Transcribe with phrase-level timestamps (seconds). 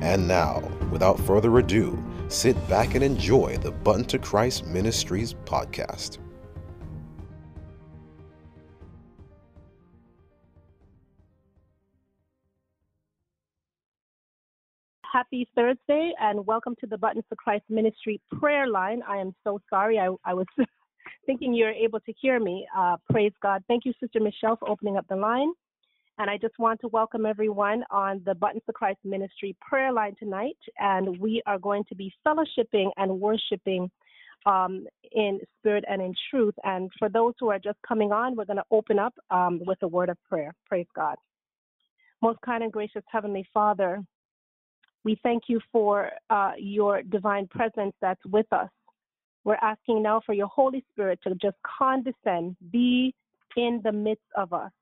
[0.00, 0.60] And now,
[0.92, 6.18] without further ado, sit back and enjoy the Button to Christ Ministries podcast.
[15.10, 19.02] Happy Thursday and welcome to the Button to Christ Ministry prayer line.
[19.08, 19.98] I am so sorry.
[19.98, 20.46] I, I was
[21.26, 22.66] thinking you were able to hear me.
[22.76, 23.64] Uh, praise God.
[23.66, 25.50] Thank you, Sister Michelle, for opening up the line.
[26.20, 30.16] And I just want to welcome everyone on the Buttons to Christ Ministry prayer line
[30.18, 30.58] tonight.
[30.78, 33.88] And we are going to be fellowshipping and worshiping
[34.44, 36.54] um, in spirit and in truth.
[36.64, 39.78] And for those who are just coming on, we're going to open up um, with
[39.82, 40.52] a word of prayer.
[40.66, 41.14] Praise God.
[42.20, 44.02] Most kind and gracious Heavenly Father,
[45.04, 48.70] we thank you for uh, your divine presence that's with us.
[49.44, 53.14] We're asking now for your Holy Spirit to just condescend, be
[53.56, 54.72] in the midst of us.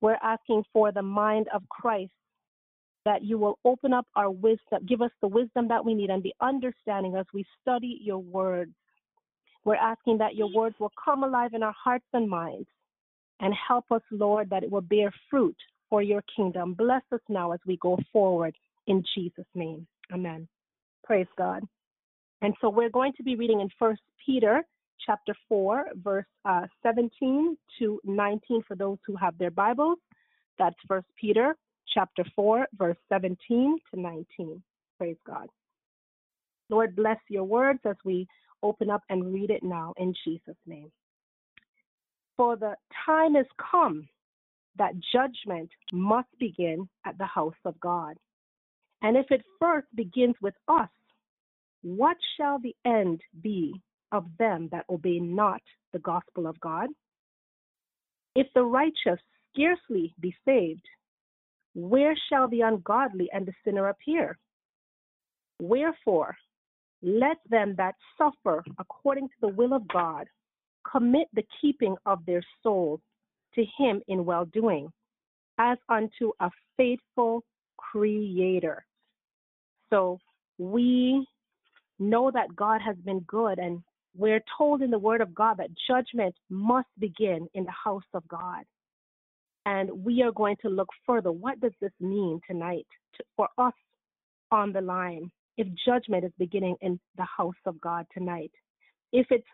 [0.00, 2.12] We're asking for the mind of Christ
[3.04, 6.22] that you will open up our wisdom, give us the wisdom that we need and
[6.22, 8.72] the understanding as we study your words.
[9.64, 12.68] We're asking that your words will come alive in our hearts and minds
[13.40, 15.56] and help us, Lord, that it will bear fruit
[15.88, 16.74] for your kingdom.
[16.74, 18.54] Bless us now as we go forward
[18.86, 19.86] in Jesus' name.
[20.12, 20.46] Amen.
[21.04, 21.62] Praise God.
[22.42, 24.62] And so we're going to be reading in First Peter
[25.06, 29.98] chapter 4, verse uh, 17 to 19 for those who have their Bibles.
[30.58, 31.56] That's First Peter
[31.92, 34.62] chapter 4, verse 17 to 19.
[34.98, 35.48] Praise God.
[36.68, 38.26] Lord, bless your words as we
[38.62, 40.90] open up and read it now in Jesus' name.
[42.36, 42.74] For the
[43.06, 44.08] time is come
[44.78, 48.16] that judgment must begin at the house of God.
[49.02, 50.88] And if it first begins with us,
[51.82, 53.80] what shall the end be
[54.12, 55.62] of them that obey not
[55.92, 56.88] the gospel of God?
[58.34, 59.20] If the righteous
[59.52, 60.84] scarcely be saved,
[61.74, 64.38] where shall the ungodly and the sinner appear?
[65.60, 66.36] Wherefore,
[67.02, 70.26] let them that suffer according to the will of God
[70.90, 73.00] commit the keeping of their souls
[73.54, 74.90] to him in well doing,
[75.58, 77.42] as unto a faithful
[77.76, 78.84] creator.
[79.90, 80.18] So
[80.58, 81.26] we
[81.98, 83.82] know that God has been good, and
[84.16, 88.26] we're told in the Word of God that judgment must begin in the house of
[88.28, 88.64] God.
[89.66, 91.30] And we are going to look further.
[91.30, 93.74] What does this mean tonight to, for us
[94.50, 95.30] on the line?
[95.56, 98.50] If judgment is beginning in the house of God tonight,
[99.12, 99.46] if it's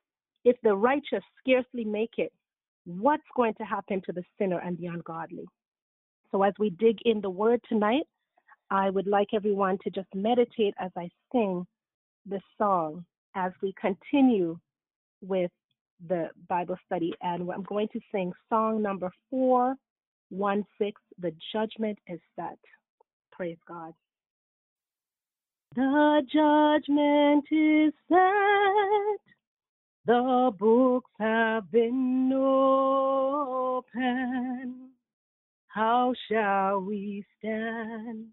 [0.45, 2.33] if the righteous scarcely make it,
[2.85, 5.45] what's going to happen to the sinner and the ungodly?
[6.31, 8.05] So as we dig in the Word tonight,
[8.71, 11.67] I would like everyone to just meditate as I sing
[12.25, 13.05] this song
[13.37, 14.59] as we continue
[15.23, 15.53] with
[16.09, 17.13] the Bible study.
[17.23, 22.59] And I'm going to sing song number 416 The Judgment is Set.
[23.31, 23.93] Praise God.
[25.75, 29.21] The judgment is set.
[30.07, 33.85] The books have been opened.
[35.69, 38.29] How shall we stand?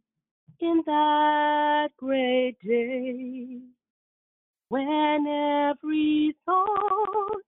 [0.64, 3.60] in that great day
[4.74, 7.44] when every thought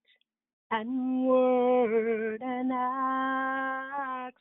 [0.69, 4.31] and word and action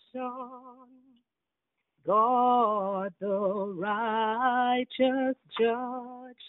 [2.06, 6.44] God the righteous judge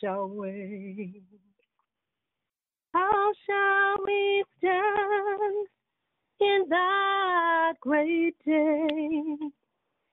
[0.00, 1.22] shall weigh.
[2.92, 5.68] How shall we stand
[6.40, 9.36] in that great day?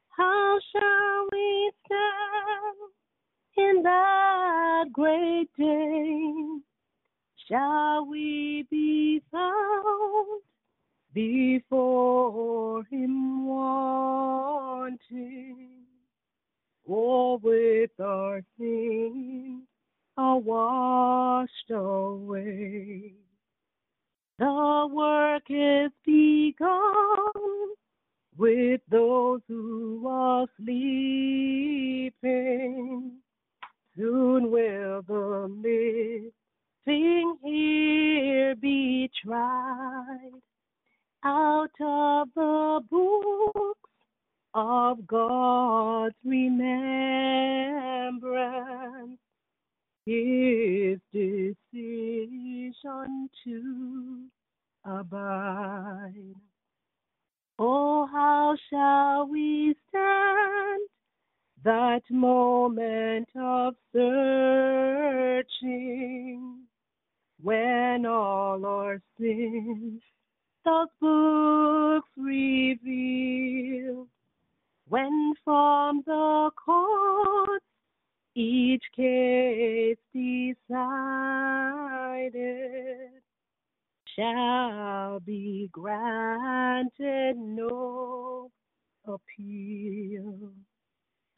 [0.10, 2.95] How shall we stand
[3.58, 6.34] in that great day?
[7.48, 10.42] Shall we be found
[11.14, 14.98] before Him wanting,
[16.84, 19.64] or with our sins
[20.18, 23.14] are washed away?
[24.38, 27.32] The work is begun
[28.38, 32.12] with those who are sleeping.
[33.98, 36.32] Soon will the living
[37.44, 40.32] here be tried
[41.24, 43.80] out of the books
[44.54, 49.20] of God's remembrance.
[50.06, 51.86] his decision
[53.44, 54.26] to
[54.86, 56.36] abide.
[57.60, 60.82] Oh, how shall we stand
[61.66, 65.46] that moment of searching
[67.42, 70.00] when all our sins
[70.64, 74.08] those books reveal
[74.90, 77.66] when from the courts
[78.36, 80.70] each case decided
[84.16, 88.52] shall be granted no
[89.06, 90.52] appeal.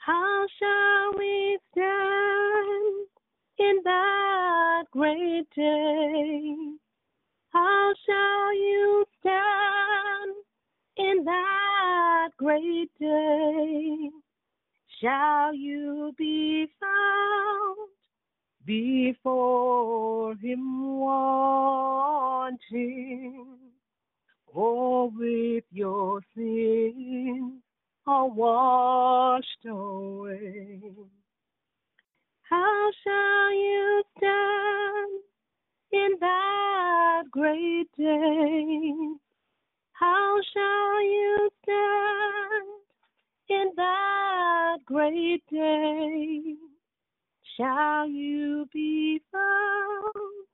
[0.08, 3.08] How shall we stand
[3.60, 6.56] in that great day?
[7.50, 10.36] How shall you stand
[10.96, 14.10] in that great day?
[15.02, 17.90] Shall you be found
[18.66, 22.48] before him wanting?
[24.54, 27.62] Or with your sins
[28.08, 30.80] are washed away?
[32.44, 35.22] How shall you stand
[35.92, 38.94] in that great day?
[39.92, 42.68] How shall you stand
[43.50, 46.56] in that great day?
[47.58, 50.48] Shall you be found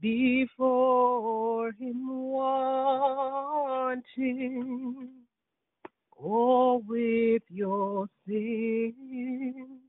[0.00, 4.02] before him wanting?
[6.22, 9.80] Or with your sins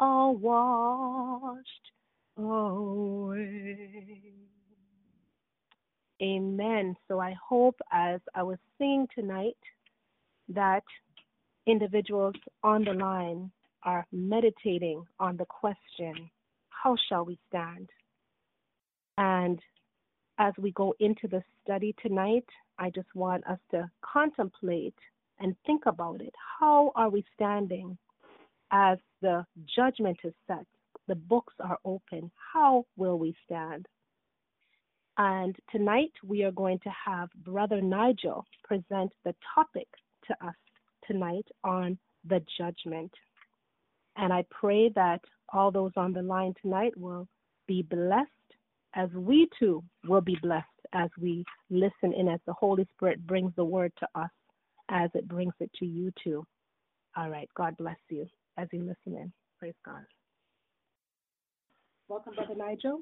[0.00, 1.92] are washed
[2.36, 4.32] away.
[6.20, 6.96] Amen.
[7.06, 9.56] So I hope as I was singing tonight
[10.48, 10.82] that
[11.66, 12.34] individuals
[12.64, 13.52] on the line
[13.84, 16.30] are meditating on the question,
[16.70, 17.88] how shall we stand?
[19.18, 19.60] And
[20.38, 22.46] as we go into the study tonight,
[22.76, 24.96] I just want us to contemplate
[25.40, 26.34] and think about it.
[26.60, 27.96] How are we standing
[28.70, 29.44] as the
[29.76, 30.66] judgment is set?
[31.08, 32.30] The books are open.
[32.52, 33.86] How will we stand?
[35.16, 39.86] And tonight we are going to have Brother Nigel present the topic
[40.26, 40.54] to us
[41.06, 41.98] tonight on
[42.28, 43.12] the judgment.
[44.16, 45.20] And I pray that
[45.52, 47.28] all those on the line tonight will
[47.66, 48.30] be blessed
[48.94, 53.52] as we too will be blessed as we listen in as the Holy Spirit brings
[53.56, 54.30] the word to us
[54.90, 56.44] as it brings it to you too.
[57.16, 57.48] All right.
[57.56, 58.26] God bless you
[58.58, 59.32] as you listen in.
[59.58, 60.04] Praise God.
[62.08, 63.00] Welcome, Brother Nigel.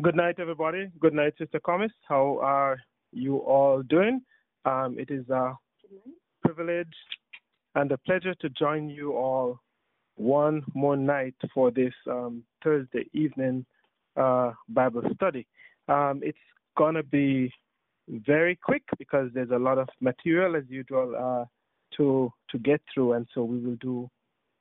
[0.00, 0.90] Good night, everybody.
[1.00, 1.92] Good night, Sister Comis.
[2.08, 2.78] How are
[3.12, 4.20] you all doing?
[4.64, 5.54] Um, it is a
[6.44, 6.94] privilege
[7.74, 9.60] and a pleasure to join you all
[10.16, 13.64] one more night for this um, Thursday evening
[14.16, 15.46] uh, Bible study.
[15.88, 16.38] Um, it's
[16.76, 17.52] going to be
[18.08, 21.44] very quick because there's a lot of material, as usual, uh,
[21.96, 24.10] to to get through, and so we will do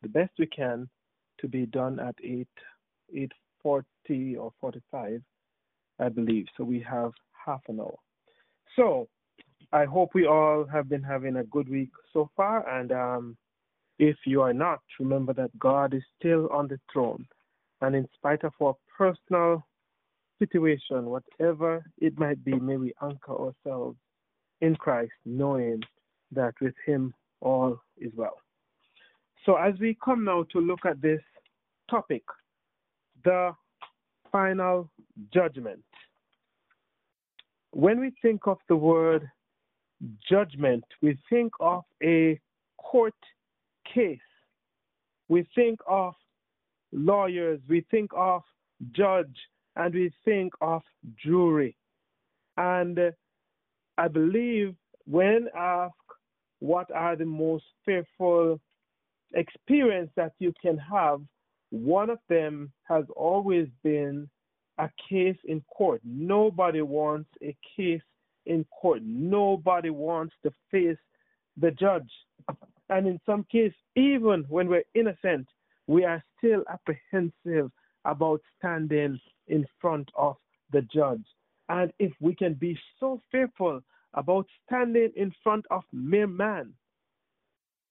[0.01, 0.90] the best we can
[1.40, 2.48] to be done at eight
[3.16, 3.31] eight
[3.62, 5.22] forty or forty five,
[6.00, 6.45] I believe.
[6.57, 7.12] So we have
[7.45, 7.98] half an hour.
[8.75, 9.07] So
[9.72, 13.38] I hope we all have been having a good week so far, and um,
[14.00, 17.26] if you are not, remember that God is still on the throne,
[17.81, 19.64] and in spite of our personal
[20.44, 23.97] situation, whatever it might be, may we anchor ourselves
[24.62, 25.81] in Christ, knowing
[26.31, 28.38] that with Him all is well.
[29.45, 31.21] So, as we come now to look at this
[31.90, 32.23] topic,
[33.23, 33.54] the
[34.31, 34.90] final
[35.33, 35.83] judgment.
[37.71, 39.30] When we think of the word
[40.30, 42.40] judgment, we think of a
[42.78, 43.14] court
[43.94, 44.19] case.
[45.30, 46.14] We think of
[46.92, 48.44] lawyers, we think of
[48.92, 49.35] judge,
[49.75, 50.81] and we think of
[51.23, 51.75] jury.
[52.57, 53.11] And uh,
[53.97, 54.75] I believe
[55.06, 55.95] when asked
[56.59, 58.59] what are the most fearful
[59.33, 61.21] experience that you can have,
[61.71, 64.30] one of them has always been
[64.77, 66.01] a case in court.
[66.03, 68.01] Nobody wants a case
[68.45, 69.01] in court.
[69.03, 70.97] Nobody wants to face
[71.57, 72.09] the judge.
[72.89, 75.47] And in some cases, even when we're innocent,
[75.87, 77.71] we are still apprehensive
[78.06, 80.38] about standing in front of
[80.71, 81.26] the judge.
[81.69, 83.81] And if we can be so fearful
[84.14, 86.73] about standing in front of mere man,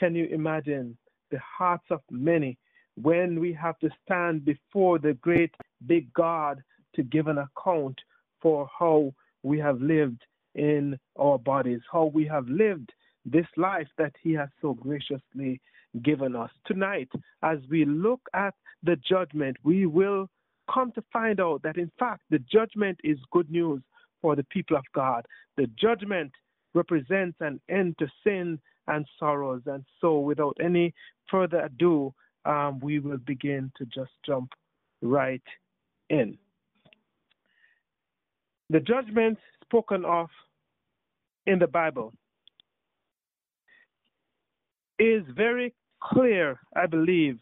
[0.00, 0.96] can you imagine
[1.30, 2.58] the hearts of many
[3.00, 5.54] when we have to stand before the great
[5.86, 6.62] big God
[6.94, 7.98] to give an account
[8.40, 10.22] for how we have lived
[10.54, 12.92] in our bodies, how we have lived
[13.24, 15.60] this life that He has so graciously
[16.02, 16.50] given us.
[16.66, 17.08] Tonight,
[17.42, 20.28] as we look at the judgment, we will
[20.72, 23.82] come to find out that, in fact, the judgment is good news
[24.20, 25.26] for the people of God.
[25.56, 26.32] The judgment
[26.74, 29.62] represents an end to sin and sorrows.
[29.66, 30.94] And so, without any
[31.30, 32.14] further ado,
[32.44, 34.50] um, we will begin to just jump
[35.00, 35.42] right
[36.10, 36.38] in.
[38.70, 40.28] The judgment spoken of
[41.46, 42.12] in the Bible
[44.98, 47.38] is very clear, I believe.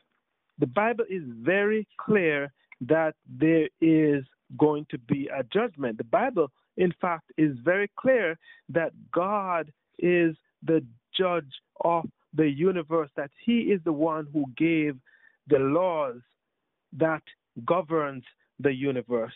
[0.58, 4.24] The Bible is very clear that there is
[4.58, 5.98] going to be a judgment.
[5.98, 8.38] The Bible, in fact, is very clear
[8.70, 10.84] that God is the
[11.16, 11.50] judge
[11.84, 14.96] of the universe, that He is the one who gave
[15.48, 16.20] the laws
[16.96, 17.22] that
[17.64, 18.24] governs
[18.58, 19.32] the universe.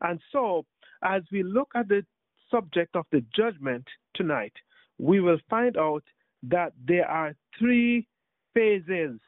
[0.00, 0.64] And so,
[1.02, 2.04] as we look at the
[2.50, 4.52] subject of the judgment tonight,
[4.98, 6.02] we will find out
[6.44, 8.06] that there are three
[8.54, 9.18] phases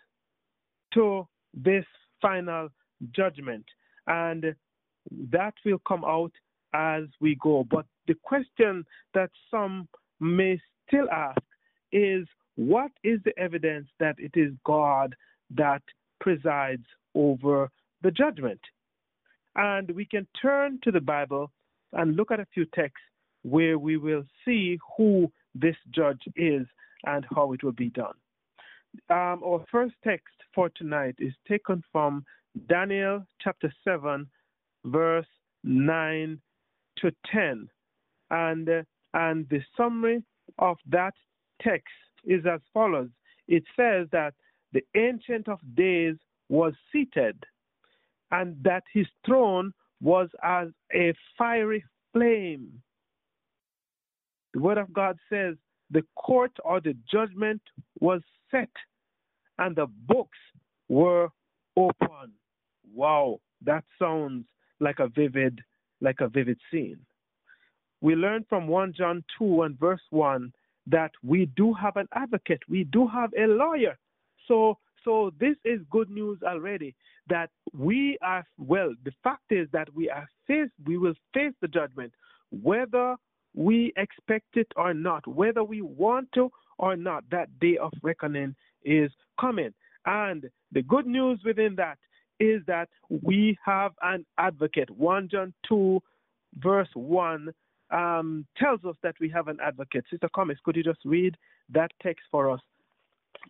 [0.95, 1.85] to this
[2.21, 2.69] final
[3.15, 3.65] judgment,
[4.07, 4.55] and
[5.31, 6.33] that will come out
[6.75, 7.65] as we go.
[7.69, 9.89] But the question that some
[10.21, 11.41] may still ask
[11.93, 12.27] is
[12.57, 15.15] what is the evidence that it is God
[15.55, 15.83] that
[16.21, 17.71] presides over
[18.03, 18.61] the judgment?
[19.57, 21.51] And we can turn to the Bible
[21.93, 23.01] and look at a few texts
[23.43, 26.67] where we will see who this judge is
[27.05, 28.15] and how it will be done.
[29.09, 32.25] Um, our first text for tonight is taken from
[32.69, 34.27] Daniel chapter 7,
[34.85, 35.27] verse
[35.65, 36.41] 9
[36.99, 37.69] to 10.
[38.31, 38.83] And, uh,
[39.15, 40.23] and the summary
[40.59, 41.15] of that
[41.61, 41.89] text
[42.25, 43.09] is as follows
[43.51, 44.35] it says that
[44.73, 46.15] the Ancient of Days
[46.49, 47.37] was seated,
[48.31, 52.81] and that his throne was as a fiery flame.
[54.55, 55.57] The Word of God says
[55.91, 57.61] the court or the judgment
[57.99, 58.71] was set
[59.59, 60.39] and the books
[60.89, 61.29] were
[61.77, 62.33] open.
[62.95, 64.45] Wow, that sounds
[64.81, 65.61] like a vivid,
[66.01, 66.99] like a vivid scene.
[68.01, 70.53] We learn from 1 John 2 and verse 1
[70.87, 73.99] that we do have an advocate, we do have a lawyer.
[74.49, 76.95] So so this is good news already
[77.29, 81.69] that we are well, the fact is that we are faced we will face the
[81.69, 82.13] judgment
[82.51, 83.17] whether
[83.55, 88.55] we expect it or not, whether we want to or not, that day of reckoning
[88.85, 89.73] is coming.
[90.07, 91.99] And the good news within that
[92.41, 94.91] is that we have an advocate.
[94.91, 96.01] 1 John 2,
[96.59, 97.51] verse 1
[97.91, 100.05] um, tells us that we have an advocate.
[100.11, 101.37] Sister Comis, could you just read
[101.69, 102.61] that text for us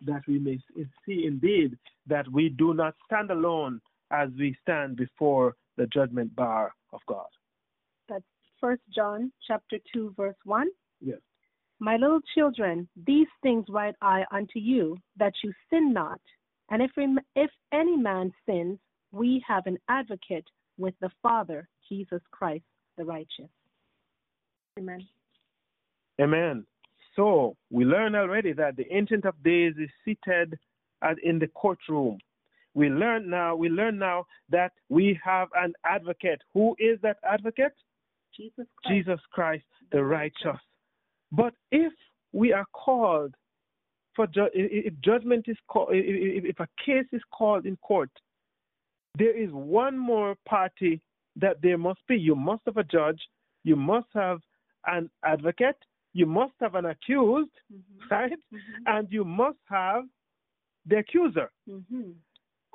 [0.05, 0.59] that we may
[1.05, 3.81] see indeed that we do not stand alone
[4.11, 7.27] as we stand before the judgment bar of God?
[8.09, 8.23] That's
[8.59, 10.67] First John chapter 2 verse 1.
[10.99, 11.17] Yes.
[11.79, 16.21] My little children, these things write I unto you, that you sin not.
[16.71, 16.91] And if,
[17.35, 18.79] if any man sins,
[19.11, 20.45] we have an advocate
[20.77, 22.63] with the Father, Jesus Christ
[22.97, 23.49] the righteous.
[24.79, 25.07] Amen.
[26.19, 26.65] Amen.
[27.15, 30.57] So we learn already that the Ancient of Days is seated
[31.01, 32.17] at, in the courtroom.
[32.73, 33.55] We learn now.
[33.55, 36.41] We learn now that we have an advocate.
[36.53, 37.73] Who is that advocate?
[38.35, 38.95] Jesus Christ.
[38.95, 40.61] Jesus Christ, the righteous.
[41.33, 41.91] But if
[42.31, 43.35] we are called
[44.15, 48.11] for ju- if judgment is called, if, if a case is called in court,
[49.17, 51.01] there is one more party
[51.35, 52.17] that there must be.
[52.17, 53.19] You must have a judge.
[53.63, 54.39] You must have
[54.87, 55.77] an advocate,
[56.13, 58.13] you must have an accused, mm-hmm.
[58.13, 58.31] right?
[58.31, 58.83] Mm-hmm.
[58.87, 60.03] And you must have
[60.85, 61.51] the accuser.
[61.69, 62.11] Mm-hmm.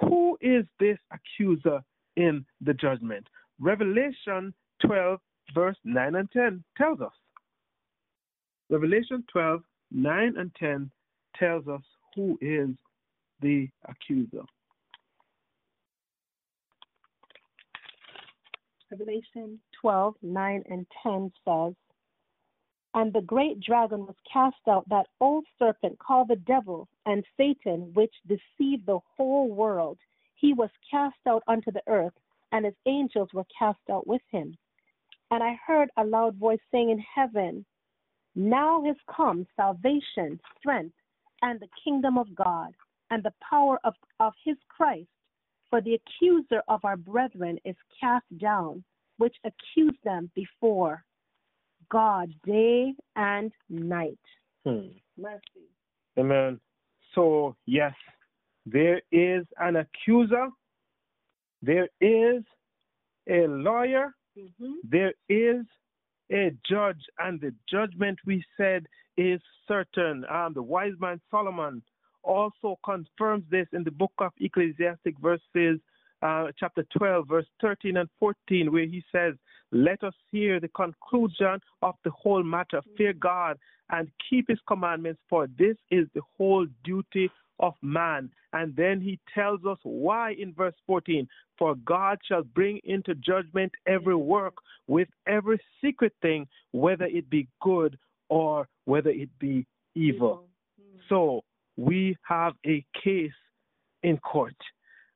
[0.00, 1.81] Who is this accuser
[2.16, 3.26] in the judgment?
[3.59, 5.19] Revelation 12,
[5.55, 7.12] verse 9 and 10 tells us.
[8.71, 9.62] Revelation 12,
[9.93, 10.90] 9 and 10
[11.38, 11.83] tells us
[12.14, 12.71] who is
[13.40, 14.43] the accuser.
[18.90, 21.75] Revelation 12, 9 and 10 says,
[22.97, 27.93] and the great dragon was cast out, that old serpent called the devil and Satan,
[27.93, 29.99] which deceived the whole world.
[30.35, 32.14] He was cast out unto the earth,
[32.52, 34.57] and his angels were cast out with him.
[35.31, 37.66] And I heard a loud voice saying in heaven,
[38.35, 40.95] Now is come salvation, strength,
[41.43, 42.73] and the kingdom of God,
[43.11, 45.09] and the power of, of his Christ.
[45.71, 48.85] For the accuser of our brethren is cast down,
[49.19, 51.05] which accused them before
[51.90, 54.19] God day and night.
[54.64, 54.88] Hmm.
[55.19, 55.69] Mercy.
[56.19, 56.61] Amen.
[57.14, 57.95] So, yes,
[58.64, 60.49] there is an accuser,
[61.62, 62.43] there is
[63.28, 64.73] a lawyer, mm-hmm.
[64.85, 65.64] there is
[66.33, 70.25] a judge, and the judgment we said is certain.
[70.30, 71.82] Um, the wise man Solomon
[72.23, 75.80] also confirms this in the book of Ecclesiastic, verses
[76.23, 79.35] uh, chapter 12, verse 13 and 14, where he says,
[79.70, 82.80] Let us hear the conclusion of the whole matter.
[82.96, 83.58] Fear God
[83.90, 87.30] and keep his commandments, for this is the whole duty
[87.61, 88.30] of man.
[88.52, 93.73] And then he tells us why in verse 14 For God shall bring into judgment
[93.87, 94.54] every work
[94.87, 100.45] with every secret thing, whether it be good or whether it be evil.
[100.80, 100.99] Hmm.
[101.09, 101.40] So
[101.76, 103.30] we have a case
[104.02, 104.56] in court,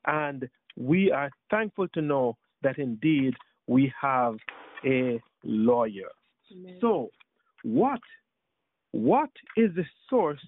[0.06, 3.34] and we are thankful to know that indeed
[3.66, 4.36] we have
[4.84, 6.10] a lawyer.
[6.52, 6.78] Amen.
[6.80, 7.10] So,
[7.62, 8.00] what
[8.92, 10.44] what is the source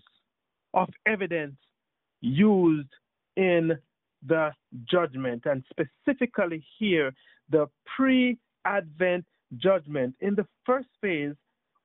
[0.75, 1.57] of evidence
[2.21, 2.89] used
[3.37, 3.79] in
[4.27, 4.51] the
[4.91, 7.13] judgment, and specifically here,
[7.51, 7.67] the
[7.97, 9.25] pre-advent
[9.57, 10.15] judgment?
[10.21, 11.35] In the first phase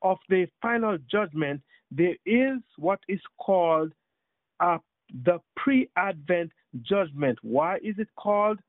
[0.02, 1.62] of the final judgment,
[1.92, 3.94] there is what is called
[4.60, 4.78] uh,
[5.24, 6.52] the pre-advent
[6.82, 7.38] judgment.
[7.42, 8.60] Why is it called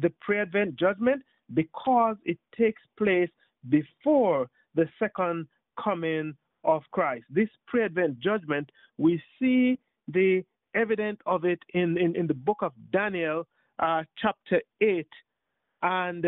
[0.00, 1.22] the pre-advent judgment?
[1.52, 3.30] Because it takes place
[3.68, 5.46] before the second
[5.82, 7.24] coming of Christ.
[7.30, 9.78] This pre-advent judgment, we see
[10.08, 10.42] the
[10.74, 13.46] evidence of it in, in, in the book of Daniel,
[13.78, 15.06] uh, chapter 8.
[15.82, 16.24] And,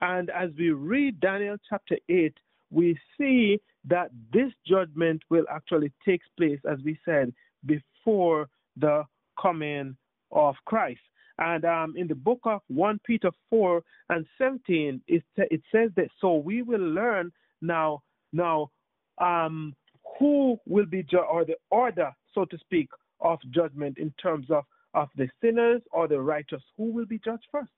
[0.00, 2.34] and as we read Daniel chapter 8,
[2.70, 7.32] we see that this judgment will actually take place, as we said,
[7.66, 9.04] before the
[9.40, 9.96] coming
[10.32, 11.00] of Christ.
[11.38, 16.08] And um, in the book of 1 Peter 4 and 17, it, it says that
[16.20, 18.70] so we will learn now now
[19.18, 19.74] um,
[20.18, 22.88] who will be ju- or the order, so to speak,
[23.20, 26.62] of judgment in terms of, of the sinners or the righteous.
[26.76, 27.70] Who will be judged first?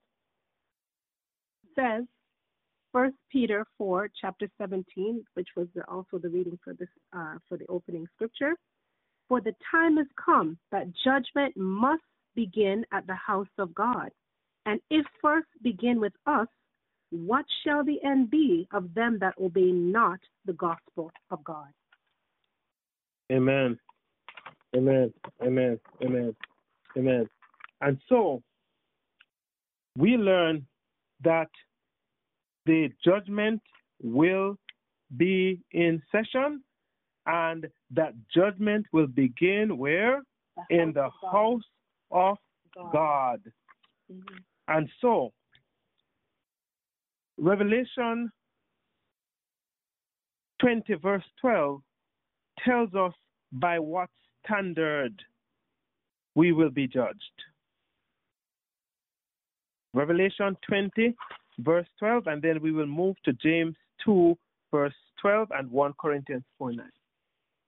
[1.75, 2.05] says,
[2.93, 7.67] First Peter 4, chapter 17, which was also the reading for this uh, for the
[7.69, 8.55] opening scripture.
[9.29, 12.03] For the time has come that judgment must
[12.35, 14.11] begin at the house of God.
[14.67, 16.49] And if first begin with us,
[17.11, 21.69] what shall the end be of them that obey not the gospel of God?
[23.31, 23.79] Amen.
[24.77, 25.13] Amen.
[25.43, 25.81] Amen.
[26.03, 26.37] Amen.
[26.97, 27.29] Amen.
[27.81, 28.43] And so
[29.97, 30.67] we learn
[31.25, 31.49] that
[32.67, 33.61] the judgment
[34.03, 34.57] will
[35.17, 36.63] be in session
[37.27, 40.23] and that judgment will begin where?
[40.71, 41.63] In the of house
[42.11, 42.39] of
[42.75, 42.93] God.
[42.93, 43.53] God.
[44.11, 44.45] Mhm.
[44.69, 45.33] And so,
[47.39, 48.31] Revelation
[50.59, 51.83] 20, verse 12,
[52.59, 53.15] tells us
[53.53, 54.11] by what
[54.45, 55.15] standard
[56.35, 57.45] we will be judged.
[59.95, 61.15] Revelation 20,
[61.65, 64.37] verse 12, and then we will move to James 2,
[64.71, 66.87] verse 12, and 1 Corinthians 4 9.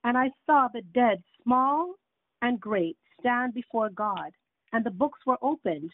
[0.04, 1.94] And I saw the dead, small
[2.42, 4.30] and great, stand before God,
[4.72, 5.90] and the books were opened,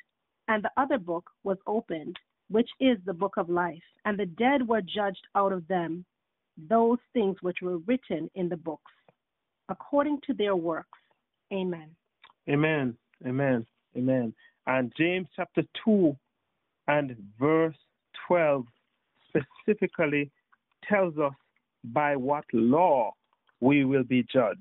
[0.49, 2.17] and the other book was opened,
[2.51, 3.83] which is the book of life.
[4.05, 6.05] And the dead were judged out of them,
[6.69, 8.93] those things which were written in the books,
[9.69, 10.99] according to their works.
[11.53, 11.91] Amen.
[12.49, 12.97] Amen.
[13.27, 13.67] Amen.
[13.97, 14.35] Amen.
[14.67, 16.17] And James chapter 2
[16.89, 17.77] and verse
[18.31, 18.65] 12
[19.29, 20.31] specifically
[20.89, 21.33] tells us
[21.83, 23.11] by what law
[23.59, 24.59] we will be judged.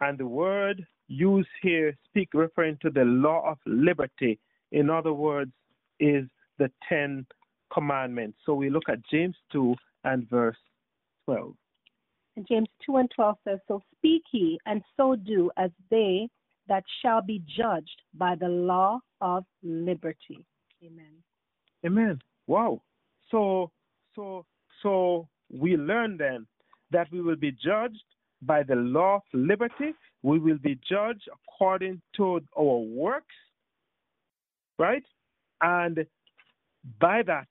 [0.00, 4.40] And the word used here speak referring to the law of liberty.
[4.72, 5.52] In other words,
[6.00, 6.24] is
[6.58, 7.26] the Ten
[7.72, 8.38] Commandments.
[8.44, 10.56] So we look at James 2 and verse
[11.26, 11.54] 12.
[12.34, 16.28] And James 2 and 12 says, So speak ye, and so do as they
[16.68, 20.44] that shall be judged by the law of liberty.
[20.84, 21.12] Amen.
[21.86, 22.18] Amen.
[22.46, 22.82] Wow.
[23.30, 23.70] So
[24.14, 24.44] so
[24.82, 26.46] so we learn then
[26.90, 28.02] that we will be judged
[28.42, 29.94] by the law of liberty.
[30.22, 33.34] We will be judged according to our works,
[34.78, 35.04] right?
[35.60, 36.04] And
[37.00, 37.48] by that,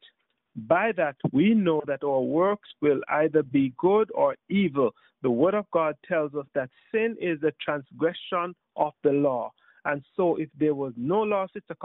[0.67, 4.91] by that we know that our works will either be good or evil.
[5.21, 9.51] The word of God tells us that sin is the transgression of the law.
[9.85, 11.75] And so if there was no law, Sister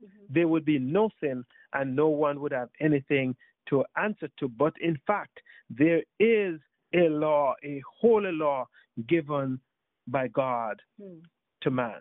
[0.00, 3.36] Comis, there would be no sin and no one would have anything
[3.68, 4.48] to answer to.
[4.48, 5.38] But in fact,
[5.70, 6.60] there is
[6.94, 8.66] a law, a holy law
[9.06, 9.60] given
[10.06, 11.18] by God Hmm.
[11.60, 12.00] to man.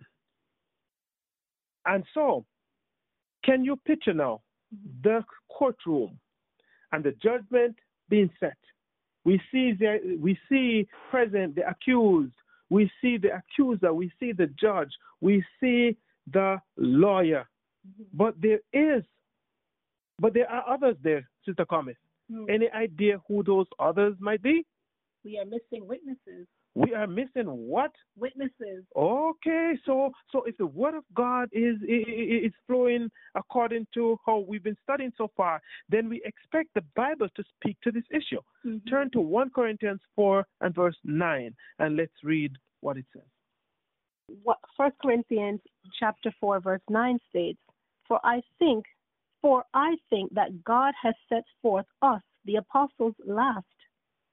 [1.86, 2.46] And so,
[3.44, 4.42] can you picture now
[5.02, 6.20] the courtroom
[6.92, 7.78] and the judgment
[8.10, 8.58] being set?
[9.24, 12.36] We see the, we see present the accused,
[12.70, 15.98] we see the accuser, we see the judge, we see
[16.32, 17.48] the lawyer.
[18.14, 19.04] But there is,
[20.20, 21.96] but there are others there, Sister Comis.
[22.32, 22.46] Hmm.
[22.50, 24.66] Any idea who those others might be?
[25.24, 26.48] We are missing witnesses.
[26.76, 27.92] we are missing what?
[28.18, 28.84] Witnesses.
[28.96, 34.64] Okay, so so if the word of God is is flowing according to how we've
[34.64, 38.42] been studying so far, then we expect the Bible to speak to this issue.
[38.66, 38.88] Mm-hmm.
[38.90, 43.24] Turn to 1 Corinthians 4 and verse 9 and let's read what it says.
[44.44, 45.62] What First Corinthians
[46.00, 47.60] chapter 4 verse 9 states,
[48.08, 48.86] "For I think
[49.42, 53.66] for I think that God has set forth us the apostles last,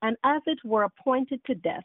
[0.02, 1.84] and as it were appointed to death,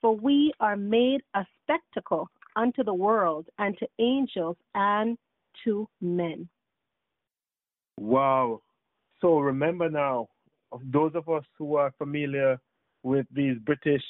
[0.00, 5.18] for we are made a spectacle unto the world and to angels and
[5.64, 6.48] to men.
[7.98, 8.60] Wow.
[9.20, 10.28] So remember now,
[10.82, 12.60] those of us who are familiar
[13.02, 14.02] with these British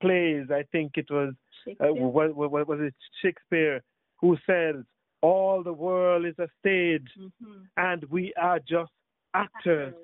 [0.00, 1.34] plays, I think it was
[1.80, 3.82] uh, what, what, was it Shakespeare
[4.20, 4.76] who says
[5.24, 7.62] all the world is a stage mm-hmm.
[7.78, 8.90] and we are just
[9.32, 9.88] actors.
[9.88, 9.94] Actors.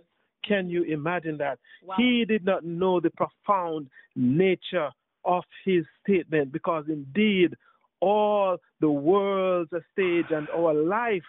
[0.48, 1.58] Can you imagine that?
[1.84, 1.96] Wow.
[1.98, 4.88] He did not know the profound nature
[5.26, 7.54] of his statement because indeed
[8.00, 11.28] all the world's a stage and our life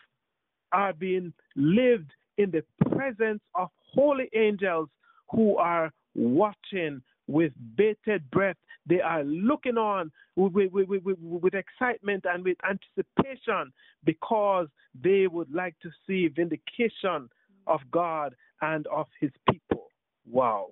[0.71, 2.63] are being lived in the
[2.95, 4.87] presence of holy angels
[5.31, 7.01] who are watching
[7.31, 8.57] with bated breath.
[8.85, 13.71] They are looking on with, with, with, with, excitement and with anticipation
[14.03, 14.67] because
[15.01, 17.29] they would like to see vindication
[17.67, 19.87] of God and of his people.
[20.29, 20.69] Wow.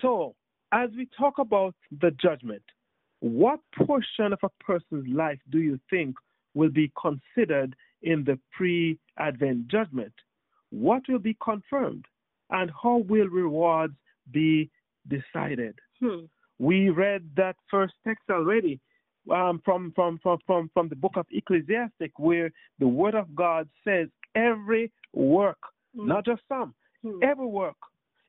[0.00, 0.34] So,
[0.72, 2.62] as we talk about the judgment,
[3.20, 6.16] what portion of a person's life do you think
[6.54, 10.12] will be considered in the pre Advent judgment?
[10.70, 12.06] What will be confirmed?
[12.50, 13.94] And how will rewards
[14.30, 14.70] be
[15.08, 15.78] decided?
[16.00, 16.26] Hmm.
[16.58, 18.80] We read that first text already
[19.30, 23.68] um, from, from, from, from, from the book of Ecclesiastic, where the word of God
[23.84, 25.58] says every work,
[25.94, 26.08] Hmm.
[26.08, 27.18] not just some, Hmm.
[27.22, 27.76] every work,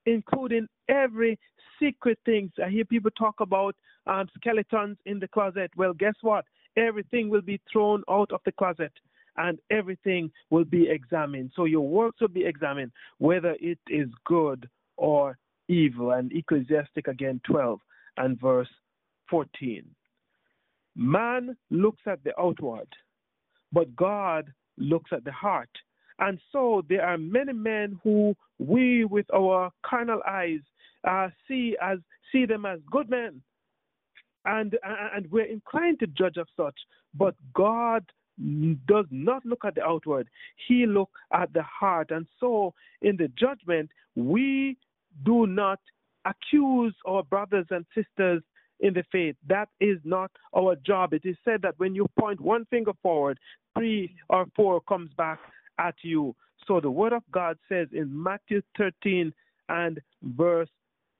[0.05, 1.39] including every
[1.79, 2.51] secret things.
[2.63, 3.75] I hear people talk about
[4.05, 5.71] um, skeletons in the closet.
[5.77, 6.45] Well, guess what?
[6.75, 8.91] Everything will be thrown out of the closet
[9.37, 11.51] and everything will be examined.
[11.55, 16.11] So your works will be examined, whether it is good or evil.
[16.11, 17.79] And Ecclesiastic again 12
[18.17, 18.69] and verse
[19.29, 19.83] 14.
[20.95, 22.87] Man looks at the outward,
[23.71, 25.69] but God looks at the heart.
[26.19, 30.59] And so there are many men who we, with our carnal eyes,
[31.07, 31.97] uh, see as
[32.31, 33.41] see them as good men,
[34.45, 36.75] and and we're inclined to judge of such.
[37.13, 38.05] But God
[38.87, 40.29] does not look at the outward;
[40.67, 42.11] He look at the heart.
[42.11, 44.77] And so, in the judgment, we
[45.25, 45.79] do not
[46.25, 48.41] accuse our brothers and sisters
[48.79, 49.35] in the faith.
[49.47, 51.13] That is not our job.
[51.13, 53.39] It is said that when you point one finger forward,
[53.77, 55.39] three or four comes back
[55.79, 56.35] at you.
[56.67, 59.33] So the word of God says in Matthew 13
[59.69, 60.69] and verse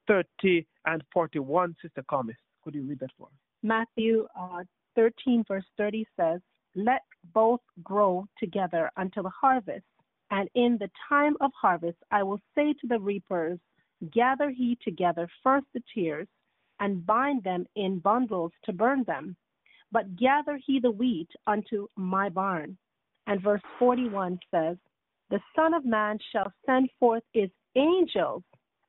[0.08, 2.36] 30 and 41, Sister Thomas.
[2.62, 3.32] Could you read that for us?
[3.62, 4.64] Matthew uh,
[4.96, 6.40] 13, verse 30 says,
[6.74, 7.02] Let
[7.32, 9.84] both grow together until the harvest.
[10.30, 13.58] And in the time of harvest, I will say to the reapers,
[14.12, 16.28] Gather he together first the tares,
[16.80, 19.36] and bind them in bundles to burn them.
[19.92, 22.76] But gather he the wheat unto my barn.
[23.26, 24.76] And verse 41 says,
[25.30, 28.42] The Son of Man shall send forth his angels,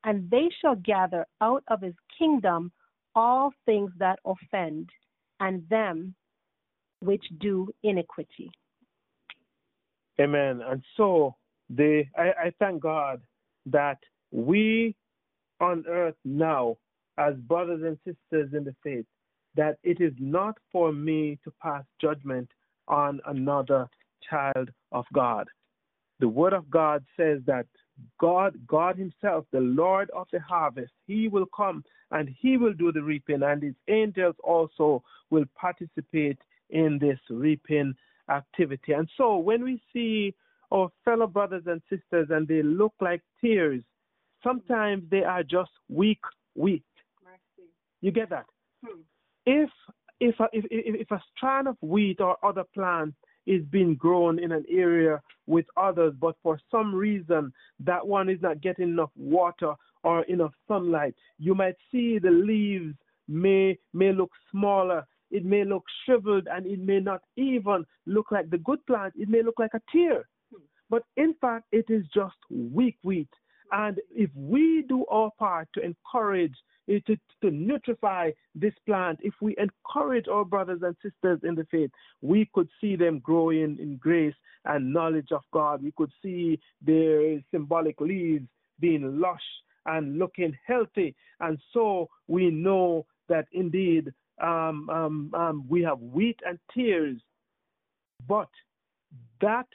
[0.04, 2.72] and they shall gather out of his kingdom
[3.14, 4.90] all things that offend,
[5.40, 6.14] and them
[7.00, 8.50] which do iniquity.
[10.20, 10.60] Amen.
[10.62, 11.36] And so
[11.70, 13.22] they, I, I thank God
[13.66, 13.98] that
[14.30, 14.94] we
[15.60, 16.76] on earth now,
[17.18, 19.06] as brothers and sisters in the faith,
[19.54, 22.48] that it is not for me to pass judgment
[22.88, 23.88] on another
[24.28, 25.48] child of God.
[26.20, 27.66] The word of God says that
[28.20, 32.92] God, God Himself, the Lord of the harvest, He will come and He will do
[32.92, 36.38] the reaping, and His angels also will participate
[36.70, 37.94] in this reaping
[38.30, 38.92] activity.
[38.92, 40.34] And so when we see
[40.72, 43.82] our fellow brothers and sisters and they look like tares,
[44.46, 46.20] sometimes they are just weak
[46.54, 46.84] wheat.
[48.00, 48.46] You get that?
[48.84, 49.00] Hmm.
[49.44, 49.70] If
[50.20, 53.14] if a, if, if if a strand of wheat or other plant
[53.46, 58.40] is being grown in an area with others, but for some reason that one is
[58.40, 62.94] not getting enough water or enough sunlight, you might see the leaves
[63.28, 65.06] may may look smaller.
[65.32, 69.14] It may look shriveled and it may not even look like the good plant.
[69.16, 70.28] It may look like a tare.
[70.88, 73.28] But in fact, it is just weak wheat.
[73.72, 76.54] And if we do our part to encourage,
[76.88, 81.66] eh, to, to nutrify this plant, if we encourage our brothers and sisters in the
[81.70, 81.90] faith,
[82.22, 85.82] we could see them growing in grace and knowledge of God.
[85.82, 88.46] We could see their symbolic leaves
[88.80, 89.42] being lush
[89.86, 91.14] and looking healthy.
[91.40, 97.16] And so we know that indeed um, um, um, we have wheat and tares,
[98.28, 98.48] but
[99.40, 99.66] that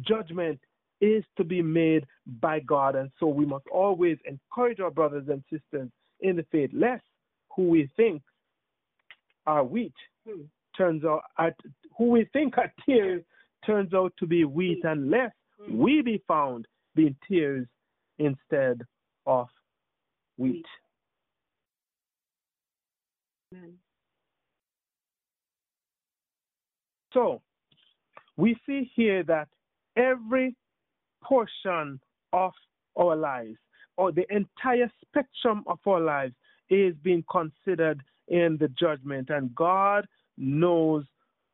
[0.00, 0.60] judgment
[1.00, 2.06] is to be made
[2.40, 2.96] by God.
[2.96, 7.02] And so we must always encourage our brothers and sisters in the faith, lest
[7.54, 8.22] who we think
[9.46, 9.94] are wheat
[10.28, 10.42] hmm.
[10.76, 11.54] turns out at
[11.98, 13.22] who we think are tares
[13.66, 15.78] turns out to be wheat, unless hmm.
[15.78, 17.66] we be found being tares
[18.18, 18.80] instead
[19.26, 19.48] of
[20.36, 20.64] wheat.
[23.52, 23.74] Amen.
[27.12, 27.42] So
[28.36, 29.48] we see here that
[29.96, 30.56] every
[31.22, 32.00] portion
[32.32, 32.52] of
[32.96, 33.58] our lives,
[33.96, 36.34] or the entire spectrum of our lives,
[36.70, 39.30] is being considered in the judgment.
[39.30, 40.06] And God
[40.38, 41.04] knows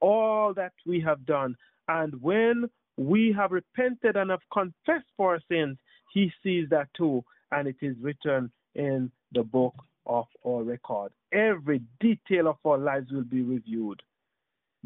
[0.01, 1.57] all that we have done.
[1.88, 5.79] And when we have repented and have confessed for our sins,
[6.12, 7.25] He sees that too.
[7.51, 9.75] And it is written in the book
[10.07, 11.12] of our record.
[11.33, 14.01] Every detail of our lives will be reviewed.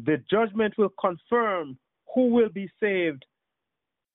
[0.03, 1.77] The judgment will confirm
[2.13, 3.25] who will be saved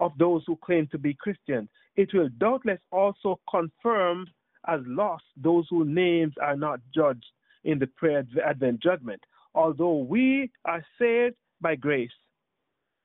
[0.01, 1.69] of those who claim to be Christians.
[1.97, 4.27] It will doubtless also confirm
[4.67, 7.27] as lost those whose names are not judged
[7.65, 9.21] in the pre-advent judgment.
[9.55, 12.11] Although we are saved by grace,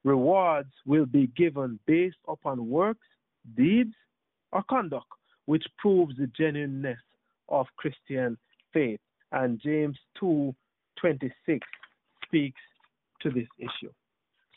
[0.03, 3.07] rewards will be given based upon works,
[3.55, 3.95] deeds,
[4.51, 5.07] or conduct,
[5.45, 6.99] which proves the genuineness
[7.49, 8.37] of Christian
[8.71, 8.99] faith.
[9.31, 11.65] And James 2:26
[12.25, 12.61] speaks
[13.21, 13.91] to this issue.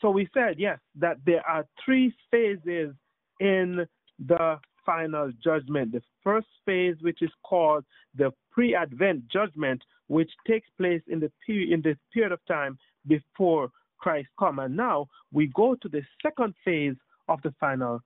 [0.01, 2.95] So we said, yes, that there are three phases
[3.41, 3.87] in
[4.19, 5.93] the final judgment.
[5.93, 11.73] The first phase, which is called the pre-advent judgment, which takes place in the period
[11.73, 14.59] in the period of time before Christ come.
[14.61, 16.95] And now we go to the second phase
[17.29, 18.01] of the final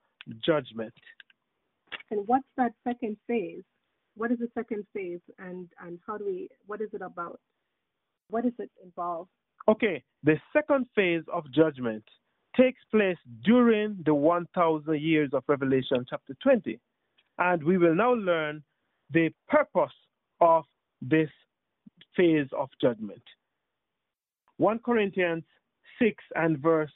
[0.45, 0.95] judgment.
[2.11, 3.63] And what's that second phase?
[4.17, 7.41] What is the second phase and, and how do we what is it about?
[8.29, 9.29] What does it involve?
[9.69, 12.05] Okay, the second phase of judgment
[12.57, 16.79] takes place during the 1,000 years of Revelation chapter 20.
[17.39, 18.63] And we will now learn
[19.13, 19.93] the purpose
[20.41, 20.65] of
[21.01, 21.31] this
[22.17, 23.23] phase of judgment.
[24.57, 25.45] 1 Corinthians
[26.01, 26.93] 6 and verse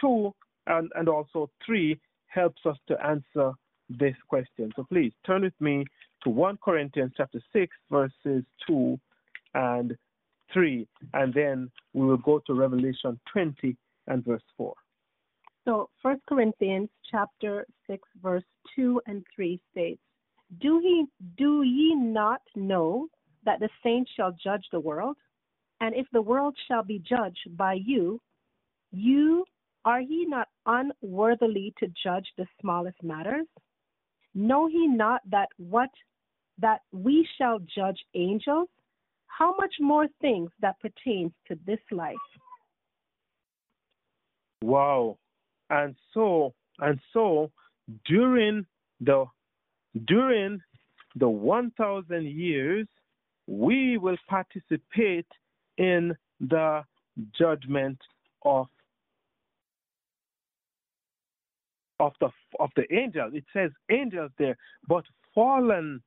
[0.00, 0.32] 2
[0.66, 3.52] and, and also 3 helps us to answer
[3.88, 4.72] this question.
[4.74, 5.84] So please turn with me
[6.24, 8.98] to 1 Corinthians chapter 6 verses 2
[9.54, 9.96] and
[10.54, 14.72] 3 and then we will go to Revelation 20 and verse 4.
[15.66, 18.44] So 1 Corinthians chapter 6 verse
[18.76, 20.00] 2 and 3 states,
[20.60, 23.08] "Do he do ye not know
[23.44, 25.16] that the saints shall judge the world?
[25.80, 28.20] And if the world shall be judged by you,
[28.92, 29.44] you
[29.84, 33.46] are ye not unworthily to judge the smallest matters?
[34.34, 35.90] Know ye not that what
[36.58, 38.68] that we shall judge angels?
[39.38, 42.16] How much more things that pertains to this life?
[44.62, 45.18] Wow.
[45.70, 47.50] And so and so
[48.06, 48.66] during
[49.00, 49.24] the
[50.06, 50.60] during
[51.16, 52.86] the 1000 years
[53.46, 55.26] we will participate
[55.78, 56.84] in the
[57.36, 57.98] judgment
[58.44, 58.66] of
[61.98, 63.32] of the of the angels.
[63.34, 64.56] It says angels there,
[64.88, 66.02] but fallen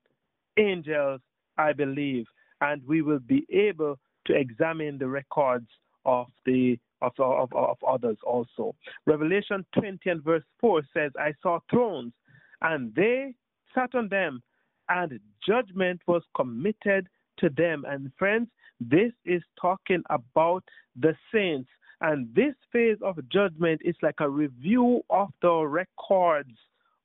[0.58, 1.22] angels,
[1.58, 2.26] I believe,
[2.62, 5.68] and we will be able to examine the records
[6.06, 8.74] of the of, of, of others also.
[9.06, 12.12] Revelation 20 and verse 4 says, I saw thrones,
[12.62, 13.34] and they
[13.76, 14.42] sat on them,
[14.90, 17.86] and judgment was committed to them.
[17.88, 18.48] And friends,
[18.80, 20.64] this is talking about
[21.00, 21.70] the saints.
[22.02, 26.54] And this phase of judgment is like a review of the records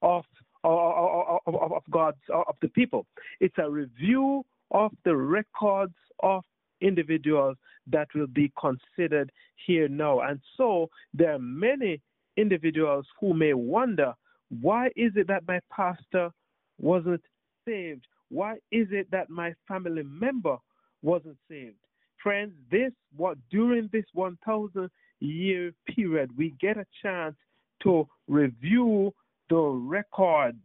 [0.02, 0.24] of,
[0.64, 3.06] of, of, of God's of the people.
[3.40, 6.42] It's a review of the records of
[6.80, 7.56] individuals
[7.86, 9.30] that will be considered
[9.66, 10.20] here now.
[10.20, 12.00] And so there are many
[12.36, 14.14] individuals who may wonder
[14.60, 16.30] why is it that my pastor
[16.78, 17.22] wasn't
[17.66, 18.06] saved?
[18.28, 20.56] Why is it that my family member
[21.02, 21.76] wasn't saved?
[22.22, 27.36] Friends, this what during this 1000 year period we get a chance
[27.82, 29.12] to review
[29.48, 30.56] the record.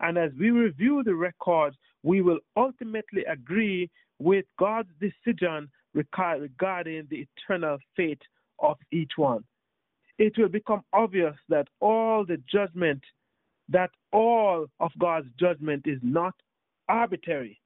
[0.00, 3.90] And as we review the record, we will ultimately agree
[4.20, 8.22] with God's decision regarding the eternal fate
[8.60, 9.42] of each one.
[10.18, 13.02] It will become obvious that all the judgment,
[13.70, 16.34] that all of God's judgment is not
[16.88, 17.58] arbitrary.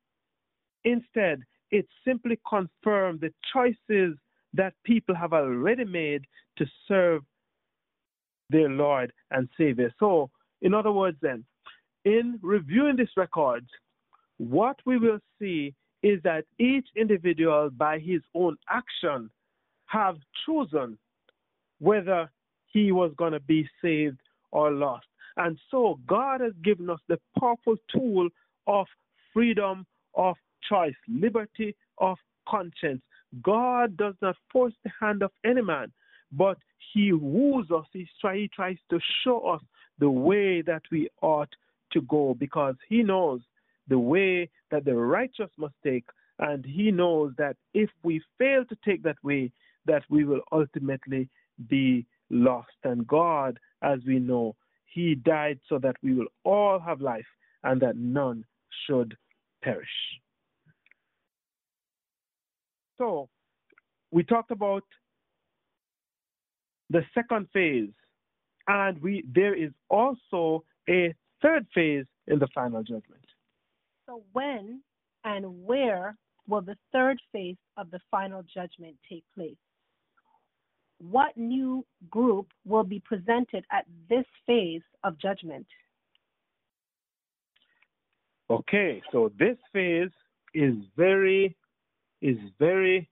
[0.84, 4.16] Instead, it simply confirms the choices
[4.54, 6.24] that people have already made
[6.56, 7.22] to serve
[8.48, 9.92] their Lord and Savior.
[9.98, 10.30] So,
[10.62, 11.44] in other words, then,
[12.04, 13.66] in reviewing this record,
[14.38, 19.30] what we will see is that each individual, by his own action,
[19.86, 20.96] have chosen
[21.80, 22.30] whether
[22.66, 24.18] he was going to be saved
[24.52, 25.06] or lost.
[25.36, 28.28] And so God has given us the powerful tool
[28.66, 28.86] of
[29.32, 30.36] freedom of
[30.68, 33.02] choice, liberty of conscience.
[33.42, 35.92] God does not force the hand of any man,
[36.32, 36.58] but
[36.92, 37.86] he woos us.
[37.92, 39.62] He, try, he tries to show us
[39.98, 41.54] the way that we ought
[41.92, 43.40] to go because he knows
[43.88, 46.04] the way that the righteous must take.
[46.38, 49.50] And he knows that if we fail to take that way,
[49.86, 51.28] that we will ultimately
[51.68, 52.76] be lost.
[52.84, 54.54] And God, as we know,
[54.86, 57.26] he died so that we will all have life
[57.64, 58.44] and that none
[58.86, 59.16] should
[59.62, 59.88] perish.
[62.98, 63.28] So,
[64.10, 64.84] we talked about
[66.90, 67.90] the second phase,
[68.66, 73.27] and we there is also a third phase in the final judgment.
[74.08, 74.80] So, when
[75.24, 76.16] and where
[76.48, 79.58] will the third phase of the final judgment take place?
[80.98, 85.66] What new group will be presented at this phase of judgment?
[88.48, 90.10] Okay, so this phase
[90.54, 91.54] is very
[92.22, 93.10] is very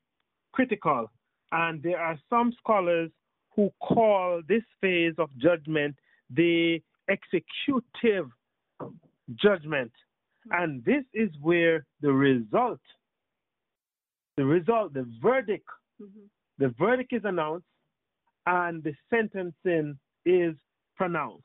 [0.53, 1.11] critical,
[1.53, 3.11] and there are some scholars
[3.55, 5.95] who call this phase of judgment
[6.31, 8.31] the executive
[9.35, 9.93] judgment.
[10.51, 12.81] And this is where the result,
[14.37, 15.67] the result, the verdict,
[16.01, 16.27] mm-hmm.
[16.59, 17.67] the verdict is announced
[18.47, 20.55] and the sentencing is
[20.97, 21.43] pronounced.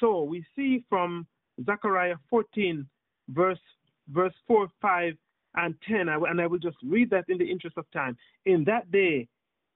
[0.00, 1.26] So we see from
[1.64, 2.86] Zechariah 14,
[3.28, 3.58] verse,
[4.08, 5.14] verse 4, 5,
[5.54, 8.16] and 10, I, and I will just read that in the interest of time.
[8.46, 9.28] In that day,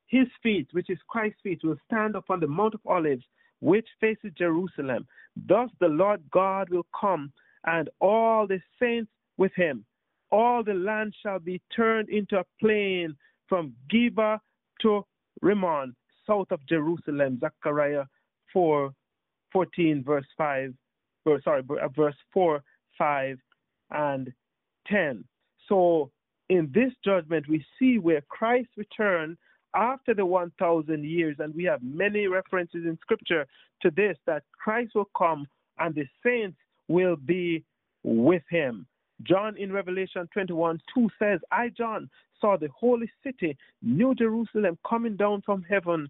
[0.07, 3.25] his feet, which is Christ's feet, will stand upon the Mount of Olives,
[3.61, 5.07] which faces Jerusalem.
[5.47, 7.33] Thus the Lord God will come,
[7.67, 9.85] and all the saints with him.
[10.31, 13.17] All the land shall be turned into a plain
[13.49, 14.39] from Geba
[14.83, 15.05] to
[15.43, 15.95] Rimmon,
[16.27, 17.39] south of Jerusalem.
[17.41, 18.05] Zechariah
[18.53, 18.91] 4,
[19.53, 20.75] 14, verse 5,
[21.25, 22.63] verse, sorry, uh, verse 4,
[22.99, 23.39] 5,
[23.91, 24.33] and
[24.89, 25.25] 10.
[25.69, 26.11] So
[26.49, 29.37] in this judgment, we see where Christ returned
[29.75, 33.47] after the 1,000 years, and we have many references in Scripture
[33.83, 35.47] to this that Christ will come
[35.79, 36.57] and the saints
[36.89, 37.65] will be
[38.03, 38.87] with him.
[39.23, 45.17] John in Revelation 21 2 says, I, John, saw the holy city, New Jerusalem, coming
[45.17, 46.09] down from heaven,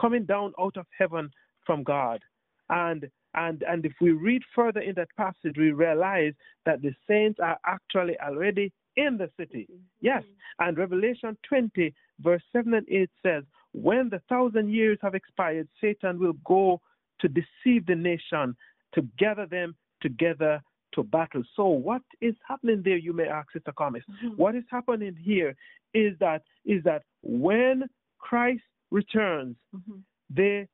[0.00, 1.30] coming down out of heaven
[1.64, 2.20] from God.
[2.68, 6.32] And and and if we read further in that passage, we realize
[6.66, 9.66] that the saints are actually already in the city.
[9.70, 9.82] Mm-hmm.
[10.00, 10.24] Yes.
[10.58, 16.18] And Revelation 20, verse 7 and 8 says, When the thousand years have expired, Satan
[16.18, 16.80] will go
[17.20, 18.56] to deceive the nation,
[18.94, 20.62] to gather them together
[20.94, 21.42] to battle.
[21.54, 24.02] So, what is happening there, you may ask, Sister Thomas?
[24.10, 24.36] Mm-hmm.
[24.36, 25.56] What is happening here
[25.94, 27.84] is that is that when
[28.18, 29.98] Christ returns, mm-hmm.
[30.28, 30.68] they,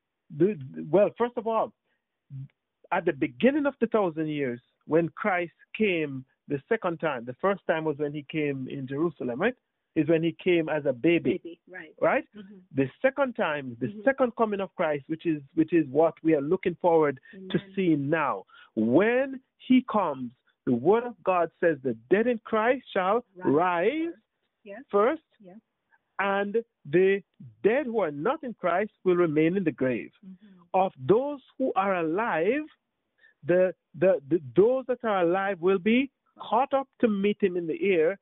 [0.89, 1.71] well, first of all,
[2.91, 7.25] at the beginning of the thousand years, when Christ came the second time.
[7.25, 9.55] The first time was when he came in Jerusalem, right?
[9.97, 11.93] Is when he came as a baby, baby right?
[11.99, 12.25] Right.
[12.37, 12.57] Mm-hmm.
[12.75, 14.01] The second time, the mm-hmm.
[14.05, 17.49] second coming of Christ, which is which is what we are looking forward Amen.
[17.49, 18.45] to seeing now.
[18.75, 20.29] When he comes,
[20.67, 24.13] the Word of God says the dead in Christ shall rise, rise
[24.63, 24.81] yes.
[24.91, 25.57] first, yes.
[26.19, 26.57] and
[26.89, 27.23] the
[27.63, 30.11] dead who are not in Christ will remain in the grave.
[30.23, 30.61] Mm-hmm.
[30.73, 32.67] Of those who are alive,
[33.45, 37.67] the, the, the those that are alive will be caught up to meet him in
[37.67, 38.19] the air.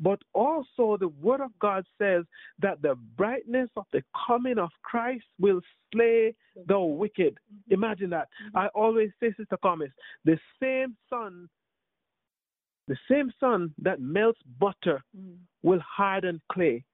[0.00, 2.24] But also the word of God says
[2.60, 5.60] that the brightness of the coming of Christ will
[5.92, 6.34] slay
[6.66, 7.34] the wicked.
[7.34, 7.74] Mm-hmm.
[7.74, 8.28] Imagine that.
[8.46, 8.58] Mm-hmm.
[8.58, 9.90] I always say, Sister Thomas,
[10.24, 11.48] the same sun,
[12.88, 15.34] the same sun that melts butter mm-hmm.
[15.62, 16.84] will harden clay.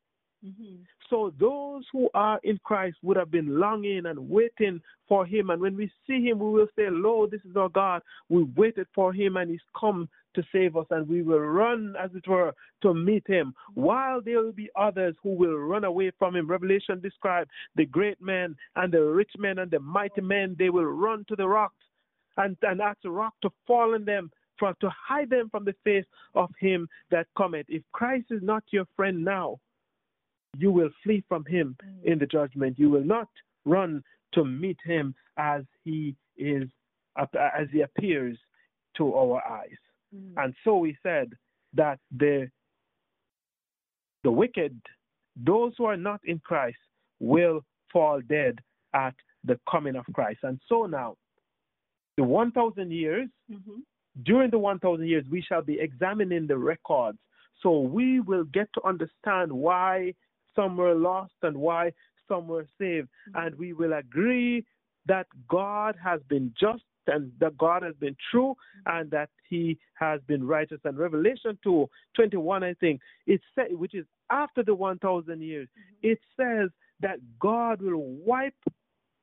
[0.44, 0.82] Mm-hmm.
[1.08, 5.50] So those who are in Christ would have been longing and waiting for him.
[5.50, 8.02] And when we see him, we will say, Lord, this is our God.
[8.28, 10.86] We waited for him and he's come to save us.
[10.90, 12.52] And we will run, as it were,
[12.82, 13.54] to meet him.
[13.74, 16.48] While there will be others who will run away from him.
[16.48, 20.56] Revelation describes the great men and the rich men and the mighty men.
[20.58, 21.74] They will run to the rocks
[22.36, 25.74] and, and ask the rock to fall on them for, to hide them from the
[25.84, 26.04] face
[26.34, 27.66] of him that cometh.
[27.68, 29.58] If Christ is not your friend now,
[30.58, 32.04] you will flee from him mm.
[32.04, 32.78] in the judgment.
[32.78, 33.28] You will not
[33.64, 34.02] run
[34.34, 36.68] to meet him as he is
[37.18, 38.38] as he appears
[38.96, 39.78] to our eyes.
[40.14, 40.32] Mm.
[40.36, 41.32] And so we said
[41.74, 42.50] that the
[44.24, 44.78] the wicked,
[45.36, 46.78] those who are not in Christ,
[47.20, 48.58] will fall dead
[48.92, 50.40] at the coming of Christ.
[50.42, 51.16] And so now,
[52.16, 53.80] the 1,000 years, Mm-hmm.
[54.24, 57.18] during the 1,000 years, we shall be examining the records.
[57.62, 60.14] So we will get to understand why
[60.56, 61.92] some were lost and why
[62.28, 63.08] some were saved.
[63.30, 63.46] Mm-hmm.
[63.46, 64.64] And we will agree
[65.06, 68.56] that God has been just and that God has been true
[68.88, 68.98] mm-hmm.
[68.98, 70.80] and that he has been righteous.
[70.84, 76.10] And Revelation 2 21, I think, it said, which is after the 1,000 years, mm-hmm.
[76.10, 78.54] it says that God will wipe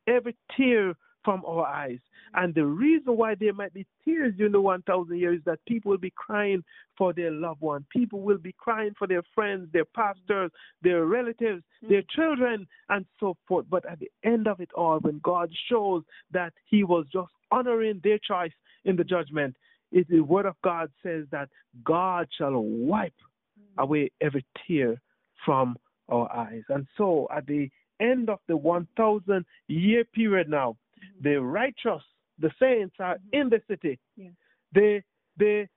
[0.07, 0.93] every tear
[1.23, 1.99] from our eyes.
[2.35, 2.43] Mm-hmm.
[2.43, 5.91] And the reason why there might be tears during the 1,000 years is that people
[5.91, 6.63] will be crying
[6.97, 7.85] for their loved one.
[7.91, 10.51] People will be crying for their friends, their pastors,
[10.81, 11.89] their relatives, mm-hmm.
[11.89, 13.65] their children, and so forth.
[13.69, 18.01] But at the end of it all, when God shows that He was just honoring
[18.03, 18.53] their choice
[18.85, 19.55] in the judgment,
[19.91, 21.49] it, the Word of God says that
[21.83, 23.13] God shall wipe
[23.59, 23.81] mm-hmm.
[23.81, 25.01] away every tear
[25.45, 25.77] from
[26.09, 26.63] our eyes.
[26.69, 27.69] And so at the
[27.99, 30.75] end of the 1,000 year period now,
[31.21, 32.03] the righteous,
[32.39, 33.99] the saints are in the city.
[34.15, 34.29] Yeah.
[34.73, 35.01] The,
[35.37, 35.67] the,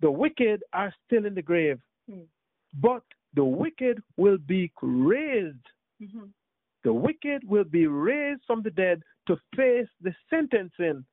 [0.00, 1.78] the wicked are still in the grave.
[2.10, 2.26] Mm.
[2.80, 3.02] But
[3.34, 5.56] the wicked will be raised.
[6.02, 6.26] Mm-hmm.
[6.84, 11.04] The wicked will be raised from the dead to face the sentencing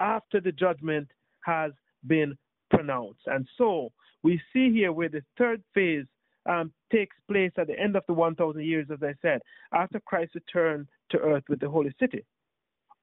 [0.00, 1.08] after the judgment
[1.44, 1.72] has
[2.06, 2.36] been
[2.70, 3.20] pronounced.
[3.26, 3.90] And so
[4.22, 6.06] we see here where the third phase
[6.46, 9.40] um, takes place at the end of the 1,000 years, as I said,
[9.72, 12.24] after Christ returned to earth with the holy city.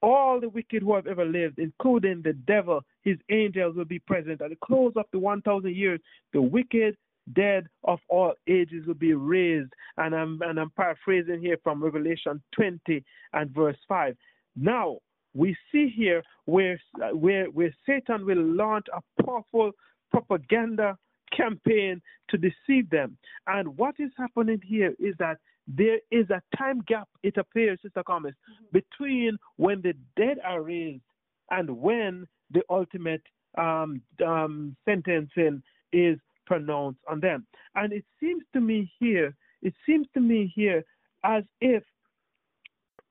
[0.06, 4.40] All the wicked who have ever lived, including the devil, his angels, will be present.
[4.40, 6.00] At the close of the 1,000 years,
[6.32, 6.96] the wicked,
[7.34, 9.74] dead of all ages will be raised.
[9.98, 13.04] And I'm, and I'm paraphrasing here from Revelation 20
[13.34, 14.16] and verse 5.
[14.56, 14.98] Now,
[15.34, 16.80] we see here where,
[17.12, 19.72] where, where Satan will launch a powerful
[20.12, 21.00] propaganda
[21.36, 22.00] campaign
[22.30, 23.18] to deceive them.
[23.48, 28.04] And what is happening here is that there is a time gap, it appears, Sister
[28.06, 28.34] Thomas,
[28.72, 31.04] between when the dead are raised
[31.52, 33.24] and when the ultimate
[33.58, 37.48] um, um, sentencing is pronounced on them.
[37.76, 40.84] And it seems to me here, it seems to me here
[41.24, 41.84] as if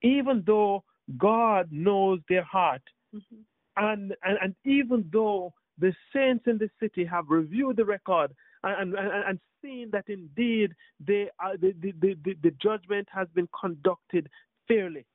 [0.01, 0.83] even though
[1.17, 2.81] God knows their heart,
[3.15, 3.35] Mm-hmm.
[3.77, 8.33] and, and and even though the saints in the city have reviewed the record
[8.65, 10.73] and and, and seen that indeed
[11.05, 14.29] they are, the, the, the, the judgment has been conducted
[14.67, 15.05] fairly,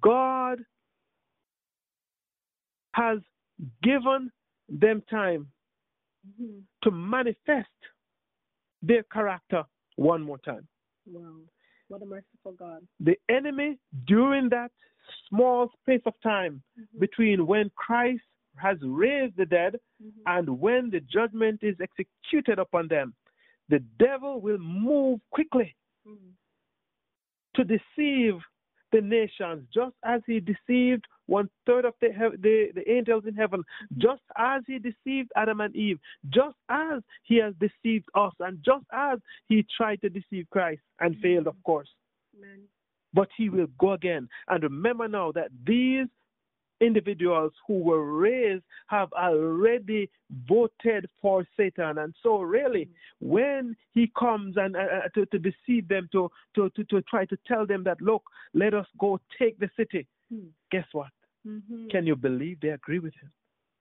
[0.00, 0.60] God
[2.94, 3.18] has
[3.82, 4.30] given
[4.68, 5.48] them time
[6.40, 6.60] Mm-hmm.
[6.84, 7.66] to manifest
[8.80, 9.64] their character
[9.96, 10.68] one more time.
[11.04, 11.40] Wow.
[11.88, 12.86] What a merciful God.
[13.00, 13.76] The enemy,
[14.06, 14.70] during that
[15.28, 17.00] small space of time Mm-hmm.
[17.00, 18.22] between when Christ
[18.56, 20.20] has raised the dead Mm-hmm.
[20.26, 23.14] and when the judgment is executed upon them,
[23.68, 25.74] the devil will move quickly
[26.08, 26.30] Mm-hmm.
[27.54, 28.40] to deceive
[28.90, 32.08] the nations, just as he deceived one third of the,
[32.42, 33.62] the, the angels in heaven,
[33.98, 35.98] just as he deceived Adam and Eve,
[36.28, 41.16] just as he has deceived us, and just as he tried to deceive Christ and
[41.20, 41.88] failed, of course.
[42.36, 42.62] Amen.
[43.14, 44.28] But he will go again.
[44.48, 46.06] And remember now that these
[46.82, 50.10] individuals who were raised have already
[50.48, 51.98] voted for Satan.
[51.98, 52.88] And so, really,
[53.20, 57.24] when he comes and uh, uh, to, to deceive them, to, to, to, to try
[57.26, 58.22] to tell them that, look,
[58.52, 60.48] let us go take the city, Hmm.
[60.70, 61.10] guess what?
[61.46, 61.88] Mm-hmm.
[61.88, 63.30] Can you believe they agree with him?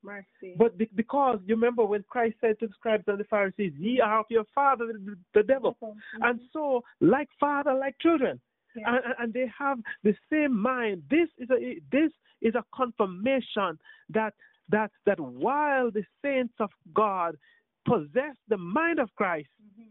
[0.03, 0.55] Mercy.
[0.57, 3.99] But be- because you remember when Christ said to the scribes and the Pharisees, Ye
[3.99, 5.77] are of your father, the, the devil.
[5.81, 5.93] Mhm.
[6.21, 8.39] And so, like father, like children.
[8.75, 8.95] Yeah.
[8.95, 11.03] And, and- they have the same mind.
[11.09, 12.11] This is a this
[12.41, 13.77] is a confirmation
[14.09, 14.33] that
[14.69, 17.37] that that while the saints of God
[17.85, 19.87] possess the mind of Christ, Mhm.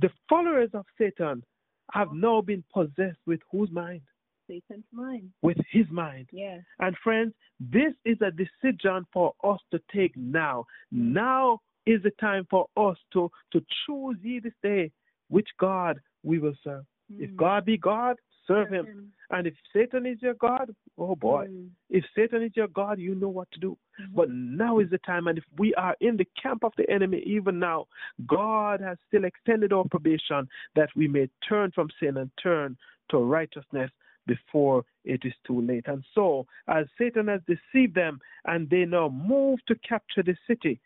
[0.00, 1.44] the followers of Satan
[1.92, 4.02] have now been possessed with whose mind?
[4.48, 5.30] Satan's mind.
[5.42, 6.28] With his mind.
[6.32, 6.62] Yes.
[6.80, 10.66] And friends, this is a decision for us to take now.
[10.90, 14.90] Now is the time for us to, to choose ye this day
[15.28, 16.84] which God we will serve.
[17.10, 17.36] If Mm.
[17.36, 18.86] God be God, serve him.
[18.86, 19.12] Him.
[19.30, 21.70] And if Satan is your God, oh boy, Mm.
[21.88, 23.78] if Satan is your God, you know what to do.
[23.98, 24.14] Mhm.
[24.14, 27.20] But now is the time, and if we are in the camp of the enemy
[27.20, 27.86] even now,
[28.26, 32.76] God has still extended our probation that we may turn from sin and turn
[33.08, 33.90] to righteousness
[34.26, 35.88] before it is too late.
[35.88, 40.80] And so, as Satan has deceived them and they now move to capture the city,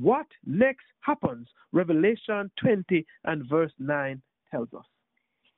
[0.00, 1.48] what next happens?
[1.72, 4.86] Revelation 20 and verse 9 tells us.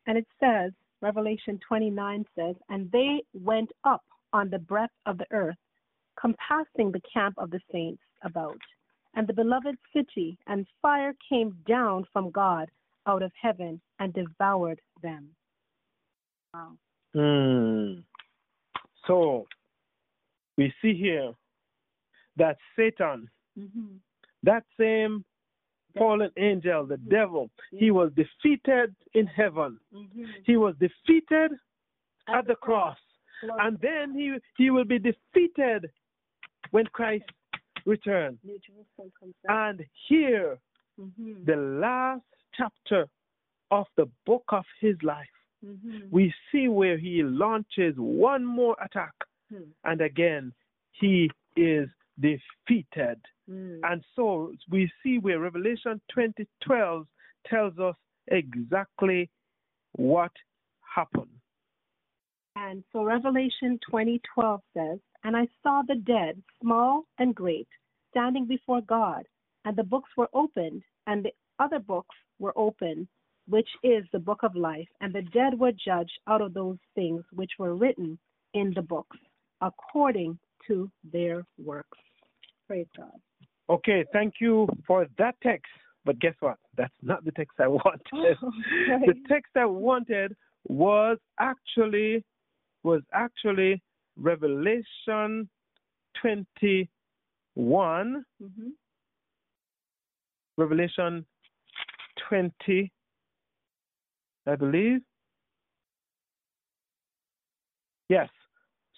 [0.07, 5.27] And it says, Revelation 29 says, And they went up on the breadth of the
[5.31, 5.57] earth,
[6.21, 8.59] compassing the camp of the saints about,
[9.15, 12.69] and the beloved city, and fire came down from God
[13.07, 15.29] out of heaven and devoured them.
[16.53, 16.73] Wow.
[17.15, 18.01] Hmm.
[19.07, 19.47] So,
[20.57, 21.33] we see here
[22.37, 23.99] that Satan, Mm-hmm.
[24.43, 25.25] that same
[25.97, 29.79] fallen angel, the devil, he was defeated in heaven.
[29.95, 30.25] Mm-hmm.
[30.45, 31.53] He was defeated
[32.29, 32.97] at the cross.
[33.61, 35.91] And then he, he will be defeated
[36.71, 37.25] when Christ
[37.85, 38.39] returns.
[38.43, 39.69] New Jerusalem comes down.
[39.69, 40.59] And here,
[41.01, 41.45] Mm-hmm.
[41.45, 42.23] the last
[42.57, 43.09] chapter
[43.73, 45.27] of the book of his life,
[45.67, 46.03] Mm-hmm.
[46.13, 49.13] we see where he launches one more attack.
[49.51, 49.63] Hmm.
[49.85, 50.53] And again,
[50.93, 51.89] he is
[52.21, 53.21] defeated.
[53.51, 53.81] Mm.
[53.83, 57.07] And so we see where Revelation 20:12
[57.47, 57.97] tells us
[58.29, 59.31] exactly
[59.93, 60.33] what
[60.95, 61.41] happened.
[62.57, 67.69] And so Revelation 20:12 says, "And I saw the dead, small and great,
[68.11, 69.27] standing before God,
[69.65, 73.09] and the books were opened, and the other books were opened,
[73.47, 77.25] which is the book of life, and the dead were judged out of those things
[77.33, 78.19] which were written
[78.53, 79.19] in the books,
[79.61, 81.99] according to their works."
[82.67, 83.13] Praise God.
[83.69, 85.71] Okay, thank you for that text.
[86.05, 86.59] But guess what?
[86.77, 88.37] That's not the text I wanted.
[88.43, 89.07] Okay.
[89.07, 90.37] The text I wanted
[90.69, 92.25] was actually
[92.83, 93.83] was actually
[94.17, 95.49] Revelation
[96.21, 98.69] 21 hmm
[100.57, 101.27] Revelation
[102.29, 102.93] 20,
[104.47, 105.01] I believe.
[108.09, 108.29] Yes.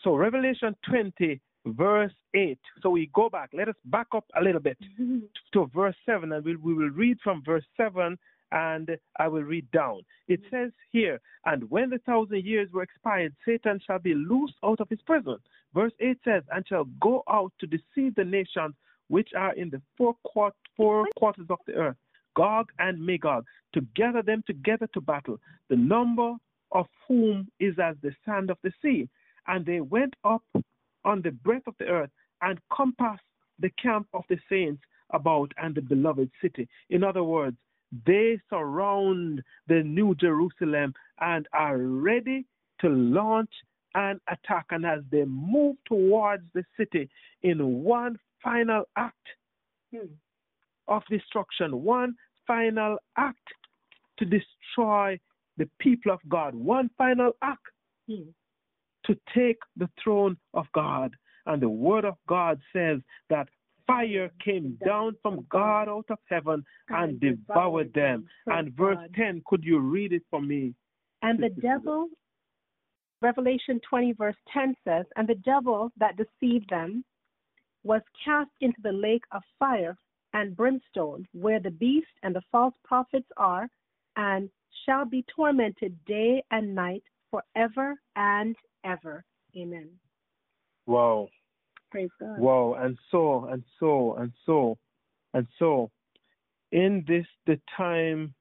[0.03, 2.59] So Revelation 20, verse 8.
[2.82, 3.51] So we go back.
[3.53, 4.78] Let us back up a little bit
[5.53, 8.16] to verse 7, and we, we will read from verse 7
[8.53, 10.03] and I will read down.
[10.28, 10.57] It mm-hmm.
[10.57, 14.89] says here, And when the thousand years were expired, Satan shall be loosed out of
[14.89, 15.37] his prison.
[15.74, 18.74] Verse 8 says, And shall go out to deceive the nations
[19.09, 21.97] which are in the four, quart- four quarters of the earth,
[22.37, 26.34] Gog and Magog, to gather them together to battle, the number
[26.72, 29.09] of whom is as the sand of the sea.
[29.49, 30.43] And they went up
[31.05, 32.11] on the breadth of the earth
[32.43, 33.22] and compassed
[33.59, 36.68] the camp of the saints about and the beloved city.
[36.91, 37.57] In other words,
[38.05, 42.45] they surround the New Jerusalem and are ready
[42.80, 43.51] to launch
[43.95, 44.66] an attack.
[44.70, 47.09] And as they move towards the city
[47.43, 49.28] in one final act
[49.93, 50.07] Hmm.
[50.89, 52.16] of destruction, one
[52.47, 53.49] final act
[54.18, 55.18] to destroy
[55.57, 57.66] the people of God, one final act
[58.07, 58.30] Hmm.
[59.05, 61.16] to take the throne of God.
[61.47, 63.49] And the word of God says that
[63.86, 68.26] fire came down from God out of heaven and devoured them.
[68.47, 70.74] And verse 10, could you read it for me?
[71.22, 72.09] And the devil,
[73.22, 77.05] Revelation 20, verse 10 says, And the devil that deceived them
[77.84, 79.97] was cast into the lake of fire
[80.32, 83.68] and brimstone, where the beast and the false prophets are,
[84.16, 84.51] and
[84.84, 89.24] shall be tormented day and night forever and ever.
[89.57, 89.88] Amen.
[90.86, 91.28] Wow.
[92.20, 92.38] God.
[92.38, 92.76] Wow.
[92.78, 94.78] And so, and so, and so,
[95.34, 95.90] and so,
[96.72, 98.34] in this, the time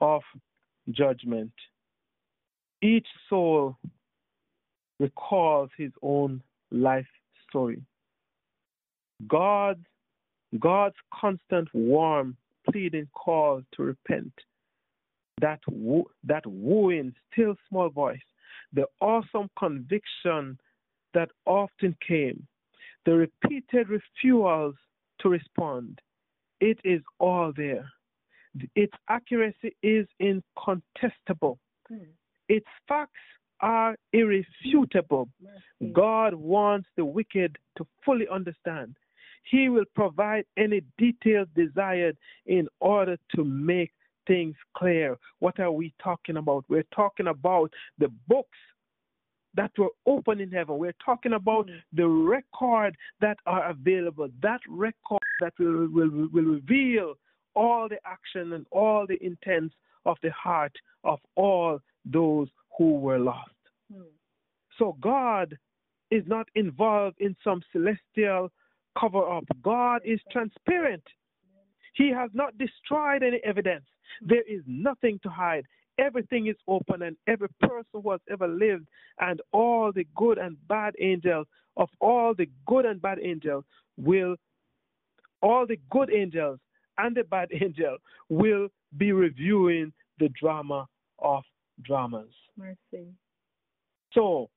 [0.00, 0.22] of
[0.90, 1.52] judgment,
[2.82, 3.76] each soul
[4.98, 7.06] recalls his own life
[7.48, 7.82] story.
[9.28, 9.84] God,
[10.58, 12.36] God's constant warm,
[12.70, 14.32] pleading call to repent,
[15.40, 18.20] that wo- that wooing, still small voice,
[18.72, 20.58] the awesome conviction
[21.14, 22.46] that often came,
[23.04, 24.74] the repeated refusals
[25.20, 26.00] to respond,
[26.60, 27.90] it is all there.
[28.76, 31.58] Its accuracy is incontestable.
[31.88, 32.04] Hmm.
[32.48, 33.12] Its facts
[33.60, 35.28] are irrefutable.
[35.40, 35.92] Mercy.
[35.92, 38.96] God wants the wicked to fully understand.
[39.44, 43.92] He will provide any details desired in order to make
[44.26, 45.16] things clear.
[45.40, 46.64] What are we talking about?
[46.68, 48.58] We're talking about the books
[49.54, 50.78] that were open in heaven.
[50.78, 51.82] We're talking about Mm.
[51.92, 54.28] the record that are available.
[54.40, 57.18] That record that will, will, will reveal
[57.54, 59.74] all the action and all the intents
[60.06, 60.72] of the heart
[61.04, 62.48] of all those
[62.78, 63.50] who were lost.
[63.92, 64.02] Hmm.
[64.78, 65.58] So God
[66.10, 68.50] is not involved in some celestial
[68.98, 69.44] cover up.
[69.62, 71.02] God is transparent.
[71.94, 73.84] He has not destroyed any evidence.
[74.22, 75.66] There is nothing to hide.
[75.98, 78.86] Everything is open, and every person who has ever lived,
[79.20, 83.64] and all the good and bad angels, of all the good and bad angels,
[83.96, 84.36] will,
[85.42, 86.58] all the good angels
[86.98, 87.96] and the bad angel
[88.28, 90.86] will be reviewing the drama
[91.18, 91.42] of
[91.82, 92.32] dramas.
[92.56, 93.06] Mercy.
[94.12, 94.50] So,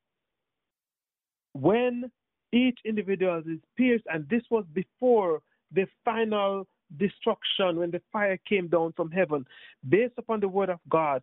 [1.54, 2.12] when
[2.52, 6.68] each individual is pierced, and this was before the final
[6.98, 9.46] destruction when the fire came down from heaven,
[9.90, 11.22] based upon the word of God,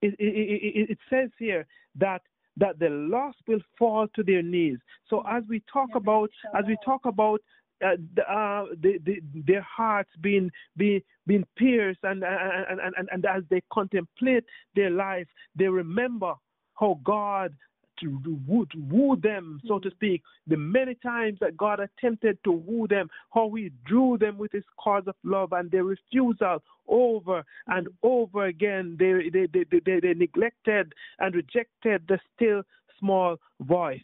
[0.00, 2.22] it, it, it, it says here that
[2.58, 4.78] that the lost will fall to their knees.
[5.08, 7.40] So as we talk about, as we talk about
[7.82, 13.08] uh, the, uh, the, the, their hearts being being being pierced, and and, and and
[13.10, 14.44] and as they contemplate
[14.76, 16.34] their life, they remember
[16.74, 17.54] how God
[18.02, 20.22] to woo, them, so to speak.
[20.46, 24.64] The many times that God attempted to woo them, how He drew them with His
[24.76, 28.96] cords of love, and their refusal over and over again.
[28.98, 32.62] They they they they, they neglected and rejected the still
[32.98, 34.02] small voice.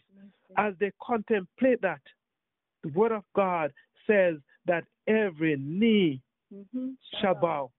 [0.57, 2.01] As they contemplate that,
[2.83, 3.71] the Word of God
[4.07, 4.35] says
[4.65, 6.21] that every knee
[6.53, 6.89] mm-hmm.
[7.21, 7.71] shall bow.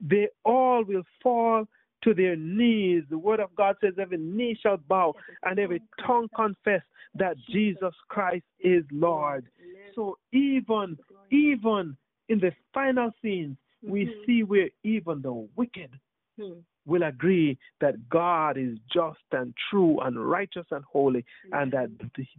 [0.00, 1.66] They all will fall
[2.04, 3.04] to their knees.
[3.10, 6.82] The word of God says every knee shall bow and every tongue confess
[7.14, 9.46] that Jesus Christ is Lord.
[9.94, 10.96] So even
[11.30, 11.96] even
[12.28, 14.20] in the final scenes, we mm-hmm.
[14.26, 15.90] see where even the wicked
[16.38, 16.60] hmm.
[16.86, 21.90] will agree that God is just and true and righteous and holy, and that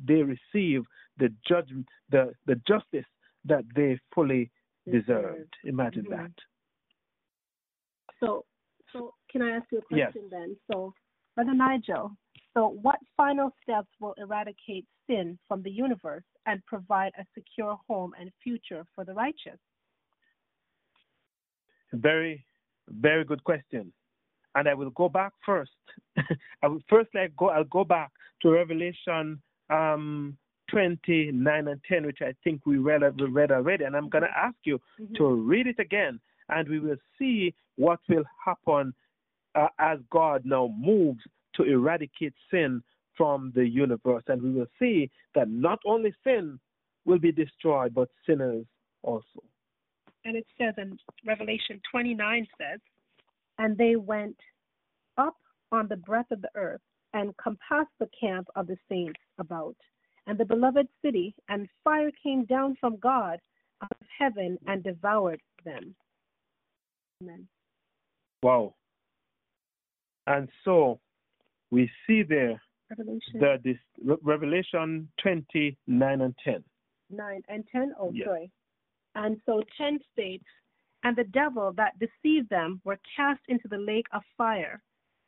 [0.07, 0.84] they receive
[1.18, 3.05] the judgment, the, the justice
[3.45, 4.49] that they fully
[4.89, 5.53] deserved.
[5.66, 6.22] Imagine mm-hmm.
[6.22, 6.32] that.
[8.20, 8.45] So so
[9.32, 10.32] can I ask you a question yes.
[10.32, 10.57] then?
[10.71, 10.93] So,
[11.36, 12.11] Brother Nigel,
[12.53, 18.13] so what final steps will eradicate sin from the universe and provide a secure home
[18.19, 19.59] and future for the righteous?
[21.93, 22.45] Very,
[22.89, 23.91] very good question.
[24.55, 25.71] And I will go back first.
[26.63, 28.11] I will first like go I'll go back
[28.41, 30.38] to Revelation um,
[30.69, 33.86] 29 and 10, which I think we read, we read already.
[33.86, 35.13] And I'm going to ask you mm-hmm.
[35.15, 36.19] to read it again
[36.49, 38.93] and we will see what will happen
[39.56, 41.22] uh, as God now moves
[41.56, 42.82] to eradicate sin
[43.18, 44.24] from the universe.
[44.28, 46.60] And we will see that not only sin
[47.06, 48.66] will be destroyed, but sinners
[49.04, 49.43] also.
[50.24, 52.80] And it says in Revelation 29 says,
[53.58, 54.38] And they went
[55.18, 55.36] up
[55.72, 56.82] on the breadth of the earth
[57.14, 59.76] and compassed the camp of the saints about,
[60.28, 63.39] and the beloved city, and fire came down from God
[63.84, 65.95] out of heaven and devoured them.
[67.22, 67.47] Amen.
[68.43, 68.76] Wow.
[70.32, 70.99] And so
[71.71, 73.39] we see there Revelation.
[73.39, 76.63] The, this, Revelation 20, 9 and 10.
[77.09, 77.93] 9 and 10?
[77.99, 78.27] Oh, yes.
[78.27, 78.51] sorry.
[79.15, 80.45] And so 10 states,
[81.03, 84.82] And the devil that deceived them were cast into the lake of fire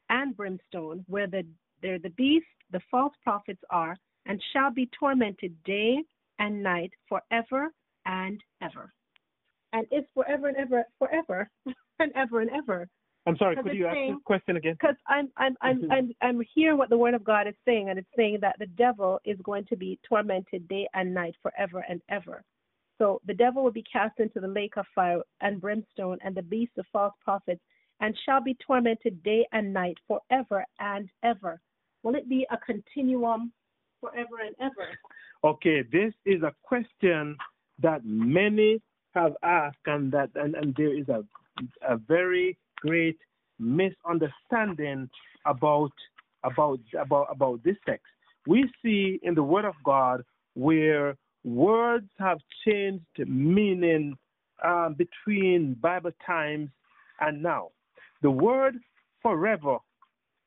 [0.10, 1.46] and brimstone, where the,
[1.82, 3.96] there the beast, the false prophets are,
[4.26, 5.98] and shall be tormented day
[6.40, 7.72] and night forever
[8.06, 8.94] and ever.
[9.74, 11.50] And it's forever and ever, forever
[12.00, 12.88] and ever and ever.
[13.26, 13.56] I'm sorry.
[13.56, 14.74] Could you saying, ask the question again?
[14.80, 15.92] Because I'm I'm I'm mm-hmm.
[15.92, 18.66] I'm I'm hearing what the Word of God is saying, and it's saying that the
[18.66, 22.44] devil is going to be tormented day and night forever and ever.
[22.98, 26.42] So the devil will be cast into the lake of fire and brimstone, and the
[26.42, 27.62] beast of false prophets,
[28.02, 31.62] and shall be tormented day and night forever and ever.
[32.04, 33.54] Will it be a continuum
[34.02, 34.90] forever and ever?
[35.46, 37.38] Okay, this is a question
[37.80, 38.82] that many
[39.16, 41.24] have asked, and that and, and there is a
[41.88, 43.18] a very great
[43.60, 45.10] misunderstanding
[45.46, 45.92] about
[46.44, 48.06] about about about this text.
[48.48, 50.24] We see in the Word of God
[50.56, 54.18] where words have changed meaning
[54.64, 56.70] um, between Bible times
[57.20, 57.70] and now.
[58.22, 58.76] The word
[59.22, 59.78] forever,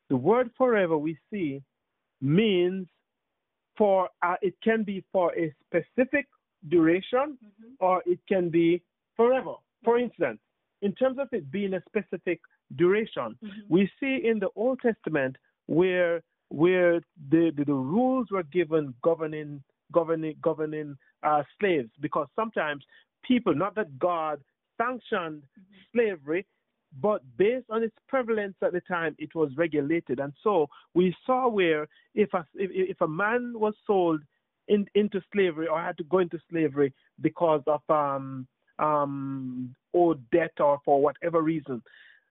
[0.09, 1.61] the word forever we see
[2.21, 2.87] means
[3.77, 6.25] for uh, it can be for a specific
[6.69, 7.73] duration mm-hmm.
[7.79, 8.81] or it can be
[9.15, 9.53] forever.
[9.83, 10.39] For instance,
[10.81, 12.39] in terms of it being a specific
[12.75, 13.59] duration, mm-hmm.
[13.69, 15.35] we see in the Old Testament
[15.67, 19.61] where where the, the, the rules were given governing
[19.91, 22.83] governing governing uh, slaves because sometimes
[23.23, 24.39] people not that God
[24.77, 25.75] sanctioned mm-hmm.
[25.93, 26.45] slavery
[27.01, 31.49] but based on its prevalence at the time it was regulated and so we saw
[31.49, 34.21] where if a if, if a man was sold
[34.69, 38.47] in, into slavery or had to go into slavery because of um
[38.79, 41.81] um, owed debt or for whatever reason,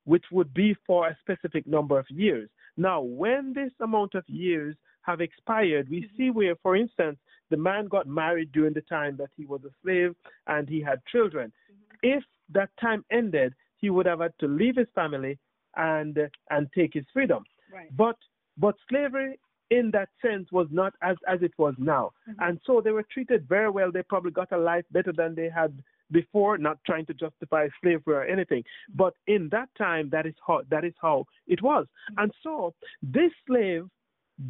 [0.04, 2.48] which would be for a specific number of years.
[2.76, 7.18] Now, when this amount of years have expired, we see where, for instance,
[7.50, 10.14] the man got married during the time that he was a slave
[10.46, 11.52] and he had children.
[11.70, 12.18] Mm-hmm.
[12.18, 15.38] If that time ended, he would have had to leave his family
[15.76, 16.18] and
[16.50, 17.44] and take his freedom.
[17.72, 17.94] Right.
[17.96, 18.16] But
[18.56, 19.38] but slavery
[19.70, 22.42] in that sense was not as as it was now, mm-hmm.
[22.42, 23.92] and so they were treated very well.
[23.92, 28.14] They probably got a life better than they had before, not trying to justify slavery
[28.14, 28.62] or anything.
[28.94, 31.86] But in that time, that is how that is how it was.
[32.16, 33.86] And so this slave,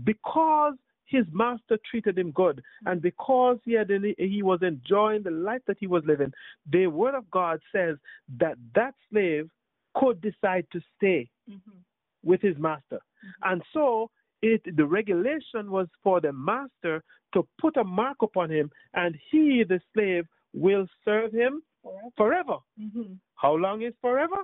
[0.05, 0.75] because
[1.07, 5.77] his master treated him good, and because he had he was enjoying the life that
[5.79, 6.33] he was living,
[6.71, 7.97] the word of God says
[8.39, 9.49] that that slave
[9.95, 11.79] could decide to stay mm-hmm.
[12.25, 13.53] with his master, mm-hmm.
[13.53, 14.11] and so
[14.43, 17.03] it the regulation was for the master
[17.35, 20.27] to put a mark upon him, and he, the slave,
[20.57, 22.11] will serve him Forever.
[22.17, 22.57] forever.
[22.81, 23.13] Mm-hmm.
[23.37, 24.37] How long is forever?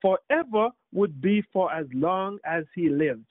[0.00, 3.26] Forever would be for as long as he lived.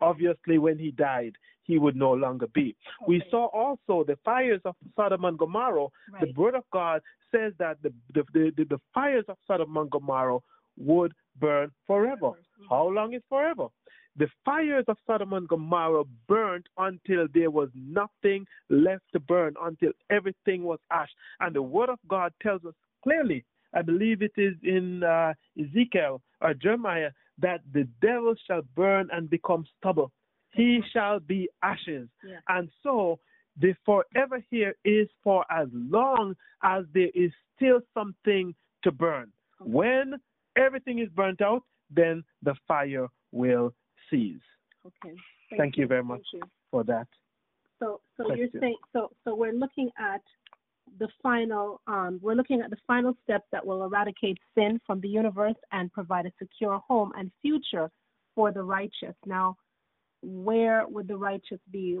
[0.00, 2.76] Obviously, when he died, he would no longer be.
[3.06, 5.88] We saw also the fires of Sodom and Gomorrah.
[6.20, 10.38] The word of God says that the, the, the, the, fires of Sodom and Gomorrah
[10.76, 12.30] would burn forever.
[12.30, 12.68] Mhm.
[12.68, 13.68] How long is forever?
[14.16, 19.90] The fires of Sodom and Gomorrah burned until there was nothing left to burn, until
[20.10, 21.10] everything was ash.
[21.40, 23.44] And the Word of God tells us clearly,
[23.74, 29.28] I believe it is in uh, Ezekiel or Jeremiah, that the devil shall burn and
[29.28, 30.12] become stubble.
[30.52, 32.08] He shall be ashes.
[32.24, 32.38] Yeah.
[32.48, 33.18] And so
[33.60, 38.54] the forever here is for as long as there is still something
[38.84, 39.32] to burn.
[39.60, 39.70] Okay.
[39.70, 40.14] When
[40.56, 43.74] everything is burnt out, then the fire will
[44.10, 44.40] cease.
[44.86, 45.14] Okay.
[45.56, 46.22] Thank you very much.
[46.32, 46.40] You.
[46.70, 47.06] For that,
[47.78, 50.20] So, so you're saying, so, so we're looking at
[50.98, 55.08] the final, um, we're looking at the final steps that will eradicate sin from the
[55.08, 57.90] universe and provide a secure home and future
[58.34, 59.14] for the righteous.
[59.24, 59.56] Now,
[60.22, 61.98] where would the righteous be?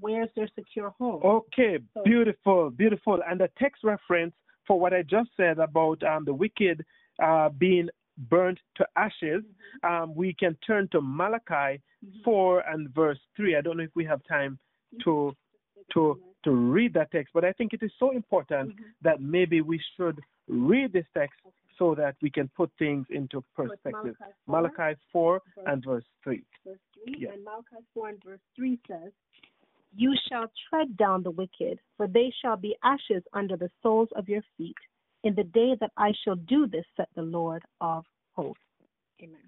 [0.00, 1.22] Where's their secure home?
[1.24, 3.20] okay, So- beautiful, beautiful.
[3.28, 4.34] And the text reference
[4.66, 6.84] for what I just said about um, the wicked
[7.22, 7.88] uh, being
[8.28, 9.42] burnt to ashes,
[9.82, 12.22] um, we can turn to Malachi Mhm.
[12.24, 13.56] 4 and verse 3.
[13.56, 14.58] I don't know if we have time
[15.04, 15.34] to
[15.94, 18.84] to to read that text, but I think it is so important Mhm.
[19.02, 20.18] that maybe we should
[20.48, 21.38] read this text
[21.76, 24.16] so that we can put things into perspective.
[24.20, 26.44] Malachi 4, Malachi 4 verse- and verse 3.
[26.64, 27.32] verse 3, Yeah.
[27.32, 29.12] and Malachi 4 and verse 3 says,
[29.92, 34.28] You shall tread down the wicked, for they shall be ashes under the soles of
[34.28, 34.78] your feet,
[35.24, 38.62] in the day that I shall do this, said the Lord of hosts.
[39.22, 39.40] Amen.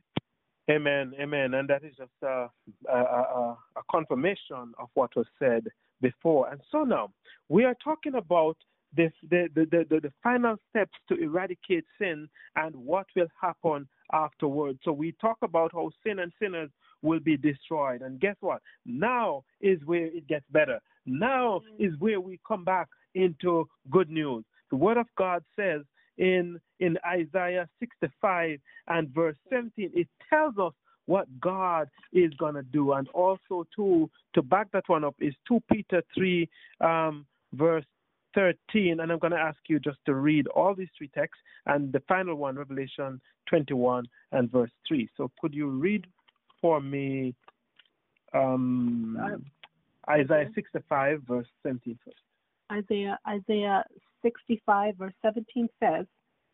[0.70, 1.54] Amen, amen.
[1.54, 2.46] And that is just uh,
[2.88, 5.66] a, a, a, a confirmation of what was said
[6.00, 6.48] before.
[6.50, 7.10] And so now
[7.48, 8.56] we are talking about
[8.94, 13.88] this, the, the, the, the, the final steps to eradicate sin and what will happen
[14.12, 14.78] afterwards.
[14.84, 16.70] So we talk about how sin and sinners
[17.00, 18.02] will be destroyed.
[18.02, 18.60] And guess what?
[18.86, 20.78] Now is where it gets better.
[21.06, 21.86] Now mm.
[21.86, 24.44] is where we come back into good news.
[24.72, 25.82] The Word of God says
[26.16, 28.58] in in Isaiah 65
[28.88, 30.72] and verse 17, it tells us
[31.04, 32.92] what God is going to do.
[32.92, 36.48] And also, to, to back that one up, is 2 Peter 3,
[36.80, 37.84] um, verse
[38.34, 39.00] 13.
[39.00, 42.00] And I'm going to ask you just to read all these three texts and the
[42.08, 43.20] final one, Revelation
[43.50, 45.06] 21 and verse 3.
[45.18, 46.06] So, could you read
[46.62, 47.34] for me
[48.32, 49.44] um,
[50.08, 52.16] Isaiah 65, verse 17 first?
[52.72, 53.84] Isaiah Isaiah
[54.22, 56.06] 65 verse 17 says,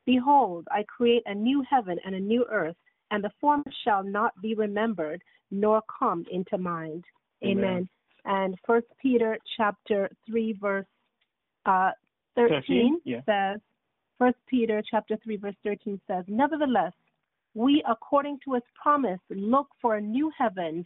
[0.06, 2.76] Behold, I create a new heaven and a new earth,
[3.10, 7.04] and the former shall not be remembered, nor come into mind.
[7.44, 7.58] Amen.
[7.58, 7.88] Amen.
[8.24, 10.86] And First Peter chapter 3 verse
[11.66, 11.90] uh,
[12.36, 13.20] 13, 13, yeah.
[13.26, 13.60] says,
[14.18, 16.92] First Peter chapter 3 verse 13 says, Nevertheless,
[17.54, 20.84] we according to his promise look for a new heaven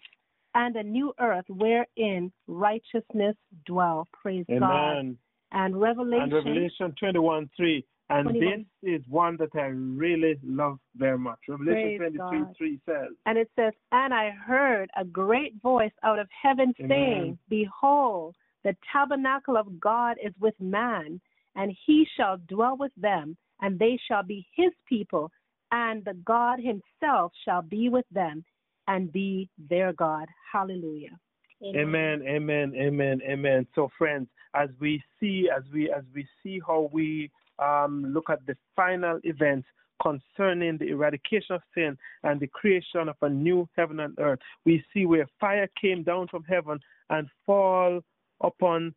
[0.55, 4.09] and a new earth wherein righteousness dwell.
[4.21, 5.17] Praise God.
[5.53, 7.85] And Revelation, And Revelation 21 3.
[8.11, 8.67] And 21.
[8.83, 11.39] this is one that I really love very much.
[11.49, 12.55] Revelation Praise 23 God.
[12.59, 16.89] 3 says, and it says, And I heard a great voice out of heaven Amen.
[16.89, 18.35] saying, Behold,
[18.65, 21.21] the tabernacle of God is with man,
[21.55, 25.31] and he shall dwell with them, and they shall be his people,
[25.71, 28.45] and the God himself shall be with them,
[28.89, 30.27] and be their God.
[30.53, 31.19] Hallelujah.
[31.65, 33.67] Amen, amen, amen, amen.
[33.75, 38.45] So, friends, as we see, as we as we see how we um, look at
[38.47, 39.67] the final events
[40.03, 44.85] concerning the eradication of sin and the creation of a new heaven and earth, we
[44.93, 48.01] see where fire came down from heaven and fall
[48.41, 48.93] upon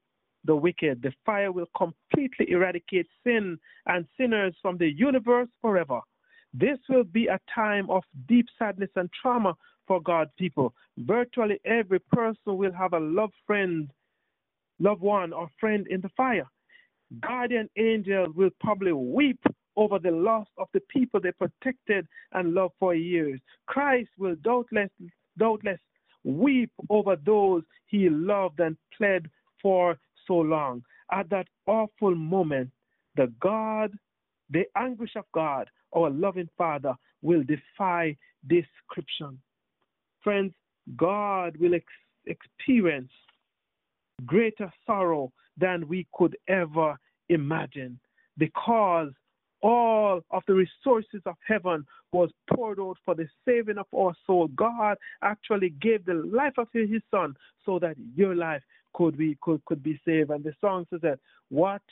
[0.45, 1.01] the wicked.
[1.03, 5.99] The fire will completely eradicate sin and sinners from the universe forever.
[6.53, 9.55] This will be a time of deep sadness and trauma
[9.88, 10.74] for God's people.
[10.98, 13.90] Virtually every person will have a loved friend,
[14.80, 16.48] loved one, or friend in the fire.
[17.22, 19.40] Guardian angels will probably weep
[19.78, 23.40] over the loss of the people they protected and loved for years.
[23.68, 24.90] Christ will doubtless,
[25.38, 25.80] doubtless
[26.24, 29.28] weep over those he loved and pled
[29.62, 30.84] for so long.
[31.12, 32.72] At that awful moment,
[33.16, 33.92] the God,
[34.50, 38.18] the anguish of God, our loving Father, will defy
[38.48, 39.40] description.
[40.26, 40.53] Friends,
[40.97, 41.86] God will ex-
[42.26, 43.11] experience
[44.26, 46.97] greater sorrow than we could ever
[47.30, 47.99] imagine
[48.39, 49.11] because
[49.61, 54.47] all of the resources of heaven was poured out for the saving of our soul.
[54.55, 58.63] God actually gave the life of his son so that your life
[58.95, 60.32] could be could, could be saved.
[60.32, 61.19] And the song says that
[61.49, 61.84] what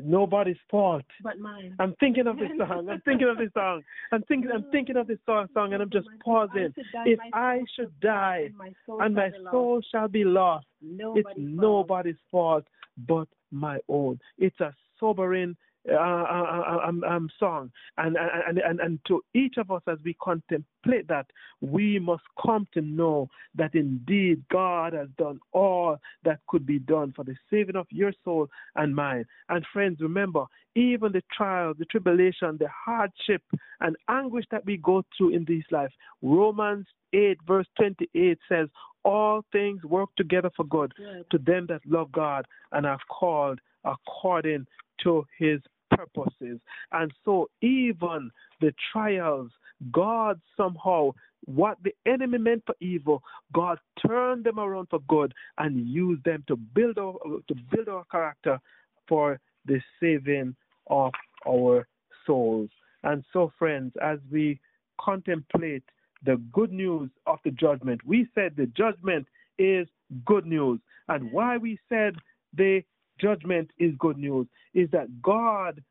[0.00, 1.04] nobody's fault.
[1.22, 1.74] But mine.
[1.78, 2.88] I'm thinking of this song.
[2.90, 3.82] I'm thinking of this song.
[4.12, 4.50] I'm thinking.
[4.52, 6.72] I'm thinking of this song, song, and I'm just pausing.
[7.04, 11.24] If I should die and my soul, shall be lost, soul shall be lost, nobody's
[11.26, 12.64] it's nobody's fault
[13.06, 14.18] but my own.
[14.38, 15.56] It's a sobering
[15.90, 20.14] uh, uh, um, um, song, and, and and and to each of us as we
[20.22, 21.26] contemplate that,
[21.60, 27.12] we must come to know that indeed God has done all that could be done
[27.14, 29.24] for the saving of your soul and mine.
[29.48, 33.42] And friends, remember, even the trials, the tribulation, the hardship,
[33.80, 38.68] and anguish that we go through in this life, Romans 8 verse 28 says,
[39.04, 41.30] "All things work together for good." Good.
[41.30, 44.66] to them that love God and are called according
[45.04, 46.60] to his purposes.
[46.92, 48.30] And so, even
[48.60, 49.50] the trials,
[49.92, 51.12] God somehow,
[51.44, 53.22] what the enemy meant for evil,
[53.52, 57.14] God turned them around for good and used them to build our,
[57.48, 58.60] to build our character
[59.08, 60.54] for the saving
[60.88, 61.12] of
[61.46, 61.86] our
[62.26, 62.70] souls.
[63.04, 64.60] And so, friends, as we
[65.00, 65.84] contemplate
[66.24, 69.26] the good news of the judgment, we said the judgment
[69.58, 69.86] is
[70.24, 70.80] good news.
[71.08, 72.16] And why we said
[72.56, 72.82] the
[73.20, 75.82] judgment is good news is that God,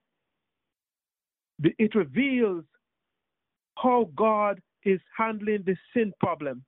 [1.63, 2.63] it reveals
[3.75, 6.63] how God is handling the sin problem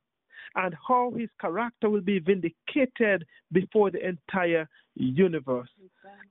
[0.56, 5.70] and how his character will be vindicated before the entire universe.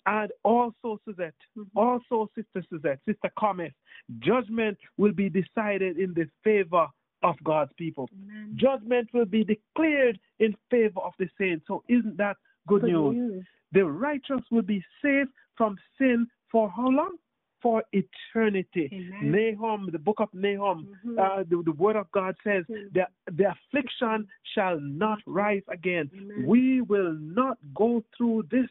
[0.06, 1.78] And also, Suzette, mm-hmm.
[1.78, 3.72] also, Sister Suzette, Sister Comet,
[4.20, 6.86] judgment will be decided in the favor
[7.22, 8.08] of God's people.
[8.12, 8.56] Amen.
[8.56, 11.64] Judgment will be declared in favor of the saints.
[11.66, 13.14] So, isn't that good, Good news?
[13.14, 13.44] news.
[13.72, 17.16] The righteous will be saved from sin for how long?
[17.60, 18.88] For eternity.
[18.92, 19.32] Amen.
[19.32, 21.18] Nahum, the book of Nahum, Mhm.
[21.18, 22.92] uh, the, the word of God says, Mhm.
[22.92, 26.08] the, the affliction shall not rise again.
[26.14, 26.46] Amen.
[26.46, 28.68] We will not go through this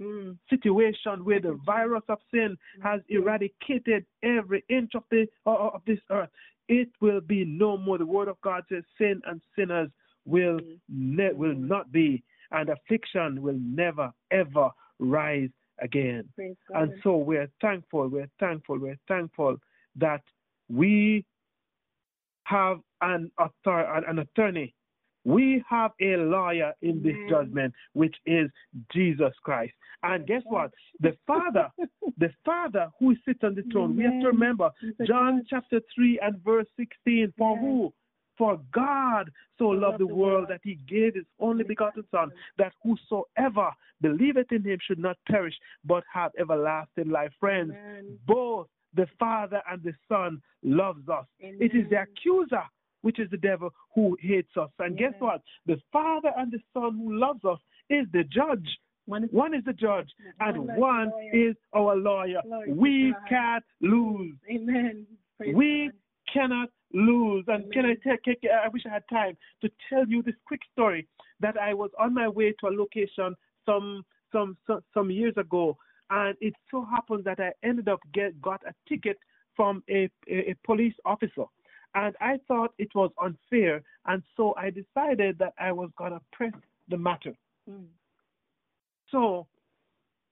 [0.00, 0.36] Mm.
[0.48, 6.00] situation where the virus of sin has eradicated every inch of the uh, of this
[6.10, 6.30] earth.
[6.68, 7.98] It will be no more.
[7.98, 9.90] The word of God says, "Sin and sinners
[10.24, 12.22] will ne- will not be,
[12.52, 16.82] and affliction will never ever rise again." Praise God.
[16.82, 18.08] And so we're thankful.
[18.08, 18.78] We're thankful.
[18.78, 19.56] We're thankful
[19.96, 20.22] that
[20.68, 21.24] we
[22.44, 24.74] have an author, an, an attorney.
[25.24, 27.28] We have a lawyer in this Amen.
[27.28, 28.50] judgment, which is
[28.92, 29.72] Jesus Christ.
[30.02, 30.72] And guess what?
[31.00, 31.68] The Father,
[32.18, 33.96] the Father who sits on the throne.
[33.96, 34.70] We have to remember
[35.06, 37.32] John chapter three and verse sixteen.
[37.38, 37.60] For Yes.
[37.64, 37.92] who?
[38.38, 43.70] For God so loved the world that he gave his only begotten Son, that whosoever
[44.00, 45.54] believeth in him should not perish,
[45.84, 47.30] but have everlasting life.
[47.38, 48.18] Friends, Amen.
[48.26, 51.26] both the Father and the Son loves us.
[51.38, 52.62] It is the accuser,
[53.02, 54.70] which is the devil, who hates us.
[54.78, 55.42] And guess what?
[55.66, 57.58] The Father and the Son who loves us
[57.90, 58.66] is the judge.
[59.06, 60.08] One is One is the judge,
[60.40, 61.50] and One is one lawyer.
[61.50, 62.40] is our lawyer.
[62.68, 63.28] We God.
[63.28, 64.36] can't lose.
[64.48, 65.06] Amen.
[65.36, 66.32] Praise We God.
[66.32, 67.44] cannot lose.
[67.48, 71.06] And can I take- I wish I had time to tell you this quick story
[71.40, 73.36] that I was on my way to a location
[73.66, 75.76] some some some, some years ago,
[76.10, 79.18] and it so happens that I ended up get got a ticket
[79.54, 81.44] from a, a, a police officer.
[81.94, 86.54] And I thought it was unfair, and so I decided that I was gonna press
[86.88, 87.34] the matter.
[87.70, 87.86] Mm.
[89.10, 89.46] So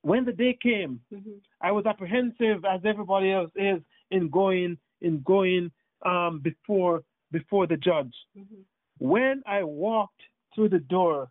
[0.03, 1.41] when the day came, Mhm.
[1.61, 5.71] I was apprehensive as everybody else is in going in going
[6.03, 8.15] um, before before the judge.
[8.37, 8.65] Mhm.
[8.99, 10.23] When I walked
[10.55, 11.29] through the door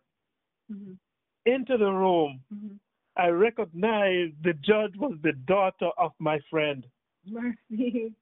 [0.72, 0.98] Mhm.
[1.46, 2.80] into the room, Mhm.
[3.18, 6.88] I recognized the judge was the daughter of my friend.
[7.26, 8.14] Mercy.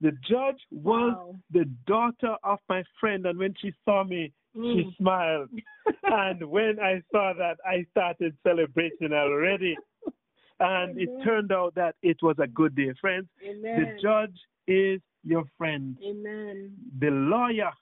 [0.00, 1.34] The judge was Wow.
[1.50, 4.96] the daughter of my friend, and when she saw me, she Mm.
[4.96, 5.50] smiled.
[6.04, 9.76] and when I saw that, I started celebrating already.
[10.60, 13.28] And it turned out that it was a good day, friends.
[13.42, 13.76] Amen.
[13.94, 15.96] The judge is your friend.
[16.04, 16.72] Amen.
[17.00, 17.72] The lawyer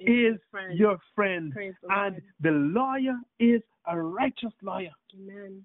[0.00, 0.78] Amen, is friend.
[0.78, 1.52] your friend.
[1.52, 2.22] Praise the And Lord.
[2.40, 4.90] the lawyer is a righteous lawyer.
[5.14, 5.62] Amen.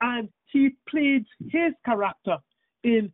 [0.00, 2.36] And he pleads his character
[2.82, 3.12] in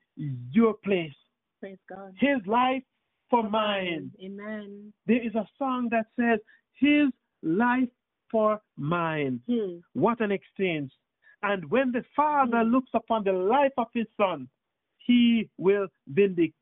[0.50, 1.12] your place.
[1.60, 2.14] Praise God.
[2.18, 2.82] His life
[3.30, 4.10] for mine.
[4.24, 4.92] Amen.
[5.06, 6.38] There is a song that says,
[6.74, 7.08] His
[7.42, 7.88] life
[8.30, 9.40] for mine.
[9.48, 9.78] Hmm.
[9.92, 10.90] What an exchange.
[11.42, 12.70] And when the Father Mm.
[12.72, 14.48] looks upon the life of his Son,
[14.98, 16.54] he will vindicate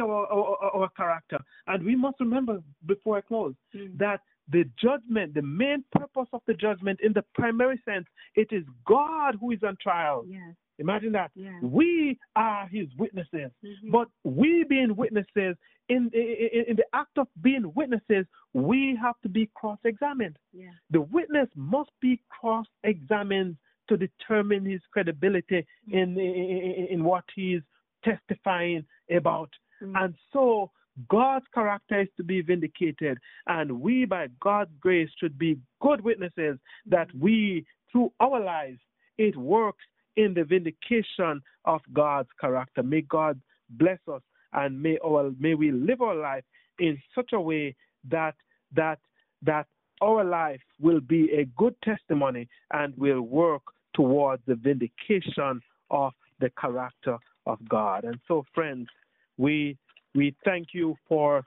[0.00, 1.38] our, our, our character.
[1.66, 3.96] And we must remember before I close Hmm.
[3.96, 8.64] that the judgment, the main purpose of the judgment in the primary sense, it is
[8.86, 10.24] God who is on trial.
[10.28, 10.54] Yes.
[10.78, 11.30] Imagine that.
[11.34, 11.62] Yes.
[11.62, 13.50] We are his witnesses.
[13.64, 13.90] Mhm.
[13.90, 15.56] But we being witnesses,
[15.88, 20.36] in, in, in the act of being witnesses, we have to be cross examined.
[20.52, 20.70] Yeah.
[20.90, 23.56] The witness must be cross examined
[23.88, 27.62] to determine his credibility in, in, in what he's
[28.02, 29.50] testifying about.
[29.84, 30.04] Mm.
[30.04, 30.70] And so
[31.08, 36.58] God's character is to be vindicated, and we, by God's grace, should be good witnesses
[36.86, 38.78] that we, through our lives,
[39.18, 39.84] it works
[40.16, 42.82] in the vindication of God's character.
[42.82, 44.22] May God bless us,
[44.52, 46.44] and may our may we live our life
[46.78, 47.74] in such a way
[48.08, 48.34] that
[48.74, 48.98] that
[49.42, 49.66] that
[50.00, 53.62] our life will be a good testimony and will work
[53.94, 55.60] towards the vindication
[55.90, 57.16] of the character
[57.46, 58.04] of God.
[58.04, 58.88] And so, friends,
[59.36, 59.76] we
[60.14, 61.42] we thank you for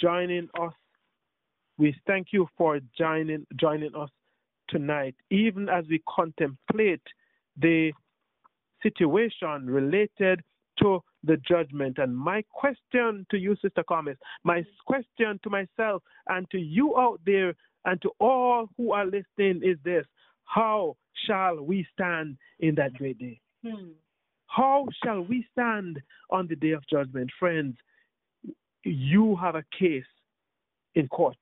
[0.00, 0.72] joining us.
[1.78, 4.10] We thank you for joining joining us
[4.68, 7.02] tonight, even as we contemplate
[7.56, 7.92] the
[8.82, 10.40] situation related
[10.80, 11.98] to the judgment.
[11.98, 17.20] And my question to you, Sister Thomas, my question to myself and to you out
[17.24, 20.04] there and to all who are listening is this
[20.44, 23.40] How shall we stand in that great day?
[23.64, 23.92] Hmm.
[24.56, 26.00] How shall we stand
[26.30, 27.30] on the day of judgment?
[27.38, 27.76] Friends,
[28.84, 30.10] you have a case
[30.94, 31.36] in court.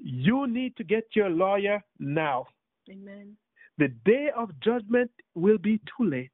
[0.00, 2.46] You need to get your lawyer now.
[2.88, 3.36] Amen.
[3.78, 6.30] The day of judgment will be too late.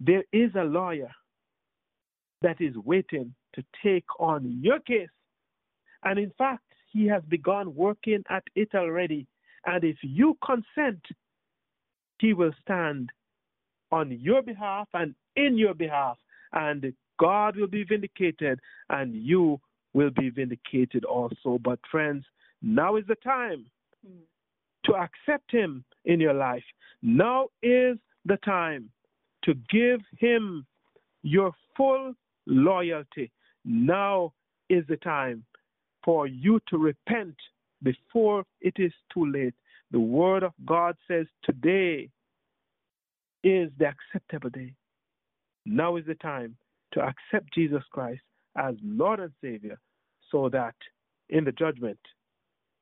[0.00, 1.10] There is a lawyer
[2.42, 5.08] that is waiting to take on your case.
[6.04, 9.26] And in fact, he has begun working at it already.
[9.64, 11.00] And if you consent,
[12.18, 13.08] he will stand
[13.92, 16.18] on your behalf and in your behalf.
[16.52, 18.60] And God will be vindicated
[18.90, 19.60] and you
[19.94, 21.58] will be vindicated also.
[21.62, 22.24] But, friends,
[22.62, 23.66] now is the time
[24.06, 24.20] Hmm.
[24.84, 26.64] to accept Him in your life.
[27.02, 28.90] Now is the time
[29.44, 30.66] to give Him
[31.22, 32.14] your full
[32.46, 33.30] loyalty.
[33.64, 34.32] Now
[34.68, 35.44] is the time
[36.04, 37.36] for you to repent
[37.82, 39.54] before it is too late.
[39.90, 42.10] The Word of God says today
[43.46, 44.72] is the acceptable day.
[45.64, 46.56] Now is the time
[46.92, 48.22] to accept Jesus Christ
[48.56, 49.78] as Lord and Savior
[50.32, 50.74] so that
[51.28, 51.98] in the judgment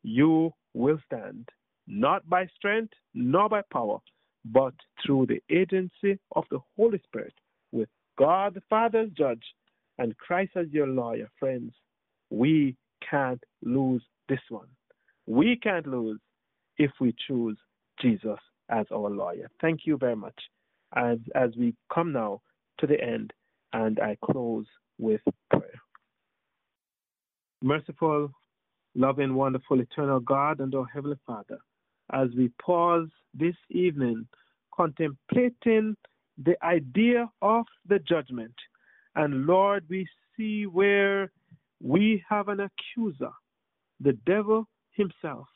[0.02, 1.48] you will stand,
[1.86, 3.98] not by strength nor by power,
[4.46, 7.34] but through the agency of the Holy Spirit,
[7.72, 7.88] with
[8.18, 9.42] God the Father as judge
[9.98, 11.74] and Christ as your lawyer, friends.
[12.30, 12.76] We
[13.08, 14.68] can't lose this one.
[15.26, 16.20] We can't lose
[16.78, 17.58] if we choose
[18.00, 18.38] Jesus
[18.70, 19.50] as our lawyer.
[19.60, 20.38] Thank you very much.
[20.96, 22.40] As, as we come now
[22.78, 23.32] to the end,
[23.72, 24.66] and I close
[24.98, 25.20] with
[25.50, 25.80] prayer.
[27.62, 28.30] Merciful,
[28.94, 31.58] loving, wonderful, eternal God and our Heavenly Father,
[32.12, 34.26] as we pause this evening
[34.74, 35.96] contemplating
[36.42, 38.54] the idea of the judgment,
[39.16, 41.30] and Lord, we see where
[41.80, 43.30] we have an accuser,
[44.00, 45.46] the devil himself.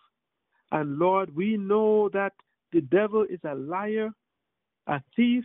[0.70, 2.32] And Lord, we know that
[2.72, 4.10] the devil is a liar,
[4.88, 5.44] a thief,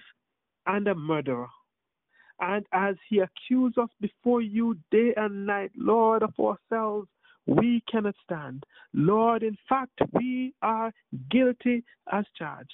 [0.65, 1.47] and a murderer.
[2.39, 7.07] And as he accuses us before you day and night, Lord, of ourselves,
[7.45, 8.63] we cannot stand.
[8.93, 10.91] Lord, in fact, we are
[11.29, 12.71] guilty as charged.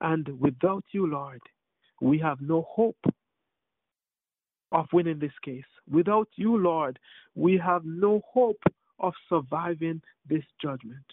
[0.00, 1.40] And without you, Lord,
[2.00, 3.04] we have no hope
[4.70, 5.64] of winning this case.
[5.90, 6.98] Without you, Lord,
[7.34, 8.62] we have no hope
[9.00, 11.04] of surviving this judgment.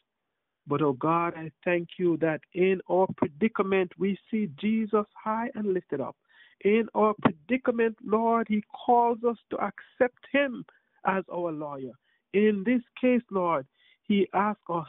[0.67, 5.73] But, oh God, I thank you that in our predicament we see Jesus high and
[5.73, 6.15] lifted up.
[6.63, 10.65] In our predicament, Lord, He calls us to accept Him
[11.05, 11.93] as our lawyer.
[12.33, 13.67] In this case, Lord,
[14.07, 14.87] He asks us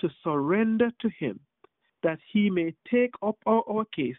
[0.00, 1.40] to surrender to Him
[2.02, 4.16] that He may take up our, our case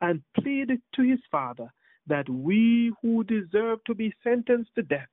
[0.00, 1.70] and plead to His Father
[2.06, 5.08] that we who deserve to be sentenced to death,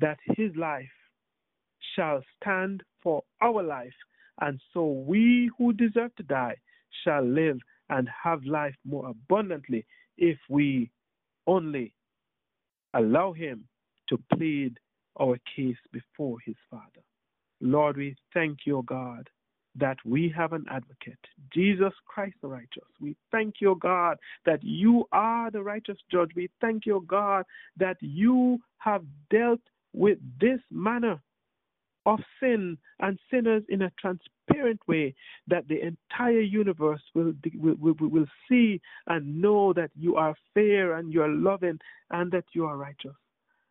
[0.00, 0.88] that His life
[1.94, 3.92] shall stand for our life,
[4.40, 6.56] and so we who deserve to die
[7.04, 7.58] shall live
[7.90, 9.84] and have life more abundantly
[10.16, 10.90] if we
[11.46, 11.92] only
[12.94, 13.64] allow Him
[14.08, 14.78] to plead
[15.20, 17.02] our case before His Father.
[17.60, 19.28] Lord, we thank you, God,
[19.76, 21.18] that we have an advocate,
[21.52, 22.88] Jesus Christ the righteous.
[23.00, 26.30] We thank you, God, that you are the righteous judge.
[26.34, 27.44] We thank you, God,
[27.76, 29.60] that you have dealt
[29.92, 31.20] with this manner
[32.08, 35.14] of sin and sinners in a transparent way
[35.46, 40.94] that the entire universe will, will, will, will see and know that you are fair
[40.94, 41.78] and you are loving
[42.10, 43.14] and that you are righteous.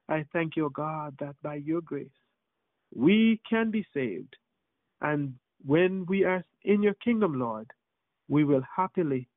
[0.07, 2.09] I thank you, God, that by your grace
[2.95, 4.35] we can be saved.
[5.01, 5.33] And
[5.65, 7.69] when we are in your kingdom, Lord,
[8.29, 9.27] we will happily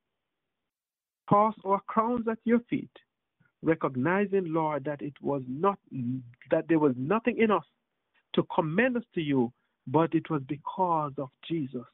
[1.28, 2.90] toss our crowns at your feet,
[3.62, 5.78] recognizing, Lord, that it was not
[6.50, 7.64] that there was nothing in us
[8.34, 9.52] to commend us to you,
[9.86, 11.86] but it was because of Jesus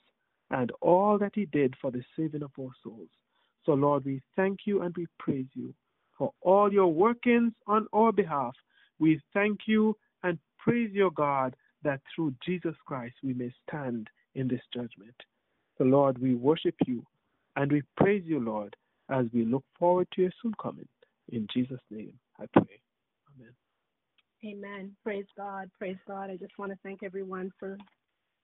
[0.50, 3.08] and all that he did for the saving of our souls.
[3.64, 5.74] So, Lord, we thank you and we praise you
[6.16, 8.54] for all your workings on our behalf.
[8.98, 14.48] We thank you and praise your God that through Jesus Christ we may stand in
[14.48, 15.14] this judgment.
[15.78, 17.04] So, Lord, we worship you
[17.56, 18.76] and we praise you, Lord,
[19.08, 20.88] as we look forward to your soon coming.
[21.32, 22.80] In Jesus' name, I pray.
[23.36, 23.52] Amen.
[24.44, 24.94] Amen.
[25.02, 25.70] Praise God.
[25.78, 26.30] Praise God.
[26.30, 27.76] I just want to thank everyone for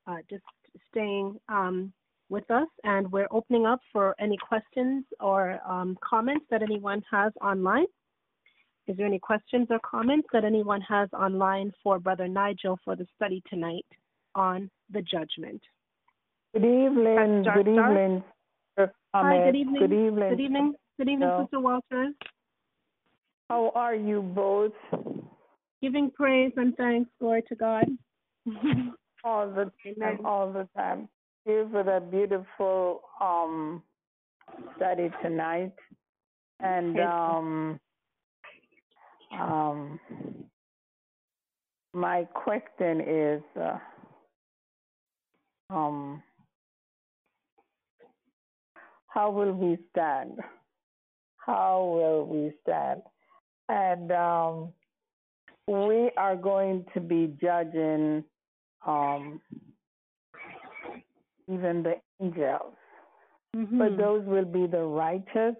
[0.06, 0.42] uh, just
[0.90, 1.92] staying um,
[2.28, 7.32] with us, and we're opening up for any questions or um, comments that anyone has
[7.42, 7.86] online.
[8.88, 13.06] Is there any questions or comments that anyone has online for Brother Nigel for the
[13.14, 13.86] study tonight
[14.34, 15.60] on the judgment?
[16.52, 17.42] Good evening.
[17.42, 17.92] Start, good start.
[17.92, 18.24] evening.
[19.14, 19.80] Hi, good evening.
[19.80, 20.28] Good evening.
[20.30, 20.74] Good evening.
[20.98, 21.30] Good evening.
[21.42, 22.14] Sister Walters.
[23.48, 24.72] How are you both?
[25.82, 27.86] Giving praise and thanks, glory to God.
[29.24, 30.18] All the Amen.
[30.18, 31.08] time, all the time.
[31.44, 33.82] Here for that beautiful um
[34.76, 35.72] study tonight.
[36.60, 37.80] And um
[39.32, 40.00] um
[41.92, 43.78] my question is uh,
[45.70, 46.22] um
[49.08, 50.38] how will we stand?
[51.38, 53.02] How will we stand?
[53.68, 54.72] And um
[55.66, 58.24] we are going to be judging
[58.86, 59.40] um,
[61.48, 62.74] even the angels,
[63.54, 63.78] Mhm.
[63.78, 65.54] but those will be the righteous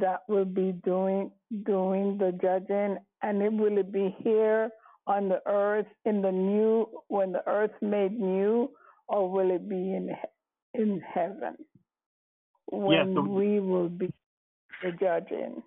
[0.00, 1.30] that will be doing
[1.62, 4.70] doing the judging, and it will be here
[5.06, 8.68] on the earth in the new when the earth made new,
[9.08, 10.16] or will it be in
[10.74, 11.56] in heaven
[12.72, 14.12] when so- we will be
[14.82, 15.62] the judging?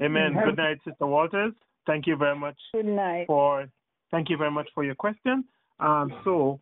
[0.00, 0.34] Amen.
[0.44, 1.52] Good night, Sister Walters.
[1.86, 3.26] Thank you very much Good night.
[3.26, 3.66] for
[4.10, 5.44] thank you very much for your question.
[5.80, 6.60] Um, so,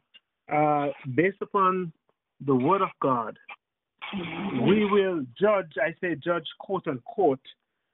[0.51, 1.93] uh, based upon
[2.45, 3.37] the Word of God,
[4.67, 5.73] we will judge.
[5.81, 7.41] I say judge, quote unquote,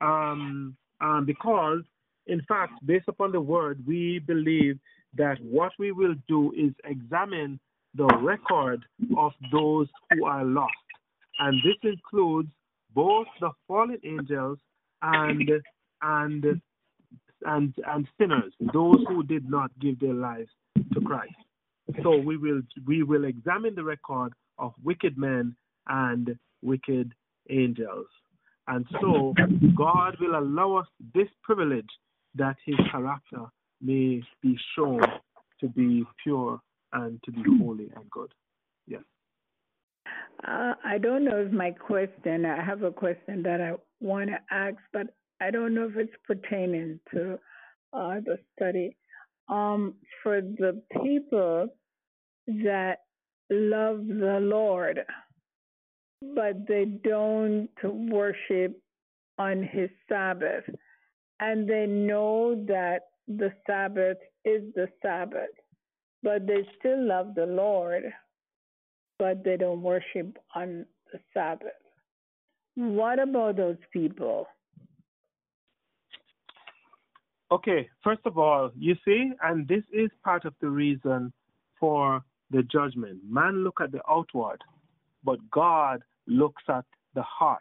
[0.01, 1.82] um, um, because
[2.26, 4.78] in fact, based upon the Word, we believe
[5.16, 7.59] that what we will do is examine
[7.95, 8.84] the record
[9.16, 10.72] of those who are lost,
[11.39, 12.49] and this includes
[12.95, 14.59] both the fallen angels
[15.03, 15.51] and
[16.03, 16.61] and
[17.44, 20.51] and and sinners, those who did not give their lives
[20.94, 21.34] to Christ.
[22.03, 25.55] So we will we will examine the record of wicked men
[25.88, 27.12] and wicked
[27.51, 28.07] angels.
[28.68, 29.32] And so
[29.76, 31.88] God will allow us this privilege
[32.34, 33.44] that his character
[33.80, 35.01] may be shown
[35.61, 36.61] to be pure
[36.92, 38.32] and to be holy and good.
[38.86, 39.03] Yes.
[40.47, 44.38] Uh, I don't know if my question, I have a question that I want to
[44.51, 45.09] ask, but
[45.40, 47.38] I don't know if it's pertaining to
[47.92, 48.97] uh, the study.
[49.49, 51.68] Um, for the people
[52.49, 52.97] that
[53.49, 55.01] love the Lord,
[56.34, 58.80] but they don't worship
[59.38, 60.64] on his Sabbath,
[61.38, 65.55] and they know that the Sabbath is the Sabbath,
[66.22, 68.05] but they still love the Lord
[69.18, 71.68] but they don't worship on the Sabbath.
[72.77, 74.47] What about those people?
[77.51, 81.32] Okay, first of all, you see, and this is part of the reason
[81.81, 83.20] for the judgment.
[83.28, 84.61] Man look at the outward,
[85.24, 86.85] but God looks at
[87.15, 87.61] the heart.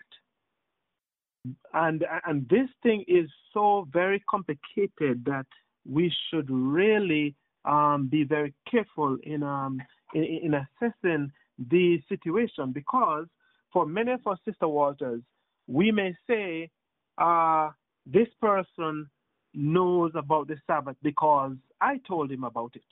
[1.74, 5.46] And and this thing is so very complicated that
[5.88, 9.80] we should really um, be very careful in um
[10.16, 11.32] in, in assessing
[11.70, 13.28] the situation because
[13.76, 15.22] for many of us, Sister Walters,
[15.68, 16.70] we may say,
[17.18, 17.72] uh,
[18.06, 19.10] this person
[19.54, 22.86] knows about the Sabbath because I told him about it.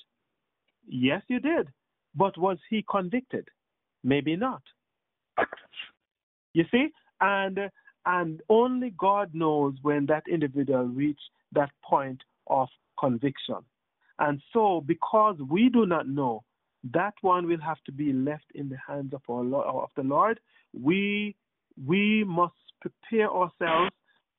[0.86, 1.70] Yes, you did.
[2.14, 3.48] But was he convicted?
[4.04, 4.62] Maybe not.
[6.54, 6.90] You see?
[7.22, 7.58] And
[8.06, 12.68] and only God knows when that individual reached that point of
[13.00, 13.60] conviction.
[14.20, 16.44] And so because we do not know,
[16.92, 20.42] that one will have to be left in the hands of our of the Lord.
[20.74, 21.36] We
[21.86, 23.92] we must prepare ourselves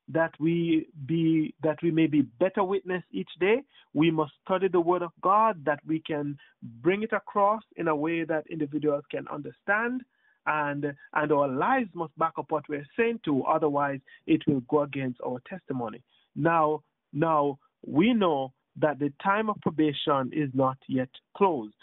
[0.09, 3.62] that we be that we may be better witness each day.
[3.94, 6.36] We must study the Word of God that we can
[6.82, 10.02] bring it across in a way that individuals can understand,
[10.47, 13.44] and and our lives must back up what we're saying to.
[13.44, 16.02] Otherwise, it will go against our testimony.
[16.36, 16.82] Now,
[17.12, 21.74] now we know that the time of probation is not yet closed,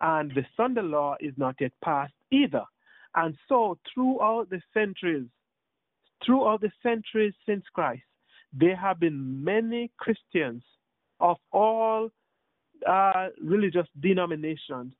[0.00, 2.64] and the Sunday law is not yet passed either.
[3.16, 5.26] And so, throughout the centuries,
[6.24, 8.02] throughout the centuries since Christ,
[8.52, 10.62] there have been many Christians
[11.20, 12.10] of all
[12.86, 14.94] uh, religious denominations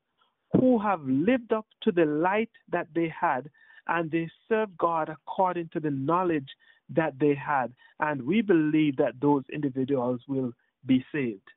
[0.52, 3.50] who have lived up to the light that they had
[3.88, 6.48] and they served God according to the knowledge
[6.90, 7.72] that they had.
[8.00, 10.52] And we believe that those individuals will
[10.86, 11.48] be saved.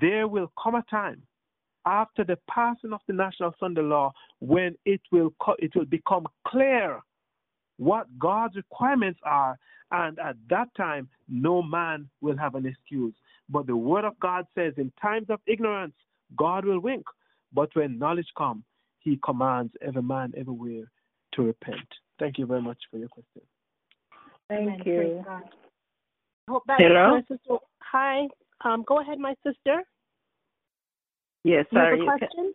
[0.00, 1.22] There will come a time
[1.86, 7.00] after the passing of the National Sunday Law when it will, it will become clear
[7.78, 9.58] what God's requirements are,
[9.90, 13.14] and at that time, no man will have an excuse.
[13.48, 15.94] But the Word of God says, in times of ignorance,
[16.36, 17.04] God will wink,
[17.52, 18.62] but when knowledge comes,
[19.00, 20.84] He commands every man everywhere
[21.34, 21.80] to repent.
[22.18, 23.42] Thank you very much for your question.
[24.48, 25.24] Thank you.
[26.48, 27.20] Hope that Hello?
[27.80, 28.26] Hi.
[28.64, 29.82] Um, go ahead, my sister.
[31.44, 32.00] Yes, You have sorry.
[32.00, 32.54] a question?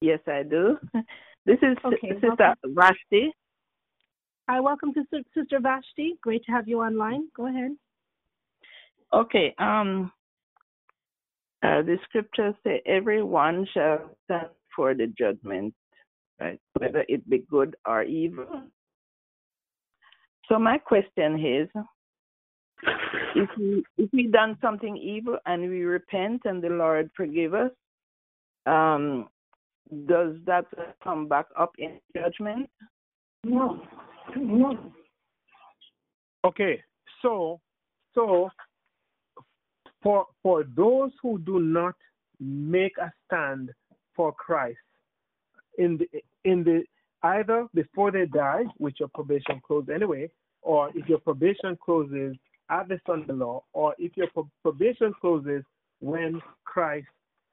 [0.00, 0.78] Yes, I do.
[1.46, 3.32] This is Okay, Sister Vashti.
[4.50, 6.18] Hi, welcome to Sis- Sister Vashti.
[6.20, 7.28] Great to have you online.
[7.34, 7.70] Go ahead.
[9.14, 9.54] Okay.
[9.58, 10.12] Um.
[11.62, 15.72] Uh, the scriptures say, "Everyone shall stand for the judgment,
[16.38, 16.60] right?
[16.74, 18.62] Whether it be good or evil."
[20.48, 21.68] So my question is,
[23.34, 27.70] if we if we done something evil and we repent and the Lord forgive us,
[28.66, 29.28] um,
[30.06, 30.66] does that
[31.02, 32.68] come back up in judgment?
[33.44, 33.80] No.
[34.36, 34.92] No.
[36.44, 36.82] Okay,
[37.22, 37.60] so
[38.14, 38.48] so
[40.02, 41.94] for for those who do not
[42.40, 43.70] make a stand
[44.14, 44.78] for Christ
[45.78, 46.08] in the
[46.44, 46.84] in the
[47.22, 50.30] either before they die, which your probation closes anyway,
[50.62, 52.36] or if your probation closes
[52.70, 54.28] at the Sunday law, or if your
[54.62, 55.64] probation closes
[56.00, 57.08] when Christ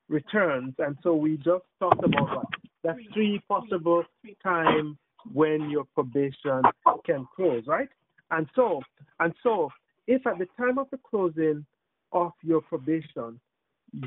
[0.09, 0.73] returns.
[0.79, 2.45] And so we just talked about what?
[2.83, 4.03] That's three possible
[4.43, 4.97] times
[5.33, 6.61] when your probation
[7.05, 7.89] can close, right?
[8.31, 8.81] And so,
[9.19, 9.69] and so,
[10.07, 11.65] if at the time of the closing
[12.11, 13.39] of your probation,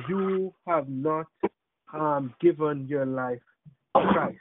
[0.08, 1.26] you have not
[1.92, 3.40] um, given your life
[3.96, 4.38] to Christ,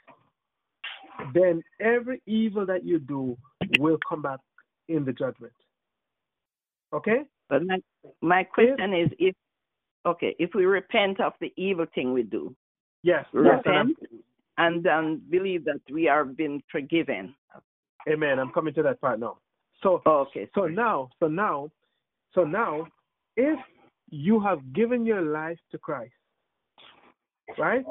[1.34, 3.36] then every evil that you do
[3.78, 4.40] will come back
[4.88, 5.52] in the judgment.
[6.92, 7.22] Okay?
[7.48, 7.78] But my
[8.20, 9.34] my question is if
[10.08, 12.54] okay, if we repent of the evil thing we do,
[13.02, 13.24] Yes.
[13.32, 13.90] we yes, and
[14.56, 17.34] repent um, believe that we are been forgiven.
[18.08, 18.38] Amen.
[18.38, 19.38] I'm coming to that part now.
[19.82, 20.48] So, Okay.
[20.54, 21.70] so now, so now,
[22.34, 22.86] so now,
[23.36, 23.58] if
[24.10, 26.12] you have given your life to Christ,
[27.56, 27.84] right?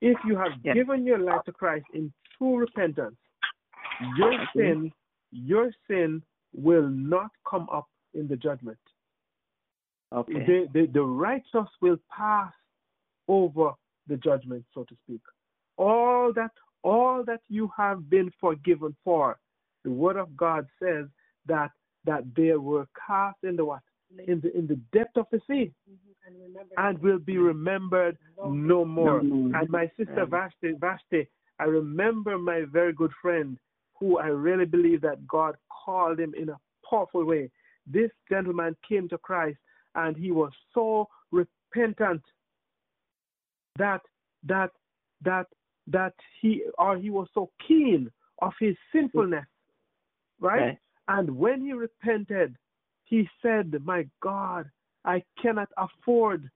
[0.00, 0.74] If you have Yeah.
[0.74, 3.16] given your life to Christ in true repentance,
[4.16, 4.92] your sin,
[5.30, 6.22] your sin
[6.54, 8.78] will not come up in the judgment.
[10.14, 10.32] Okay.
[10.46, 12.52] The, the, the righteous will pass
[13.28, 13.72] over
[14.06, 15.20] the judgment, so to speak.
[15.76, 16.50] All that
[16.82, 19.38] all that you have been forgiven for,
[19.84, 21.06] the word of God says
[21.46, 21.70] that
[22.04, 23.80] that they were cast in the what?
[24.28, 25.72] In the in the depth of the sea
[26.76, 29.22] and will be remembered no more.
[29.22, 29.58] No more.
[29.58, 30.24] And my sister Yeah.
[30.24, 31.28] Vashti, Vashti,
[31.58, 33.58] I remember my very good friend
[33.98, 36.58] who I really believe that God called him in a
[36.88, 37.50] powerful way.
[37.86, 39.58] This gentleman came to Christ
[39.94, 42.22] and he was so repentant
[43.78, 44.00] that
[44.46, 44.70] that
[45.22, 45.46] that
[45.86, 48.10] that he or he was so keen
[48.40, 49.46] of his sinfulness,
[50.40, 50.60] right?
[50.60, 50.78] Right.
[51.08, 52.56] And when he repented,
[53.04, 54.70] he said, My God,
[55.04, 56.50] I cannot afford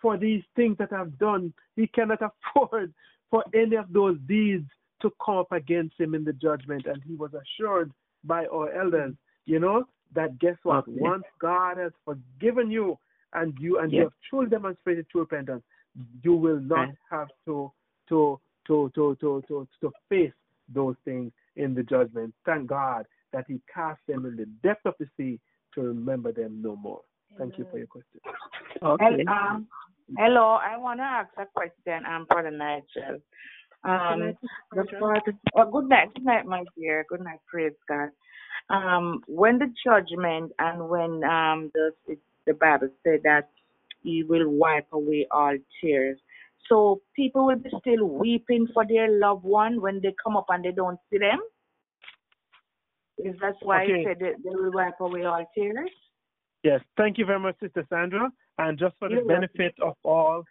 [0.00, 1.52] for these things that I've done.
[1.76, 2.20] He cannot
[2.56, 2.92] afford
[3.30, 4.68] for any of those deeds
[5.02, 6.86] to come up against him in the judgment.
[6.86, 7.92] And he was assured
[8.24, 9.14] by our elders,
[9.46, 9.84] you know,
[10.14, 10.78] that guess what?
[10.88, 10.92] Okay.
[10.94, 12.98] Once God has forgiven you
[13.34, 15.62] and you and you have truly demonstrated true repentance,
[16.22, 16.94] you will not Right.
[17.10, 17.72] have to
[18.08, 20.32] to to to to to to face
[20.68, 22.34] those things in the judgment.
[22.44, 25.40] Thank God that He cast them in the depth of the sea
[25.74, 27.02] to remember them no more.
[27.36, 28.20] Thank you for your question.
[28.82, 29.24] Okay.
[29.26, 29.68] Hel- um,
[30.16, 33.20] hello, I want to ask a question, um, Brother Nigel.
[33.84, 34.34] Um,
[34.72, 35.22] the part,
[35.54, 37.04] oh, good night, good night, my dear.
[37.08, 38.08] Good night, praise God.
[38.70, 41.92] Um, when the judgment and when um the
[42.46, 43.48] the Bible said that
[44.02, 46.18] He will wipe away all tears,
[46.68, 50.64] so people will be still weeping for their loved one when they come up and
[50.64, 51.40] they don't see them.
[53.18, 53.98] Is that why Okay.
[53.98, 55.90] He said that they will wipe away all tears?
[56.62, 58.30] Yes, thank you very much, Sister Sandra.
[58.58, 59.48] And just for the You're welcome.
[59.54, 60.44] benefit of all,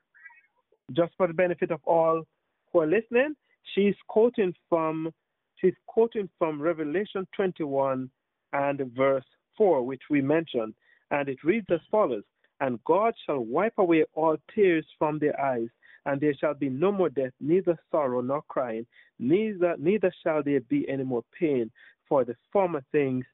[0.93, 2.23] just for the benefit of all
[2.71, 3.35] who are listening,
[3.75, 5.11] she's quoting from
[5.59, 8.09] she's quoting from Revelation 21
[8.53, 9.25] and verse
[9.57, 10.73] 4, which we mentioned,
[11.11, 12.23] and it reads as follows:
[12.59, 15.69] and God shall wipe away all tears from their eyes,
[16.05, 18.85] and there shall be no more death, neither sorrow nor crying,
[19.19, 21.71] neither neither shall there be any more pain,
[22.07, 23.25] for the former things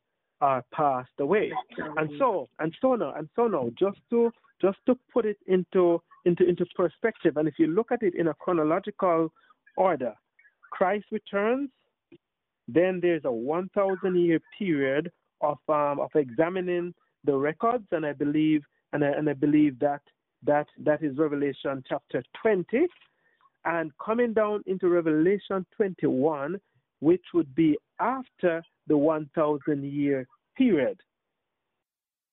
[0.41, 1.51] are passed away.
[1.97, 4.31] And so and so now and so now, just to
[4.61, 8.27] just to put it into into into perspective, and if you look at it in
[8.27, 9.31] a chronological
[9.77, 10.13] order,
[10.71, 11.69] Christ returns,
[12.67, 15.11] then there's a 1,000 year period
[15.41, 16.93] of um, of examining
[17.25, 18.63] the records, and I believe
[18.93, 20.01] and I, and I believe that
[20.45, 22.87] that that is Revelation chapter 20,
[23.65, 26.59] and coming down into Revelation 21,
[26.99, 30.27] which would be after the 1,000 year
[30.57, 30.99] period,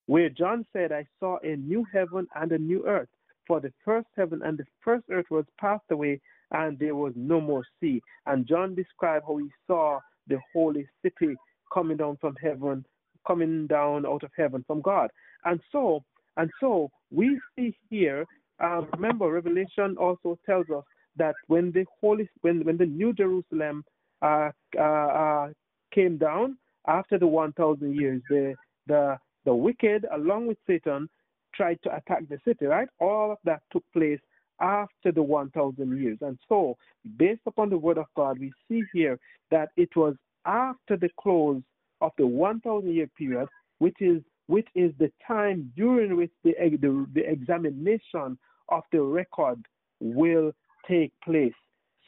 [0.07, 3.09] where John said, "I saw a new heaven and a new earth,
[3.47, 6.21] for the first heaven and the first earth was passed away,
[6.53, 10.01] and there was no more sea." And John described how he saw
[10.31, 11.37] the holy city
[11.73, 12.85] coming down from heaven,
[13.27, 15.11] coming down out of heaven from God.
[15.45, 16.03] And so,
[16.37, 18.25] and so we see here.
[18.63, 20.85] Uh, remember, Revelation also tells us
[21.17, 23.85] that when the holy, when when the New Jerusalem
[24.23, 25.49] uh, uh, uh
[25.95, 28.55] came down after the 1,000 years, the
[28.87, 31.09] the the wicked, along with Satan,
[31.55, 32.67] tried to attack the city.
[32.67, 32.89] Right?
[33.01, 34.21] All of that took place
[34.61, 36.19] after the 1,000 years.
[36.21, 36.77] And so,
[37.17, 39.19] based upon the word of God, we see here
[39.51, 40.15] that it was
[40.45, 41.63] after the close
[42.01, 47.07] of the 1,000 year period, which is which is the time during which the, the,
[47.15, 48.37] the examination
[48.69, 49.65] of the record
[50.01, 50.51] will
[50.89, 51.53] take place.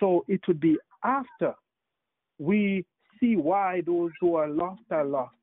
[0.00, 1.54] So it would be after
[2.40, 2.84] we
[3.20, 5.36] see why those who are lost are lost,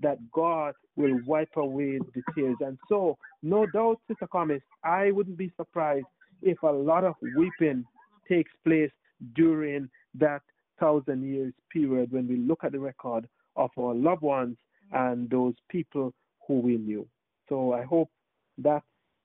[0.00, 2.56] that God will wipe away the tears.
[2.60, 6.06] And so, no doubt, Sister Thomas, I wouldn't be surprised
[6.42, 7.84] if a lot of weeping
[8.28, 8.90] takes place
[9.34, 10.42] during that
[10.78, 14.56] thousand years period when we look at the record of our loved ones
[14.92, 16.12] and those people
[16.46, 17.06] who we knew.
[17.48, 18.10] So I hope
[18.58, 18.82] that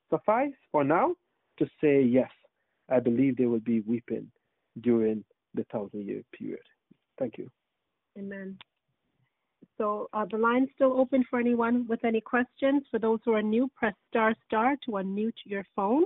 [0.09, 1.15] suffice for now
[1.57, 2.29] to say yes,
[2.89, 4.29] I believe there will be weeping
[4.81, 5.23] during
[5.53, 6.59] the thousand year period.
[7.17, 7.49] Thank you.
[8.17, 8.57] Amen.
[9.77, 12.83] So uh, the line's still open for anyone with any questions.
[12.91, 16.03] For those who are new, press star star to unmute your phone.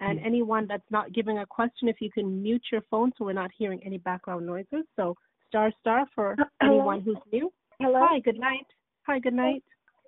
[0.00, 0.26] And mm-hmm.
[0.26, 3.50] anyone that's not giving a question, if you can mute your phone so we're not
[3.56, 4.84] hearing any background noises.
[4.96, 5.14] So
[5.48, 6.78] star star for Hello?
[6.78, 7.52] anyone who's new.
[7.80, 8.06] Hello.
[8.08, 8.66] Hi, good night.
[9.06, 9.62] Hi, good night.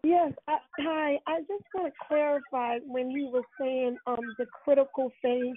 [0.04, 1.18] Yes, I, hi.
[1.26, 5.56] I just want to clarify when you were saying um the critical phase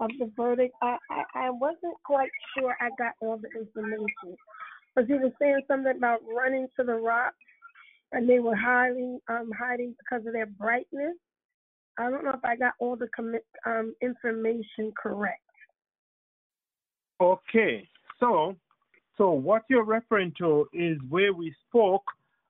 [0.00, 0.74] of the verdict.
[0.82, 4.36] I, I I wasn't quite sure I got all the information.
[4.94, 7.34] Because he was saying something about running to the rock,
[8.12, 11.16] and they were hiding um hiding because of their brightness.
[11.98, 15.40] I don't know if I got all the commit, um, information correct.
[17.20, 17.88] Okay,
[18.18, 18.56] so
[19.16, 22.04] so what you're referring to is where we spoke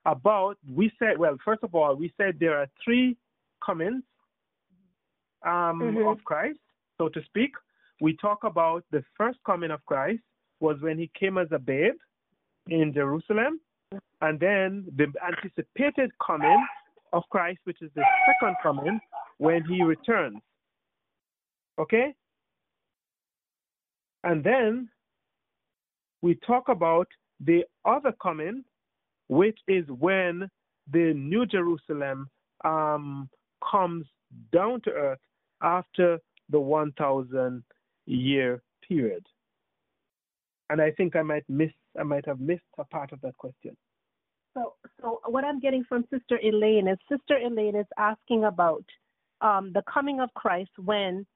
[0.07, 0.57] about.
[0.73, 3.17] We said, well, first of all, we said there are three
[3.65, 4.03] comings
[5.45, 6.09] um, mm-hmm.
[6.09, 6.59] of Christ,
[6.99, 7.51] so to speak.
[8.01, 10.23] We talk about the first coming of Christ
[10.61, 11.95] was when he came as a babe
[12.69, 13.61] in Jerusalem,
[14.21, 16.65] and then the anticipated coming
[17.13, 19.01] of Christ, which is the second coming,
[19.43, 20.39] when he returns.
[21.77, 22.15] Okay?
[24.23, 24.89] And then
[26.23, 27.09] we talk about
[27.45, 28.63] the other coming,
[29.27, 30.49] which is when
[30.93, 32.29] the New Jerusalem
[32.65, 33.29] um,
[33.69, 34.07] comes
[34.53, 35.19] down to earth
[35.61, 37.65] after the 1,000
[38.07, 39.27] year period.
[40.71, 43.77] And I think I might miss, I might have missed a part of that question.
[44.55, 48.85] So, so what I'm getting from Sister Elaine is Sister Elaine is asking about
[49.43, 51.27] um, the coming of Christ when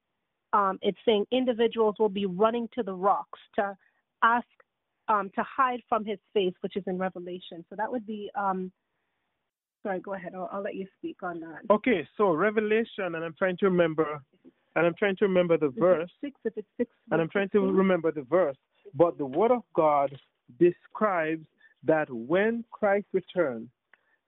[0.53, 3.77] um, it's saying individuals will be running to the rocks to
[4.23, 4.47] ask
[5.09, 7.65] um, to hide from his face, which is in Revelation.
[7.69, 8.31] So that would be.
[8.35, 8.73] Um,
[9.83, 10.33] sorry, go ahead.
[10.35, 11.61] I'll, I'll let you speak on that.
[11.71, 14.21] Okay, so Revelation, and I'm trying to remember,
[14.75, 16.11] and I'm trying to remember the verse.
[16.21, 16.91] Six, if it's six.
[17.11, 18.57] And I'm trying to remember the verse.
[18.95, 20.17] But the Word of God
[20.59, 21.47] describes
[21.85, 23.69] that when Christ returns,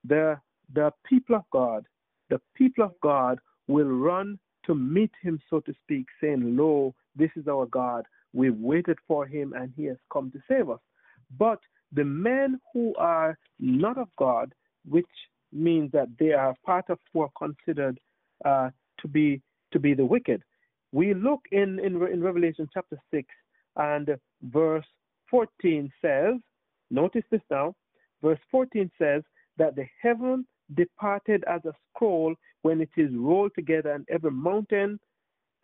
[0.04, 0.38] the
[0.74, 1.86] the people of God,
[2.30, 7.30] the people of God will run to meet him, so to speak, saying, Lo, this
[7.36, 8.04] is our God.
[8.34, 10.80] We've waited for him and he has come to save us.
[11.38, 11.60] But
[11.92, 14.52] the men who are not of God,
[14.86, 15.06] which
[15.52, 17.98] means that they are part of who are considered
[18.44, 18.70] uh,
[19.00, 19.40] to be
[19.72, 20.42] to be the wicked.
[20.92, 23.28] We look in, in in Revelation chapter six
[23.76, 24.86] and verse
[25.30, 26.34] fourteen says,
[26.90, 27.74] notice this now.
[28.22, 29.22] Verse fourteen says
[29.56, 34.98] that the heaven departed as a scroll when it is rolled together, and every mountain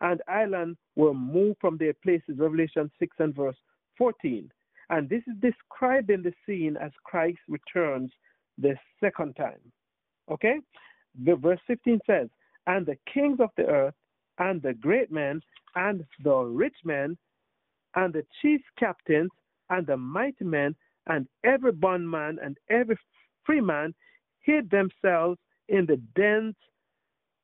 [0.01, 2.37] and island were moved from their places.
[2.37, 3.55] Revelation 6 and verse
[3.97, 4.49] 14.
[4.89, 8.11] And this is described in the scene as Christ returns
[8.57, 9.59] the second time.
[10.29, 10.59] Okay?
[11.23, 12.27] The verse 15 says,
[12.67, 13.93] and the kings of the earth,
[14.37, 15.41] and the great men,
[15.75, 17.17] and the rich men,
[17.95, 19.31] and the chief captains,
[19.69, 20.75] and the mighty men,
[21.07, 22.97] and every bondman and every
[23.45, 23.93] free man
[24.45, 26.55] hid themselves in the dens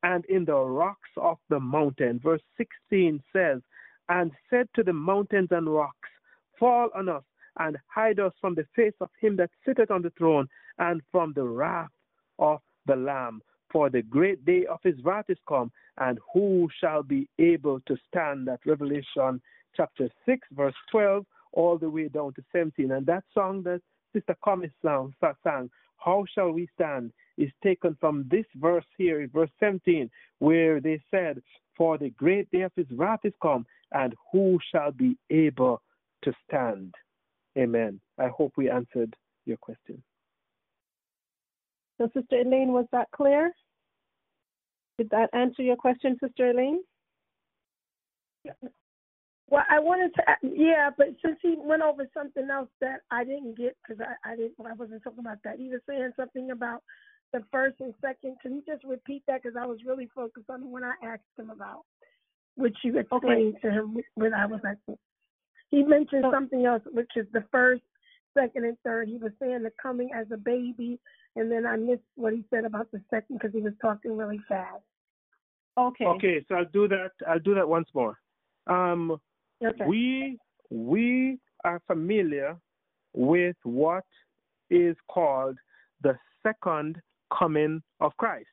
[0.04, 2.20] and in the rocks of the mountain.
[2.24, 3.62] Verse 16 says,
[4.10, 6.10] And said to the mountains and rocks,
[6.60, 7.24] Fall on us
[7.60, 10.48] and hide us from the face of him that sitteth on the throne
[10.78, 11.90] and from the wrath
[12.40, 13.42] of the Lamb.
[13.72, 17.96] For the great day of his wrath is come, and who shall be able to
[18.08, 18.48] stand?
[18.48, 19.42] That Revelation
[19.76, 22.92] chapter 6, verse 12, all the way down to 17.
[22.92, 23.82] And that song that
[24.14, 25.14] Sister Comis sang,
[25.44, 25.70] sang,
[26.04, 30.10] How Shall We Stand, is taken from this verse here, verse 17,
[30.40, 31.42] where they said,
[31.78, 35.82] For the great day of his wrath is come, and who shall be able
[36.24, 36.94] to stand?
[37.58, 38.00] Amen.
[38.18, 39.16] I hope we answered
[39.46, 40.02] your question.
[41.98, 43.52] So, Sister Elaine, was that clear?
[44.98, 46.82] Did that answer your question, Sister Elaine?
[48.44, 48.54] Yeah.
[49.52, 53.58] Well, I wanted to, yeah, but since he went over something else that I didn't
[53.58, 55.58] get because I, I didn't, I wasn't talking about that.
[55.60, 56.84] He was saying something about
[57.34, 58.38] the first and second.
[58.42, 59.44] Can you just repeat that?
[59.44, 61.82] Because I was really focused on when I asked him about,
[62.56, 63.68] which you explained okay.
[63.68, 64.98] to him when I was asking.
[65.70, 67.84] He mentioned something else, which is the first,
[68.34, 69.10] second, and third.
[69.10, 70.98] He was saying the coming as a baby,
[71.36, 74.40] and then I missed what he said about the second because he was talking really
[74.48, 74.84] fast.
[75.78, 76.06] Okay.
[76.06, 77.12] Okay, so I'll do that.
[77.28, 78.18] I'll do that once more.
[78.68, 79.20] Um,
[79.64, 79.86] okay.
[79.86, 80.40] We
[80.70, 82.58] we are familiar
[83.14, 84.06] with what
[84.70, 85.58] is called
[86.02, 86.98] the second
[87.38, 88.48] coming of Christ,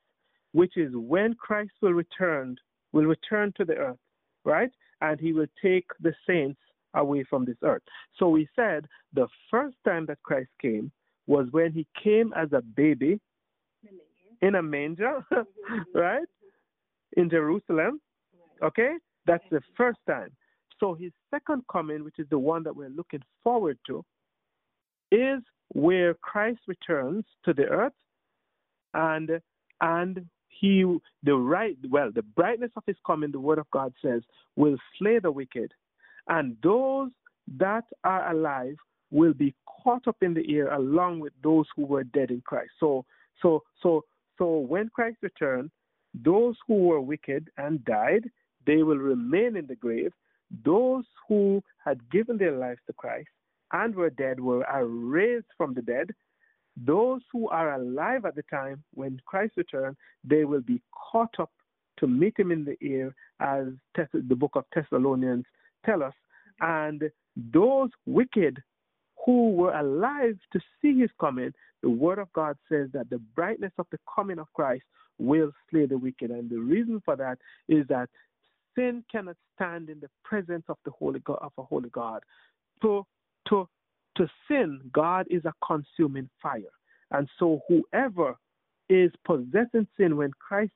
[0.53, 2.57] which is when Christ will return
[2.93, 3.99] will return to the earth,
[4.45, 4.71] right?
[5.01, 6.61] And he will take the saints
[6.95, 7.83] away from this earth.
[8.19, 10.91] So we said the first time that Christ came
[11.27, 13.21] was when he came as a baby
[14.41, 15.99] in a manger, mm-hmm.
[15.99, 16.27] right?
[17.17, 18.01] In Jerusalem.
[18.63, 18.95] Okay?
[19.27, 20.31] That's the first time.
[20.81, 24.05] So his second coming, which is the one that we're looking forward to,
[25.11, 25.41] is
[25.73, 27.93] where Christ returns to the earth
[28.95, 29.41] and
[29.81, 30.83] and he
[31.23, 34.23] the right well the brightness of his coming the word of god says
[34.57, 35.71] will slay the wicked
[36.29, 37.11] and those
[37.59, 38.77] that are alive
[39.11, 42.73] will be caught up in the air along with those who were dead in Christ.
[42.79, 43.05] So,
[43.41, 44.05] so, so,
[44.37, 45.71] so when Christ returned,
[46.15, 48.25] those who were wicked and died,
[48.67, 50.13] they will remain in the grave.
[50.65, 53.29] Those who had given their lives to Christ
[53.73, 56.11] and were dead were are raised from the dead.
[56.77, 60.81] Those who are alive at the time when Christ returned, they will be
[61.11, 61.51] caught up
[61.99, 65.45] to meet him in the air, as the book of Thessalonians
[65.85, 66.15] tell us.
[66.61, 67.11] And
[67.53, 68.63] those wicked
[69.25, 71.53] who were alive to see his coming,
[71.83, 74.85] the word of God says that the brightness of the coming of Christ
[75.19, 76.31] will slay the wicked.
[76.31, 77.39] And the reason for that
[77.69, 78.09] is that
[78.79, 82.23] sin cannot stand in the presence of the holy God of a holy God.
[82.83, 83.05] To
[83.49, 83.69] to
[84.17, 86.63] to sin, God is a consuming fire.
[87.11, 88.37] And so whoever
[88.89, 90.73] is possessing sin when Christ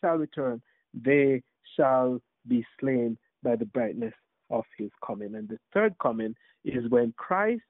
[0.00, 0.60] shall return,
[0.94, 1.42] they
[1.76, 4.14] shall be slain by the brightness
[4.50, 5.34] of his coming.
[5.34, 6.34] And the third coming
[6.64, 7.62] is when Christ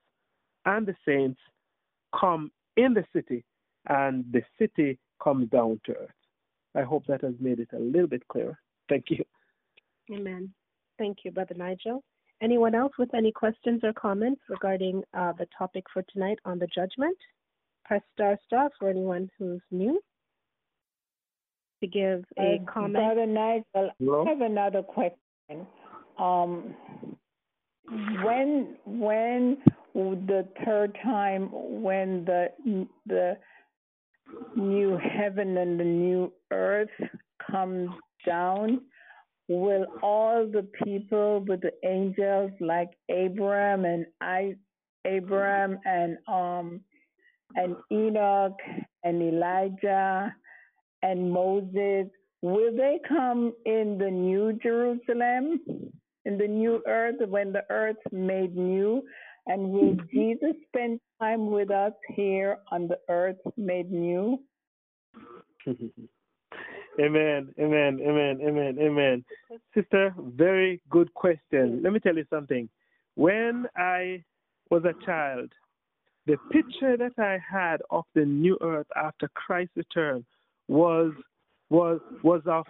[0.67, 1.41] and the saints
[2.19, 3.45] come in the city
[3.89, 6.11] and the city comes down to earth.
[6.75, 8.59] I hope that has made it a little bit clearer.
[8.89, 9.25] Thank you.
[10.13, 10.53] Amen.
[10.99, 12.03] Thank you, Brother Nigel.
[12.43, 16.67] Anyone else with any questions or comments regarding uh, the topic for tonight on the
[16.75, 17.17] judgment?
[17.85, 20.01] Press star star for anyone who's new
[21.81, 22.95] to give a uh, comment.
[22.95, 24.25] Brother Nigel, Hello?
[24.27, 25.67] I have another question
[26.19, 26.75] um,
[28.25, 29.59] when when
[29.95, 33.37] the third time when the the
[34.57, 36.89] new heaven and the new earth
[37.51, 37.91] comes
[38.25, 38.81] down
[39.61, 44.55] will all the people with the angels like Abraham and I
[45.05, 46.81] Abraham and um
[47.55, 48.59] and Enoch
[49.05, 50.35] and Elijah
[51.03, 52.07] and Moses
[52.43, 55.61] will they come in the new Jerusalem
[56.25, 59.03] in the new earth when the earth made new?
[59.47, 64.39] And will Jesus spend time with us here on the earth made new?
[67.01, 69.25] amen, amen, amen, amen, amen.
[69.75, 71.81] Sister, very good question.
[71.83, 72.69] Let me tell you something.
[73.15, 74.25] When I
[74.71, 75.51] was a child,
[76.27, 80.25] the picture that I had of the new earth after Christ's return
[80.69, 81.13] was
[81.71, 82.67] was was of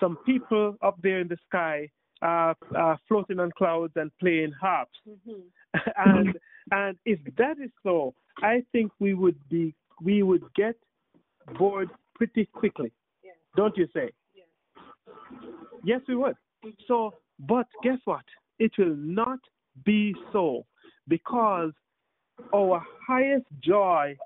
[0.00, 1.88] some people up there in the sky
[2.22, 4.98] uh, uh, floating on clouds and playing harps.
[5.08, 5.80] Mm-hmm.
[6.06, 6.38] and
[6.70, 10.76] and if that is so, I think we would be we would get
[11.58, 12.92] bored pretty quickly.
[13.56, 14.10] Don't you say?
[14.34, 14.42] Yeah.
[15.82, 16.34] Yes, we would.
[16.88, 18.24] So, but guess what?
[18.58, 19.38] It will not
[19.84, 20.64] be so
[21.08, 21.72] because
[22.54, 24.16] our highest joy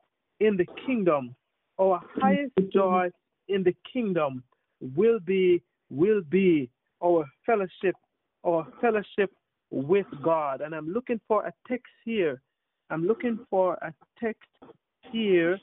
[0.41, 1.35] in the kingdom,
[1.81, 3.11] our highest joy
[3.49, 4.43] in the kingdom
[4.95, 6.69] will be will be
[7.03, 7.95] our fellowship,
[8.47, 9.33] our fellowship
[9.71, 10.61] with God.
[10.61, 12.41] And I'm looking for a text here.
[12.91, 14.49] I'm looking for a text
[15.11, 15.59] here.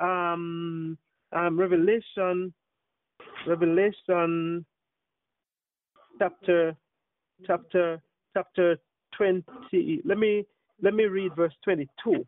[0.00, 0.96] Um,
[1.32, 2.52] um Revelation,
[3.46, 4.64] Revelation
[6.18, 6.76] chapter
[7.46, 8.02] chapter
[8.34, 8.76] chapter
[9.16, 10.44] 20 let me
[10.82, 12.26] let me read verse 22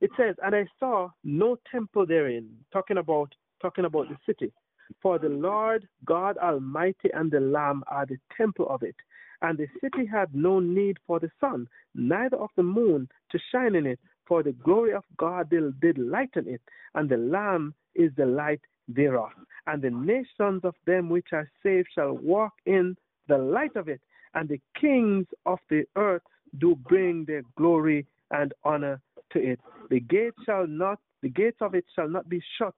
[0.00, 4.52] it says and i saw no temple therein talking about talking about the city
[5.00, 8.96] for the lord god almighty and the lamb are the temple of it.
[9.40, 13.74] And the city had no need for the sun neither of the moon to shine
[13.74, 16.60] in it for the glory of god did, did lighten it.
[16.94, 19.30] And the lamb is the light thereof
[19.66, 22.96] and the nations of them which are saved shall walk in
[23.28, 24.00] the light of it,
[24.34, 26.22] and the kings of the earth
[26.58, 29.00] do bring their glory and honor
[29.32, 29.60] to it.
[29.90, 32.74] The gates shall not the gates of it shall not be shut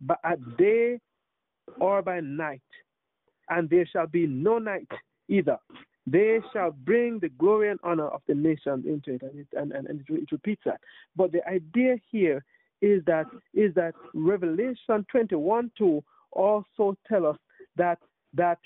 [0.00, 1.00] but at day
[1.80, 2.60] or by night,
[3.48, 4.88] and there shall be no night
[5.28, 5.58] either.
[6.06, 9.72] They shall bring the glory and honor of the nations into it, and it, and,
[9.72, 10.80] and, and it repeats that.
[11.16, 12.44] But the idea here
[12.82, 16.04] is that is that Revelation 21 2
[16.36, 17.36] also tell us
[17.76, 17.98] that
[18.34, 18.58] that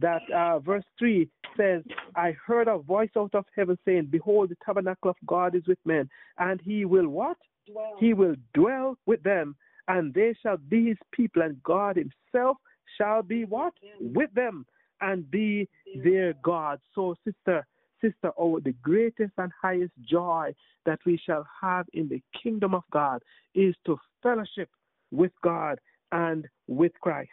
[0.00, 1.82] that uh, verse 3 says,
[2.14, 5.78] I heard a voice out of heaven saying, Behold, the tabernacle of God is with
[5.84, 7.36] men, and he will what?
[7.66, 7.96] Dwell.
[7.98, 9.56] He will dwell with them,
[9.88, 12.58] and they shall be his people, and God himself
[12.96, 13.72] shall be what?
[14.00, 14.66] With them,
[15.00, 15.68] and be
[16.04, 16.80] their God.
[16.94, 17.66] So, sister,
[18.00, 20.54] sister, oh, the greatest and highest joy
[20.86, 23.22] that we shall have in the kingdom of God
[23.54, 24.68] is to fellowship
[25.10, 25.78] with God
[26.12, 27.30] and with Christ.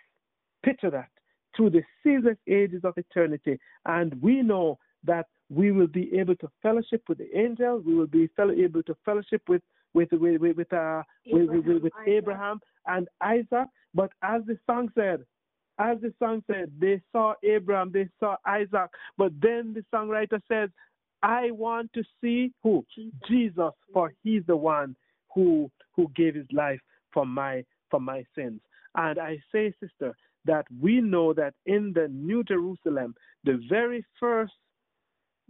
[0.63, 1.09] Picture that
[1.55, 3.59] through the ceaseless ages of eternity.
[3.85, 7.83] And we know that we will be able to fellowship with the angels.
[7.85, 9.61] We will be able to fellowship with
[9.93, 13.67] with with with, with, uh, Abraham, with, with, Abraham and Isaac.
[13.93, 15.23] But as the song said,
[15.79, 18.89] as the song said, they saw Abraham, they saw Isaac.
[19.17, 20.69] But then the songwriter says,
[21.21, 22.85] I want to see who?
[22.95, 24.95] Jesus, Jesus for he's the one
[25.33, 26.79] who who gave his life
[27.13, 28.61] for my for my sins.
[28.95, 34.53] And I say, sister, that we know that in the New Jerusalem, the very first,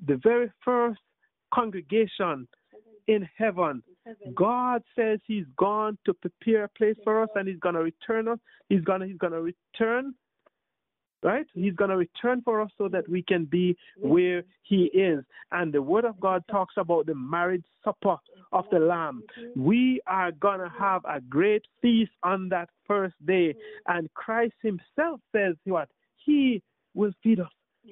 [0.07, 0.99] the very first
[1.53, 2.48] congregation
[3.07, 3.84] in heaven,
[4.34, 8.40] God says He's gone to prepare a place for us, and He's gonna return us.
[8.70, 10.14] He's gonna He's gonna return
[11.26, 11.48] right?
[11.54, 15.26] He's going to return for us so that we can be where He is.
[15.52, 18.18] And the Word of God talks about the marriage supper
[18.52, 19.24] of the Lamb.
[19.38, 19.64] Mm-hmm.
[19.64, 23.50] We are going to have a great feast on that first day.
[23.50, 23.98] Mm-hmm.
[23.98, 25.90] And Christ Himself says what?
[26.24, 26.62] He
[26.94, 27.48] will feed us.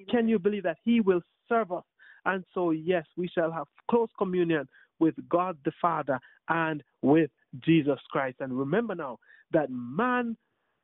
[0.09, 0.77] Can you believe that?
[0.83, 1.83] He will serve us.
[2.25, 4.67] And so, yes, we shall have close communion
[4.99, 6.19] with God the Father
[6.49, 7.31] and with
[7.65, 8.37] Jesus Christ.
[8.39, 9.17] And remember now
[9.51, 10.37] that man,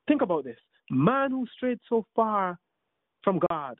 [0.08, 0.58] think about this
[0.90, 2.58] Man who strayed so far
[3.24, 3.78] from God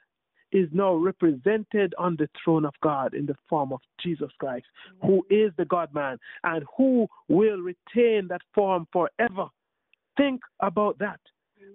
[0.52, 4.66] is now represented on the throne of God in the form of Jesus Christ,
[5.02, 9.48] who is the God man and who will retain that form forever.
[10.18, 11.20] Think about that.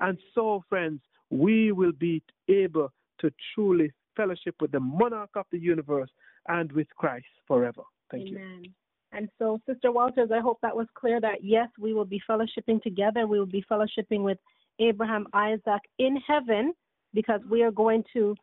[0.00, 1.00] And so, friends,
[1.30, 6.10] we will be able to truly fellowship with the monarch of the universe
[6.48, 7.82] and with Christ forever.
[8.10, 8.36] Thank you.
[8.36, 8.60] Amen.
[8.64, 8.70] you.
[9.12, 12.82] And so, Sister Walters, I hope that was clear that yes, we will be fellowshipping
[12.82, 13.26] together.
[13.28, 14.38] We will be fellowshipping with
[14.78, 16.72] Abraham, Isaac in heaven
[17.12, 18.34] because we are going to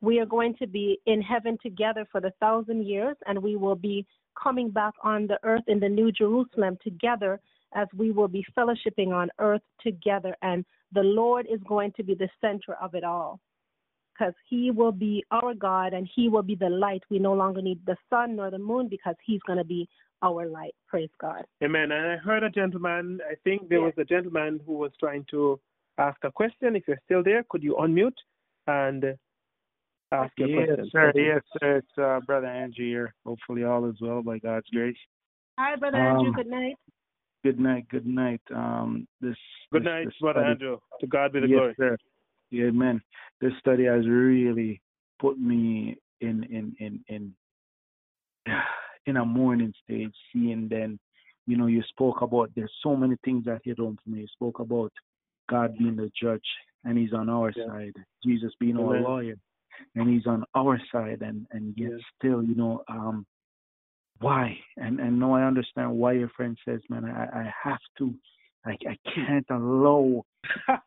[0.00, 3.74] we are going to be in heaven together for the thousand years and we will
[3.74, 4.06] be
[4.40, 7.40] coming back on the earth in the new Jerusalem together
[7.74, 12.14] as we will be fellowshipping on earth together and the Lord is going to be
[12.14, 13.40] the center of it all
[14.18, 17.02] because he will be our God and he will be the light.
[17.10, 19.88] We no longer need the sun nor the moon because he's going to be
[20.22, 20.74] our light.
[20.88, 21.44] Praise God.
[21.62, 21.92] Amen.
[21.92, 23.94] And I heard a gentleman, I think there yes.
[23.96, 25.60] was a gentleman who was trying to
[25.98, 26.76] ask a question.
[26.76, 28.12] If you're still there, could you unmute
[28.66, 29.04] and
[30.12, 30.90] ask your yes, question?
[30.90, 31.76] Sir, yes, sir.
[31.78, 33.14] It's uh, Brother Andrew here.
[33.26, 34.96] Hopefully, all is well by God's grace.
[35.58, 36.32] Hi, Brother um, Andrew.
[36.32, 36.76] Good night.
[37.44, 37.88] Good night.
[37.90, 38.40] Good night.
[38.54, 39.36] Um, this.
[39.72, 40.78] Good this, night, this Brother study, Andrew.
[41.00, 41.74] To God be the yes, glory.
[41.76, 41.96] Sir.
[42.50, 43.00] Yeah, amen.
[43.40, 44.80] This study has really
[45.20, 47.34] put me in in in in
[49.06, 50.14] in a mourning stage.
[50.32, 50.98] Seeing then,
[51.46, 54.20] you know, you spoke about there's so many things that hit home for me.
[54.20, 54.92] You spoke about
[55.48, 56.44] God being the judge
[56.84, 57.66] and he's on our yeah.
[57.66, 57.94] side.
[58.24, 58.86] Jesus being Amen.
[58.86, 59.34] our lawyer
[59.94, 61.98] and he's on our side and, and yet yeah.
[62.18, 63.26] still, you know, um
[64.20, 64.58] why?
[64.76, 68.14] And and now I understand why your friend says, man, I, I have to
[68.64, 70.24] I, I can't allow,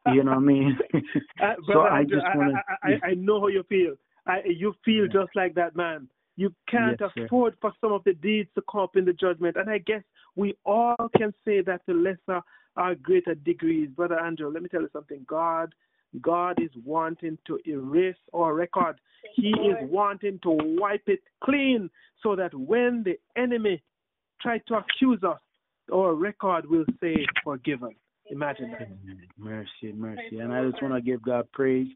[0.07, 0.77] you know what I mean?
[1.41, 2.61] uh, so I just want to.
[2.83, 3.95] I, I, I, know how you feel.
[4.27, 5.21] I, you feel yeah.
[5.21, 6.07] just like that man.
[6.37, 9.57] You can't yes, afford for some of the deeds to come up in the judgment.
[9.57, 10.01] And I guess
[10.35, 12.41] we all can say that to lesser
[12.77, 13.89] or greater degrees.
[13.95, 15.25] Brother Andrew, let me tell you something.
[15.27, 15.73] God
[16.21, 18.99] God is wanting to erase our record.
[19.35, 21.89] He is wanting to wipe it clean
[22.21, 23.81] so that when the enemy
[24.41, 25.39] tries to accuse us,
[25.93, 27.95] our record will say forgiven.
[28.29, 28.89] Imagine that.
[29.37, 30.39] Mercy, mercy.
[30.39, 31.87] And I just want to give God praise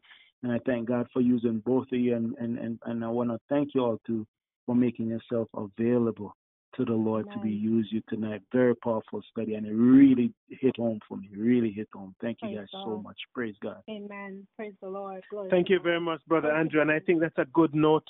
[0.42, 3.30] and I thank God for using both of you and, and, and, and I want
[3.30, 4.26] to thank you all too
[4.64, 6.34] for making yourself available
[6.76, 7.38] to the Lord Amen.
[7.38, 8.42] to be used you tonight.
[8.52, 11.28] Very powerful study, and it really hit home for me.
[11.34, 12.14] Really hit home.
[12.20, 12.84] Thank you guys God.
[12.84, 13.16] so much.
[13.34, 13.82] Praise God.
[13.88, 14.46] Amen.
[14.56, 15.22] Praise the Lord.
[15.30, 16.80] Glory Thank you very much, Brother Andrew.
[16.80, 18.06] And I think that's a good note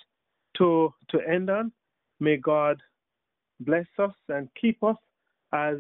[0.59, 1.73] to to end on.
[2.19, 2.83] May God
[3.61, 4.97] bless us and keep us
[5.53, 5.77] as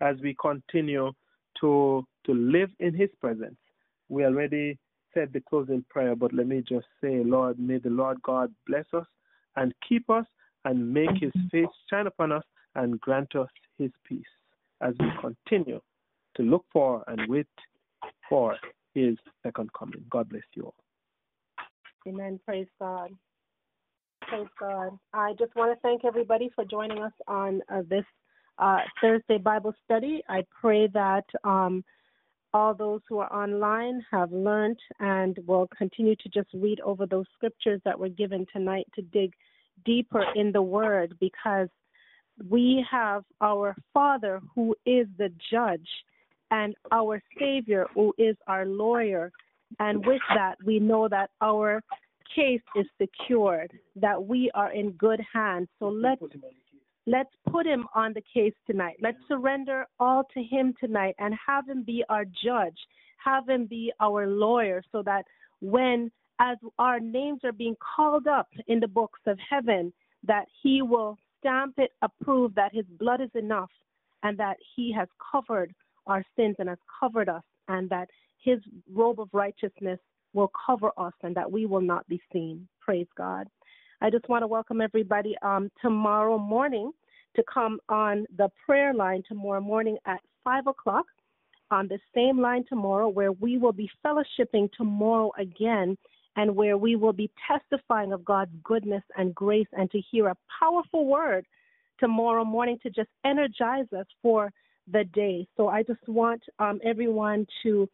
[0.00, 1.12] as we continue
[1.60, 3.56] to to live in His presence.
[4.08, 4.78] We already
[5.14, 8.86] said the closing prayer, but let me just say, Lord, may the Lord God bless
[8.94, 9.06] us
[9.56, 10.24] and keep us
[10.64, 12.44] and make his face shine upon us
[12.74, 13.48] and grant us
[13.78, 14.22] his peace
[14.80, 15.80] as we continue
[16.36, 17.46] to look for and wait
[18.28, 18.56] for
[18.94, 20.04] his second coming.
[20.10, 20.74] God bless you all.
[22.06, 22.40] Amen.
[22.44, 23.10] Praise God.
[24.22, 24.98] Praise God.
[25.12, 28.04] I just want to thank everybody for joining us on uh, this
[28.58, 30.22] uh, Thursday Bible study.
[30.28, 31.84] I pray that um,
[32.54, 37.26] all those who are online have learned and will continue to just read over those
[37.34, 39.32] scriptures that were given tonight to dig
[39.84, 41.68] deeper in the word because
[42.48, 45.88] we have our Father who is the judge
[46.50, 49.30] and our Savior who is our lawyer.
[49.78, 51.82] And with that, we know that our
[52.34, 55.68] case is secured, that we are in good hands.
[55.78, 56.22] So let's
[57.06, 58.96] let's put him on the case tonight.
[59.00, 62.78] Let's surrender all to him tonight and have him be our judge,
[63.24, 65.24] have him be our lawyer so that
[65.60, 66.10] when
[66.42, 69.92] as our names are being called up in the books of heaven,
[70.24, 73.70] that he will stamp it, approve that his blood is enough,
[74.24, 75.72] and that he has covered
[76.08, 78.08] our sins and has covered us, and that
[78.42, 78.58] his
[78.92, 80.00] robe of righteousness
[80.32, 82.66] will cover us, and that we will not be seen.
[82.80, 83.46] Praise God.
[84.00, 86.90] I just want to welcome everybody um, tomorrow morning
[87.36, 91.06] to come on the prayer line tomorrow morning at 5 o'clock
[91.70, 95.96] on the same line tomorrow, where we will be fellowshipping tomorrow again
[96.36, 100.36] and where we will be testifying of God's goodness and grace and to hear a
[100.60, 101.46] powerful word
[102.00, 104.50] tomorrow morning to just energize us for
[104.90, 105.46] the day.
[105.56, 107.88] So I just want um, everyone to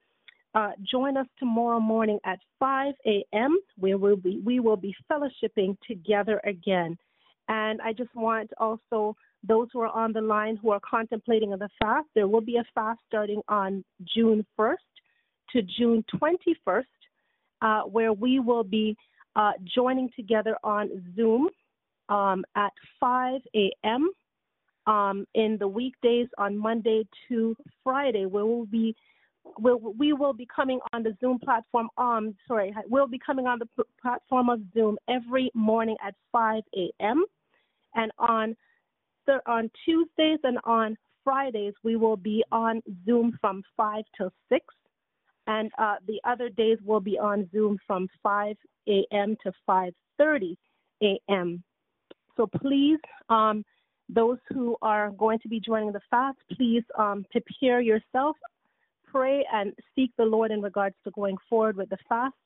[0.55, 5.77] uh, join us tomorrow morning at 5 a.m., where we'll be, we will be fellowshipping
[5.87, 6.97] together again.
[7.49, 9.15] And I just want also
[9.47, 12.65] those who are on the line who are contemplating the fast, there will be a
[12.75, 13.85] fast starting on
[14.15, 14.77] June 1st
[15.53, 16.85] to June 21st
[17.63, 18.97] uh, where we will be
[19.37, 21.49] uh, joining together on Zoom
[22.09, 24.11] um, at 5 a.m.
[24.87, 27.55] Um, in the weekdays on Monday to
[27.85, 28.97] Friday, where we'll be
[29.59, 31.89] we'll, we will be coming on the Zoom platform.
[31.99, 36.63] Um, sorry, we'll be coming on the p- platform of Zoom every morning at 5
[36.75, 37.25] a.m.
[37.95, 38.57] And on
[39.27, 44.65] th- on Tuesdays and on Fridays, we will be on Zoom from 5 till 6
[45.49, 48.55] and uh, the other days will be on Zoom from 5
[48.87, 49.37] a.m.
[49.43, 50.57] to 5:30
[51.03, 51.65] a.m.
[52.37, 53.65] So please, um,
[54.09, 58.37] those who are going to be joining the fast, please um, prepare yourself,
[59.05, 62.37] pray and seek the Lord in regards to going forward with the fast,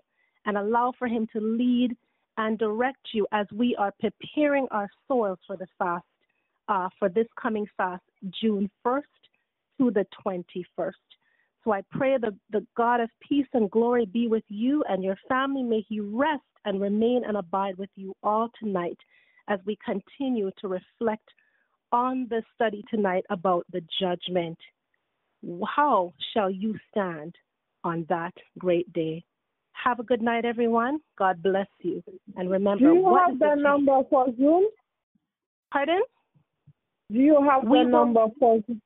[0.46, 1.96] and allow for Him to lead
[2.38, 6.04] and direct you as we are preparing our soils for the fast
[6.68, 8.02] uh, for this coming fast,
[8.40, 9.02] June 1st
[9.78, 10.92] to the 21st.
[11.64, 15.16] So I pray that the God of peace and glory be with you and your
[15.28, 15.62] family.
[15.62, 18.98] May he rest and remain and abide with you all tonight
[19.48, 21.28] as we continue to reflect
[21.92, 24.58] on the study tonight about the judgment.
[25.76, 27.34] How shall you stand
[27.84, 29.24] on that great day?
[29.72, 31.00] Have a good night, everyone.
[31.18, 32.02] God bless you.
[32.36, 34.64] And remember, do you have the, the number for Zoom?
[35.72, 36.02] Pardon?
[37.10, 38.80] Do you have we the number for Zoom?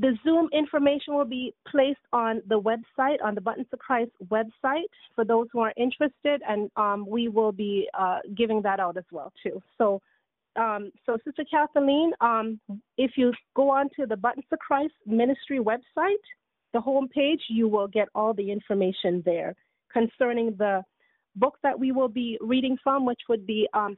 [0.00, 4.88] The Zoom information will be placed on the website, on the Buttons to Christ website,
[5.14, 9.04] for those who are interested, and um, we will be uh, giving that out as
[9.12, 9.62] well too.
[9.76, 10.00] So,
[10.56, 12.58] um, so Sister Kathleen, um,
[12.96, 16.24] if you go on to the Buttons to Christ Ministry website,
[16.72, 19.54] the home page, you will get all the information there
[19.92, 20.82] concerning the
[21.36, 23.96] book that we will be reading from, which would be um,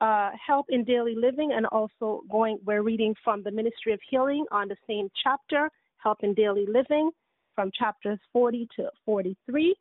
[0.00, 4.44] uh, help in daily living and also going we're reading from the ministry of healing
[4.50, 7.10] on the same chapter Help in Daily Living
[7.54, 9.74] from chapters 40 to 43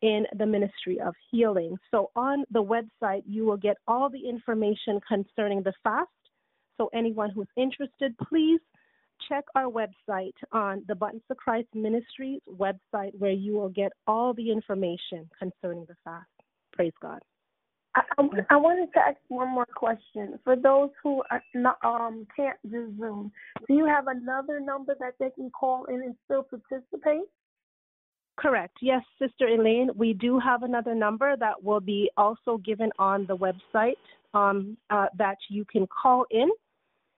[0.00, 1.76] in the Ministry of Healing.
[1.90, 6.08] So on the website, you will get all the information concerning the fast.
[6.76, 8.60] So anyone who's interested, please
[9.28, 14.32] check our website on the Buttons to Christ Ministries website where you will get all
[14.32, 16.28] the information concerning the fast.
[16.72, 17.20] Praise God.
[18.18, 20.38] I, I, wanted to ask one more question.
[20.44, 23.32] For those who are not, um, can't do Zoom,
[23.66, 27.28] do you have another number that they can call in and still participate?
[28.36, 28.76] Correct.
[28.80, 33.36] Yes, Sister Elaine, we do have another number that will be also given on the
[33.36, 33.94] website
[34.32, 36.48] um, uh, that you can call in,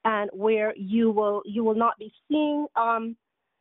[0.05, 3.17] and where you will you will not be seeing um,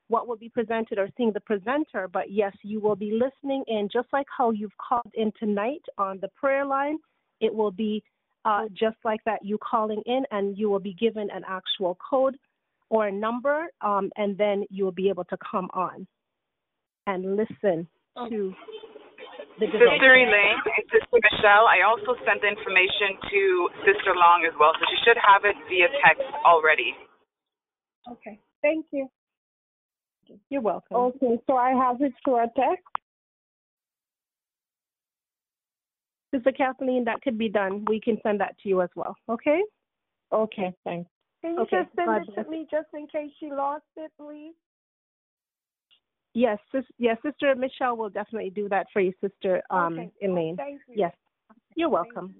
[0.09, 3.87] what will be presented or seeing the presenter, but yes, you will be listening in
[3.91, 6.97] just like how you've called in tonight on the prayer line.
[7.39, 8.03] It will be
[8.45, 12.37] uh, just like that, you calling in, and you will be given an actual code
[12.89, 16.07] or a number, um, and then you will be able to come on
[17.05, 17.87] and listen
[18.27, 18.53] to
[19.59, 23.41] the Sister Elaine and Sister Michelle, I also sent the information to
[23.83, 26.95] Sister Long as well, so she should have it via text already.
[28.07, 29.09] Okay, thank you.
[30.49, 30.95] You're welcome.
[30.95, 32.87] Okay, so I have it through a text.
[36.33, 37.85] Sister Kathleen, that could be done.
[37.87, 39.15] We can send that to you as well.
[39.29, 39.61] Okay?
[40.31, 41.09] Okay, thanks.
[41.41, 42.45] Can you Okay, just send God it bless.
[42.45, 44.53] to me just in case she lost it, please?
[46.35, 50.11] Yes, sis, yes, Sister Michelle will definitely do that for you, Sister um, okay.
[50.21, 50.55] Elaine.
[50.55, 50.95] Thank you.
[50.97, 51.13] Yes,
[51.75, 52.35] you're welcome.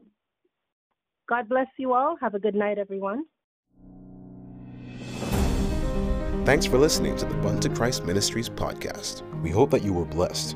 [1.28, 2.16] God bless you all.
[2.22, 3.26] Have a good night, everyone.
[6.45, 9.22] Thanks for listening to the Bun to Christ Ministries podcast.
[9.41, 10.56] We hope that you were blessed.